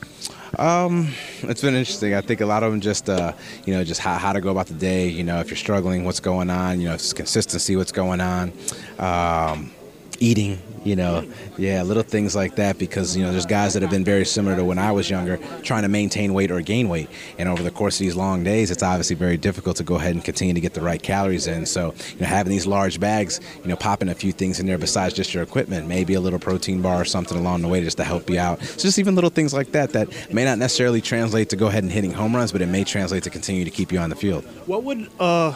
Um, 0.58 1.10
it's 1.44 1.62
been 1.62 1.76
interesting. 1.76 2.14
I 2.16 2.22
think 2.22 2.42
a 2.42 2.46
lot 2.46 2.64
of 2.64 2.72
them 2.72 2.82
just, 2.82 3.10
uh, 3.10 3.34
you 3.66 3.74
know, 3.74 3.84
just 3.84 4.02
how, 4.02 4.18
how 4.18 4.34
to 4.34 4.42
go 4.42 4.50
about 4.50 4.68
the 4.68 4.74
day. 4.74 5.08
You 5.08 5.24
know, 5.24 5.40
if 5.40 5.50
you're 5.50 5.58
struggling, 5.58 6.04
what's 6.04 6.20
going 6.20 6.50
on. 6.50 6.82
You 6.82 6.90
know, 6.90 6.94
it's 6.96 7.14
consistency, 7.14 7.76
what's 7.76 7.92
going 7.92 8.22
on. 8.22 8.52
Um, 8.98 9.72
eating, 10.20 10.60
you 10.84 10.96
know, 10.96 11.28
yeah, 11.58 11.84
little 11.84 12.04
things 12.04 12.36
like 12.36 12.56
that. 12.56 12.78
Because 12.78 13.16
you 13.16 13.24
know, 13.24 13.32
there's 13.32 13.46
guys 13.46 13.74
that 13.74 13.82
have 13.82 13.92
been 13.92 14.04
very 14.04 14.26
similar 14.26 14.56
to 14.56 14.64
when 14.64 14.80
I 14.80 14.92
was 14.92 15.10
younger, 15.10 15.38
trying 15.64 15.84
to 15.84 15.90
maintain 15.90 16.34
weight 16.34 16.52
or 16.52 16.62
gain 16.62 16.90
weight. 16.90 17.10
And 17.38 17.50
over 17.50 17.64
the 17.64 17.72
course 17.72 17.96
of 17.96 18.00
these 18.00 18.16
long 18.16 18.44
days, 18.44 18.72
it's 18.72 18.84
obviously 18.84 19.16
very 19.16 19.38
difficult 19.38 19.78
to 19.78 19.84
go 19.84 19.96
ahead 19.96 20.16
and 20.16 20.24
continue 20.24 20.54
to 20.54 20.62
get 20.62 20.74
the 20.74 20.82
right 20.82 21.02
calories 21.02 21.48
in. 21.48 21.66
So, 21.66 21.94
you 22.14 22.22
know, 22.22 22.28
having 22.28 22.52
these 22.52 22.68
large 22.68 23.00
bags, 23.00 23.40
you 23.62 23.68
know, 23.68 23.76
popping 23.76 24.10
a 24.10 24.16
few 24.16 24.32
things 24.32 24.60
in 24.60 24.66
there 24.66 24.78
besides 24.78 25.14
just 25.14 25.34
your 25.34 25.44
equipment, 25.44 25.88
maybe 25.88 26.14
a 26.14 26.22
little 26.22 26.40
protein 26.40 26.82
bar 26.82 27.02
or 27.02 27.06
something 27.06 27.38
along 27.38 27.62
the 27.62 27.68
way 27.68 27.84
just 27.84 27.98
to 27.98 28.04
help 28.04 28.30
you 28.30 28.40
out. 28.40 28.62
So 28.62 28.84
just 28.84 29.00
even 29.00 29.16
little 29.16 29.30
things 29.30 29.54
like 29.54 29.72
that 29.72 29.92
that 29.92 30.34
may 30.34 30.46
not 30.46 30.58
necessarily 30.58 31.02
translate 31.02 31.50
to 31.50 31.56
go 31.56 31.68
ahead 31.68 31.84
and 31.84 31.92
hitting 31.92 32.12
home 32.12 32.36
runs, 32.36 32.52
but 32.52 32.62
it 32.62 32.68
may 32.68 32.84
translate 32.84 33.24
to 33.24 33.30
continue 33.30 33.66
to 33.66 33.72
keep 33.72 33.92
you 33.92 34.00
on 34.00 34.10
the 34.10 34.16
field. 34.16 34.46
What 34.66 34.84
would 34.84 35.10
uh, 35.20 35.56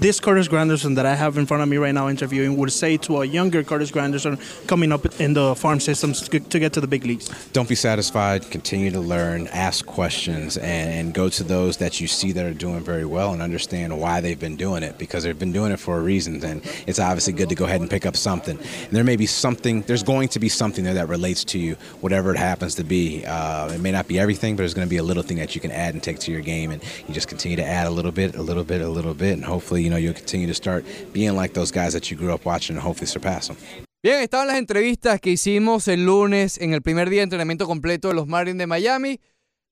this 0.00 0.20
Curtis 0.20 0.48
Granderson 0.48 0.96
that 0.96 1.06
I 1.06 1.14
have 1.14 1.38
in 1.38 1.46
front 1.46 1.62
of 1.62 1.68
me 1.68 1.76
right 1.76 1.94
now 1.94 2.08
interviewing 2.08 2.56
would 2.56 2.72
say 2.72 2.96
to 2.98 3.22
a 3.22 3.24
younger 3.24 3.62
Curtis 3.62 3.90
Granderson 3.90 4.38
coming 4.66 4.92
up 4.92 5.20
in 5.20 5.34
the 5.34 5.54
farm 5.54 5.80
systems 5.80 6.28
to 6.28 6.58
get 6.58 6.72
to 6.72 6.80
the 6.80 6.86
big 6.86 7.04
leagues? 7.04 7.28
Don't 7.52 7.68
be 7.68 7.74
satisfied. 7.74 8.50
Continue 8.50 8.90
to 8.90 9.00
learn, 9.00 9.46
ask 9.48 9.86
questions, 9.86 10.56
and, 10.56 10.90
and 10.90 11.14
go 11.14 11.28
to 11.28 11.44
those 11.44 11.78
that 11.78 12.00
you 12.00 12.06
see 12.06 12.32
that 12.32 12.44
are 12.44 12.54
doing 12.54 12.80
very 12.80 13.04
well 13.04 13.32
and 13.32 13.42
understand 13.42 13.98
why 13.98 14.20
they've 14.20 14.38
been 14.38 14.56
doing 14.56 14.82
it 14.82 14.98
because 14.98 15.24
they've 15.24 15.38
been 15.38 15.52
doing 15.52 15.72
it 15.72 15.78
for 15.78 15.98
a 15.98 16.00
reason. 16.00 16.44
And 16.44 16.62
it's 16.86 16.98
obviously 16.98 17.32
good 17.32 17.48
to 17.48 17.54
go 17.54 17.64
ahead 17.64 17.80
and 17.80 17.88
pick 17.88 18.06
up 18.06 18.16
something. 18.16 18.58
And 18.58 18.90
there 18.90 19.04
may 19.04 19.16
be 19.16 19.26
something, 19.26 19.82
there's 19.82 20.02
going 20.02 20.28
to 20.28 20.38
be 20.38 20.48
something 20.48 20.84
there 20.84 20.94
that 20.94 21.08
relates 21.08 21.44
to 21.44 21.58
you, 21.58 21.74
whatever 22.00 22.32
it 22.32 22.38
happens 22.38 22.74
to 22.76 22.84
be. 22.84 23.24
Uh, 23.24 23.72
it 23.72 23.80
may 23.80 23.92
not 23.92 24.08
be 24.08 24.18
everything, 24.18 24.56
but 24.56 24.62
there's 24.62 24.74
going 24.74 24.86
to 24.86 24.90
be 24.90 24.98
a 24.98 25.02
little 25.02 25.22
thing 25.22 25.38
that 25.38 25.54
you 25.54 25.60
can 25.60 25.70
add 25.70 25.94
and 25.94 26.02
take 26.02 26.18
to 26.20 26.32
your 26.32 26.42
game. 26.42 26.70
And 26.70 26.82
you 27.08 27.14
just 27.14 27.28
continue 27.28 27.56
to 27.56 27.64
add 27.64 27.86
a 27.86 27.90
little 27.90 28.12
bit, 28.12 28.36
a 28.36 28.42
little 28.42 28.64
bit, 28.64 28.80
a 28.80 28.88
little 28.88 29.14
bit. 29.14 29.32
And 29.34 29.44
hopefully, 29.44 29.85
you 29.86 29.90
know, 29.90 29.98
you'll 29.98 30.14
continue 30.14 30.46
to 30.46 30.54
start 30.54 30.84
being 31.12 31.34
like 31.36 31.54
those 31.54 31.72
guys 31.72 31.92
that 31.92 32.10
you 32.10 32.16
grew 32.16 32.32
up 32.34 32.44
watching 32.44 32.76
and 32.76 32.84
hopefully 32.84 33.06
surpass 33.06 33.48
them. 33.48 33.56
Bien, 34.02 34.20
estaban 34.20 34.46
las 34.46 34.56
entrevistas 34.58 35.20
que 35.20 35.30
hicimos 35.30 35.88
el 35.88 36.04
lunes 36.04 36.58
en 36.60 36.72
el 36.74 36.82
primer 36.82 37.08
día 37.10 37.20
de 37.20 37.24
entrenamiento 37.24 37.66
completo 37.66 38.08
de 38.08 38.14
los 38.14 38.26
Marlins 38.26 38.58
de 38.58 38.66
Miami. 38.66 39.20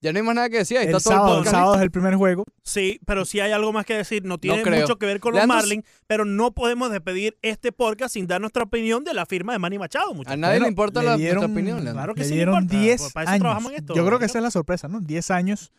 Ya 0.01 0.13
no 0.13 0.19
hay 0.19 0.23
más 0.25 0.35
nada 0.35 0.51
que 0.51 0.59
decir. 0.59 0.77
Ahí 0.77 0.87
El 0.89 0.97
está 0.97 1.11
todo 1.11 1.15
el 1.15 1.19
sábado, 1.25 1.39
el 1.43 1.47
sábado 1.49 1.75
es 1.77 1.81
el 1.83 1.91
primer 1.91 2.15
juego. 2.17 2.45
Sí, 2.63 3.01
pero 3.07 3.25
sí 3.25 3.41
hay 3.41 3.53
algo 3.53 3.73
más 3.73 3.87
que 3.87 3.95
decir. 3.97 4.23
No 4.25 4.37
tiene 4.39 4.63
mucho 4.63 4.97
que 4.99 5.07
ver 5.07 5.19
con 5.21 5.33
los 5.33 5.39
Leandro, 5.39 5.57
Marlins, 5.57 5.85
pero 6.07 6.25
no 6.27 6.53
podemos 6.53 6.91
despedir 6.91 7.39
este 7.43 7.73
podcast 7.73 8.13
sin 8.13 8.27
dar 8.27 8.41
nuestra 8.41 8.65
opinión 8.65 9.03
de 9.05 9.15
la 9.15 9.25
firma 9.25 9.53
de 9.55 9.59
Manny 9.61 9.79
Machado. 9.79 10.13
muchachos. 10.13 10.35
A 10.35 10.37
nadie 10.37 10.61
le 10.61 10.69
importa 10.69 11.01
le 11.01 11.07
la, 11.07 11.17
dieron- 11.17 11.37
nuestra 11.37 11.53
opinión. 11.53 11.77
Leandro. 11.85 11.93
Claro 11.95 12.15
que 12.15 12.21
Le 12.23 12.27
sí 12.29 12.35
dieron 12.35 12.55
importa, 12.65 12.79
10 12.83 13.01
pues 13.01 13.13
para 13.15 13.25
eso 13.25 13.31
años. 13.33 13.41
trabajamos 13.41 13.73
en 13.73 13.79
esto, 13.79 13.95
Yo 13.95 14.05
creo 14.07 14.19
que 14.19 14.25
esa 14.27 14.39
es 14.39 14.43
la 14.43 14.51
sorpresa, 14.51 14.89
¿no? 14.89 15.01
10 15.01 15.31
años 15.31 15.73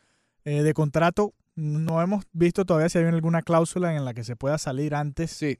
eh, 0.45 0.63
de 0.63 0.73
contrato. 0.73 1.33
No 1.55 2.01
hemos 2.01 2.25
visto 2.33 2.65
todavía 2.65 2.89
si 2.89 2.97
hay 2.97 3.05
alguna 3.05 3.41
cláusula 3.41 3.95
en 3.95 4.03
la 4.05 4.13
que 4.13 4.23
se 4.23 4.35
pueda 4.35 4.57
salir 4.57 4.93
antes. 4.95 5.31
Sí. 5.31 5.57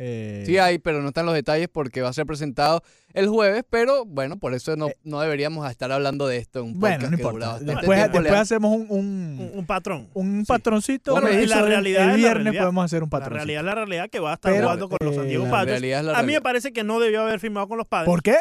Eh, 0.00 0.44
Sí 0.46 0.58
hay, 0.58 0.78
pero 0.78 1.02
no 1.02 1.08
están 1.08 1.26
los 1.26 1.34
detalles 1.34 1.66
porque 1.68 2.02
va 2.02 2.08
a 2.08 2.12
ser 2.12 2.24
presentado 2.24 2.82
el 3.14 3.26
jueves, 3.28 3.64
pero 3.68 4.04
bueno, 4.04 4.38
por 4.38 4.54
eso 4.54 4.76
no, 4.76 4.86
no 5.02 5.20
deberíamos 5.20 5.68
estar 5.68 5.90
hablando 5.90 6.28
de 6.28 6.36
esto 6.36 6.60
en 6.60 6.66
un 6.66 6.72
podcast 6.78 7.02
Eh, 7.02 7.06
bueno, 7.06 7.10
no 7.10 7.16
importa. 7.16 7.58
Después, 7.58 8.12
después 8.12 8.32
hacemos 8.40 8.76
un, 8.76 8.86
un, 8.90 8.98
Un, 9.40 9.50
un 9.54 9.66
patrón. 9.66 10.08
un 10.14 10.44
patroncito. 10.46 11.12
Bueno, 11.12 11.26
el 11.26 11.42
y 11.42 11.46
la 11.48 11.62
realidad 11.62 12.02
el 12.04 12.08
es 12.10 12.12
la 12.12 12.16
viernes 12.16 12.44
realidad. 12.44 12.62
podemos 12.62 12.84
hacer 12.84 13.02
un 13.02 13.06
La 13.08 13.10
patroncito. 13.10 13.36
realidad 13.38 13.60
es 13.60 13.64
la 13.66 13.74
realidad 13.74 14.08
que 14.10 14.20
va 14.20 14.30
a 14.30 14.34
estar 14.34 14.52
Pero, 14.52 14.64
jugando 14.66 14.88
con 14.88 14.98
los 15.00 15.16
San 15.16 15.26
Diego 15.26 15.42
eh, 15.42 15.46
La 15.46 15.50
Padres. 15.52 15.70
realidad 15.72 16.00
es 16.00 16.06
la 16.06 16.18
A 16.18 16.22
mí 16.22 16.32
me 16.32 16.40
parece 16.42 16.72
que 16.72 16.84
no 16.84 17.00
debió 17.00 17.22
haber 17.22 17.40
firmado 17.40 17.66
con 17.66 17.78
los 17.78 17.86
Padres. 17.88 18.06
¿Por 18.06 18.22
qué? 18.22 18.36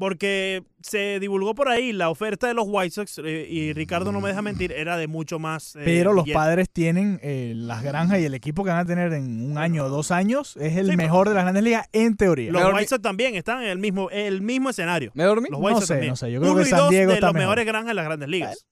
Porque 0.00 0.62
se 0.82 1.20
divulgó 1.20 1.54
por 1.54 1.68
ahí 1.68 1.92
la 1.92 2.08
oferta 2.08 2.46
de 2.48 2.54
los 2.54 2.64
White 2.66 2.90
Sox 2.94 3.18
eh, 3.22 3.46
y 3.50 3.74
Ricardo 3.74 4.12
no 4.12 4.22
me 4.22 4.30
deja 4.30 4.40
mentir, 4.40 4.72
era 4.72 4.96
de 4.96 5.06
mucho 5.08 5.38
más. 5.38 5.76
eh, 5.76 5.82
Pero 5.84 6.14
los 6.14 6.24
billete. 6.24 6.38
padres 6.38 6.70
tienen 6.72 7.20
eh, 7.22 7.52
las 7.54 7.82
granjas 7.82 8.18
y 8.18 8.24
el 8.24 8.32
equipo 8.32 8.64
que 8.64 8.70
van 8.70 8.78
a 8.78 8.86
tener 8.86 9.12
en 9.12 9.50
un 9.52 9.58
año 9.58 9.84
o 9.84 9.88
dos 9.90 10.10
años 10.10 10.56
es 10.56 10.78
el 10.78 10.88
Sí, 10.90 10.96
mejor 10.96 11.28
de 11.28 11.34
las 11.34 11.44
grandes 11.44 11.62
ligas 11.62 11.86
en 11.92 12.16
teoría. 12.16 12.50
Los 12.50 12.64
White 12.72 12.88
Sox 12.88 13.02
también 13.02 13.34
están 13.34 13.62
en 13.62 13.68
el 13.68 13.78
mismo, 13.78 14.08
el 14.08 14.40
mismo 14.40 14.70
escenario. 14.70 15.10
¿Me 15.12 15.24
dormí? 15.24 15.48
Los 15.50 15.60
White 15.60 15.70
No 15.74 15.76
Sox 15.80 15.86
sé, 15.88 15.94
también. 15.94 16.10
no 16.12 16.16
sé. 16.16 16.32
Yo 16.32 16.40
creo 16.40 16.52
Uno 16.54 16.62
que 16.62 16.66
y 16.66 16.70
San 16.70 16.78
dos 16.80 16.90
Diego 16.90 17.08
de 17.10 17.14
está 17.16 17.26
los 17.26 17.34
mejor. 17.34 17.48
mejores 17.48 17.66
granjas 17.66 17.88
de 17.88 17.94
las 17.94 18.04
grandes 18.06 18.28
ligas. 18.30 18.66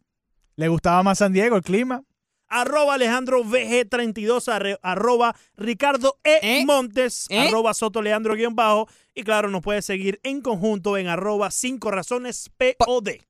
¿Le 0.57 0.69
gustaba 0.69 1.03
más 1.03 1.19
San 1.19 1.33
Diego 1.35 1.57
el 1.57 1.63
clima? 1.63 2.03
Arroba 2.49 2.95
Alejandro 2.95 3.43
VG32, 3.45 4.79
arroba 4.83 5.35
Ricardo 5.57 6.19
E. 6.25 6.65
Montes, 6.65 7.27
¿Eh? 7.31 7.49
arroba 7.49 7.75
Soto 7.75 8.03
Leandro 8.03 8.35
guión 8.35 8.55
bajo. 8.55 8.89
Y 9.15 9.23
claro, 9.23 9.51
nos 9.51 9.63
puede 9.63 9.83
seguir 9.83 10.21
en 10.23 10.41
conjunto 10.41 10.97
en 10.97 11.09
arroba 11.09 11.51
5 11.51 11.91
razones 11.91 12.51
POD. 12.57 13.21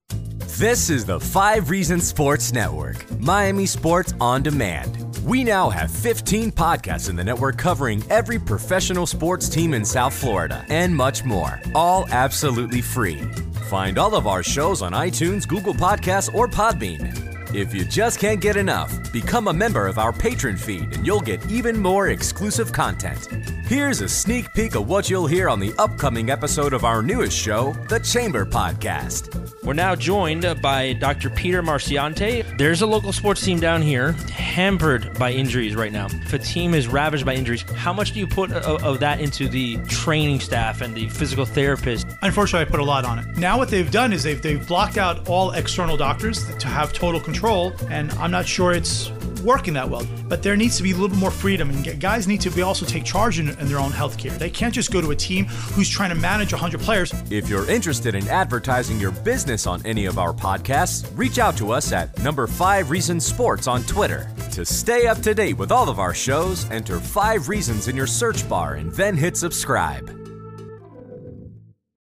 This 0.58 0.90
is 0.90 1.04
the 1.04 1.20
Five 1.20 1.70
Reasons 1.70 2.04
Sports 2.08 2.52
Network, 2.52 3.04
Miami 3.20 3.64
Sports 3.66 4.14
on 4.20 4.42
Demand. 4.42 4.96
We 5.24 5.44
now 5.44 5.68
have 5.68 5.90
15 5.90 6.50
podcasts 6.52 7.08
in 7.10 7.16
the 7.16 7.22
network 7.22 7.58
covering 7.58 8.02
every 8.10 8.38
professional 8.38 9.06
sports 9.06 9.48
team 9.48 9.74
in 9.74 9.84
South 9.84 10.14
Florida 10.14 10.64
and 10.68 10.94
much 10.94 11.24
more, 11.24 11.60
all 11.74 12.06
absolutely 12.10 12.80
free. 12.80 13.20
Find 13.68 13.98
all 13.98 14.14
of 14.14 14.26
our 14.26 14.42
shows 14.42 14.80
on 14.80 14.92
iTunes, 14.92 15.46
Google 15.46 15.74
Podcasts, 15.74 16.34
or 16.34 16.48
Podbean. 16.48 17.37
If 17.54 17.72
you 17.72 17.86
just 17.86 18.20
can't 18.20 18.42
get 18.42 18.58
enough, 18.58 19.10
become 19.10 19.48
a 19.48 19.52
member 19.54 19.86
of 19.86 19.98
our 19.98 20.12
patron 20.12 20.56
feed 20.56 20.94
and 20.94 21.06
you'll 21.06 21.22
get 21.22 21.50
even 21.50 21.80
more 21.80 22.08
exclusive 22.08 22.72
content. 22.72 23.26
Here's 23.64 24.02
a 24.02 24.08
sneak 24.08 24.52
peek 24.52 24.74
of 24.74 24.86
what 24.86 25.08
you'll 25.08 25.26
hear 25.26 25.48
on 25.48 25.58
the 25.58 25.72
upcoming 25.78 26.28
episode 26.30 26.74
of 26.74 26.84
our 26.84 27.02
newest 27.02 27.36
show, 27.36 27.72
The 27.88 28.00
Chamber 28.00 28.44
Podcast. 28.44 29.34
We're 29.62 29.74
now 29.74 29.94
joined 29.94 30.46
by 30.62 30.94
Dr. 30.94 31.28
Peter 31.28 31.62
Marciante. 31.62 32.56
There's 32.56 32.80
a 32.80 32.86
local 32.86 33.12
sports 33.12 33.42
team 33.42 33.60
down 33.60 33.82
here 33.82 34.12
hampered 34.32 35.18
by 35.18 35.32
injuries 35.32 35.74
right 35.76 35.92
now. 35.92 36.06
If 36.06 36.32
a 36.32 36.38
team 36.38 36.72
is 36.72 36.88
ravaged 36.88 37.26
by 37.26 37.34
injuries, 37.34 37.62
how 37.72 37.92
much 37.92 38.12
do 38.12 38.20
you 38.20 38.26
put 38.26 38.50
of, 38.52 38.82
of 38.82 39.00
that 39.00 39.20
into 39.20 39.48
the 39.48 39.76
training 39.86 40.40
staff 40.40 40.80
and 40.80 40.94
the 40.94 41.08
physical 41.10 41.44
therapist? 41.44 42.07
Unfortunately, 42.22 42.66
I 42.66 42.70
put 42.70 42.80
a 42.80 42.84
lot 42.84 43.04
on 43.04 43.18
it. 43.18 43.36
Now, 43.36 43.58
what 43.58 43.68
they've 43.68 43.90
done 43.90 44.12
is 44.12 44.22
they've, 44.22 44.42
they've 44.42 44.66
blocked 44.66 44.98
out 44.98 45.28
all 45.28 45.52
external 45.52 45.96
doctors 45.96 46.44
to 46.56 46.66
have 46.66 46.92
total 46.92 47.20
control, 47.20 47.72
and 47.90 48.10
I'm 48.12 48.30
not 48.30 48.46
sure 48.46 48.72
it's 48.72 49.10
working 49.42 49.74
that 49.74 49.88
well. 49.88 50.04
But 50.28 50.42
there 50.42 50.56
needs 50.56 50.76
to 50.78 50.82
be 50.82 50.90
a 50.90 50.94
little 50.94 51.08
bit 51.08 51.18
more 51.18 51.30
freedom, 51.30 51.70
and 51.70 52.00
guys 52.00 52.26
need 52.26 52.40
to 52.40 52.50
be 52.50 52.62
also 52.62 52.84
take 52.84 53.04
charge 53.04 53.38
in, 53.38 53.48
in 53.48 53.68
their 53.68 53.78
own 53.78 53.92
health 53.92 54.18
care. 54.18 54.32
They 54.32 54.50
can't 54.50 54.74
just 54.74 54.92
go 54.92 55.00
to 55.00 55.12
a 55.12 55.16
team 55.16 55.44
who's 55.46 55.88
trying 55.88 56.10
to 56.10 56.16
manage 56.16 56.52
100 56.52 56.80
players. 56.80 57.14
If 57.30 57.48
you're 57.48 57.68
interested 57.70 58.16
in 58.16 58.26
advertising 58.28 58.98
your 58.98 59.12
business 59.12 59.66
on 59.66 59.84
any 59.86 60.06
of 60.06 60.18
our 60.18 60.32
podcasts, 60.32 61.08
reach 61.16 61.38
out 61.38 61.56
to 61.58 61.70
us 61.70 61.92
at 61.92 62.18
number 62.18 62.46
5 62.46 62.90
Reasons 62.90 63.24
Sports 63.24 63.68
on 63.68 63.84
Twitter. 63.84 64.30
To 64.52 64.64
stay 64.64 65.06
up 65.06 65.20
to 65.22 65.34
date 65.34 65.56
with 65.56 65.70
all 65.70 65.88
of 65.88 65.98
our 65.98 66.14
shows, 66.14 66.68
enter 66.70 66.98
5 66.98 67.48
Reasons 67.48 67.86
in 67.86 67.96
your 67.96 68.06
search 68.06 68.48
bar 68.48 68.74
and 68.74 68.92
then 68.92 69.16
hit 69.16 69.36
subscribe. 69.36 70.17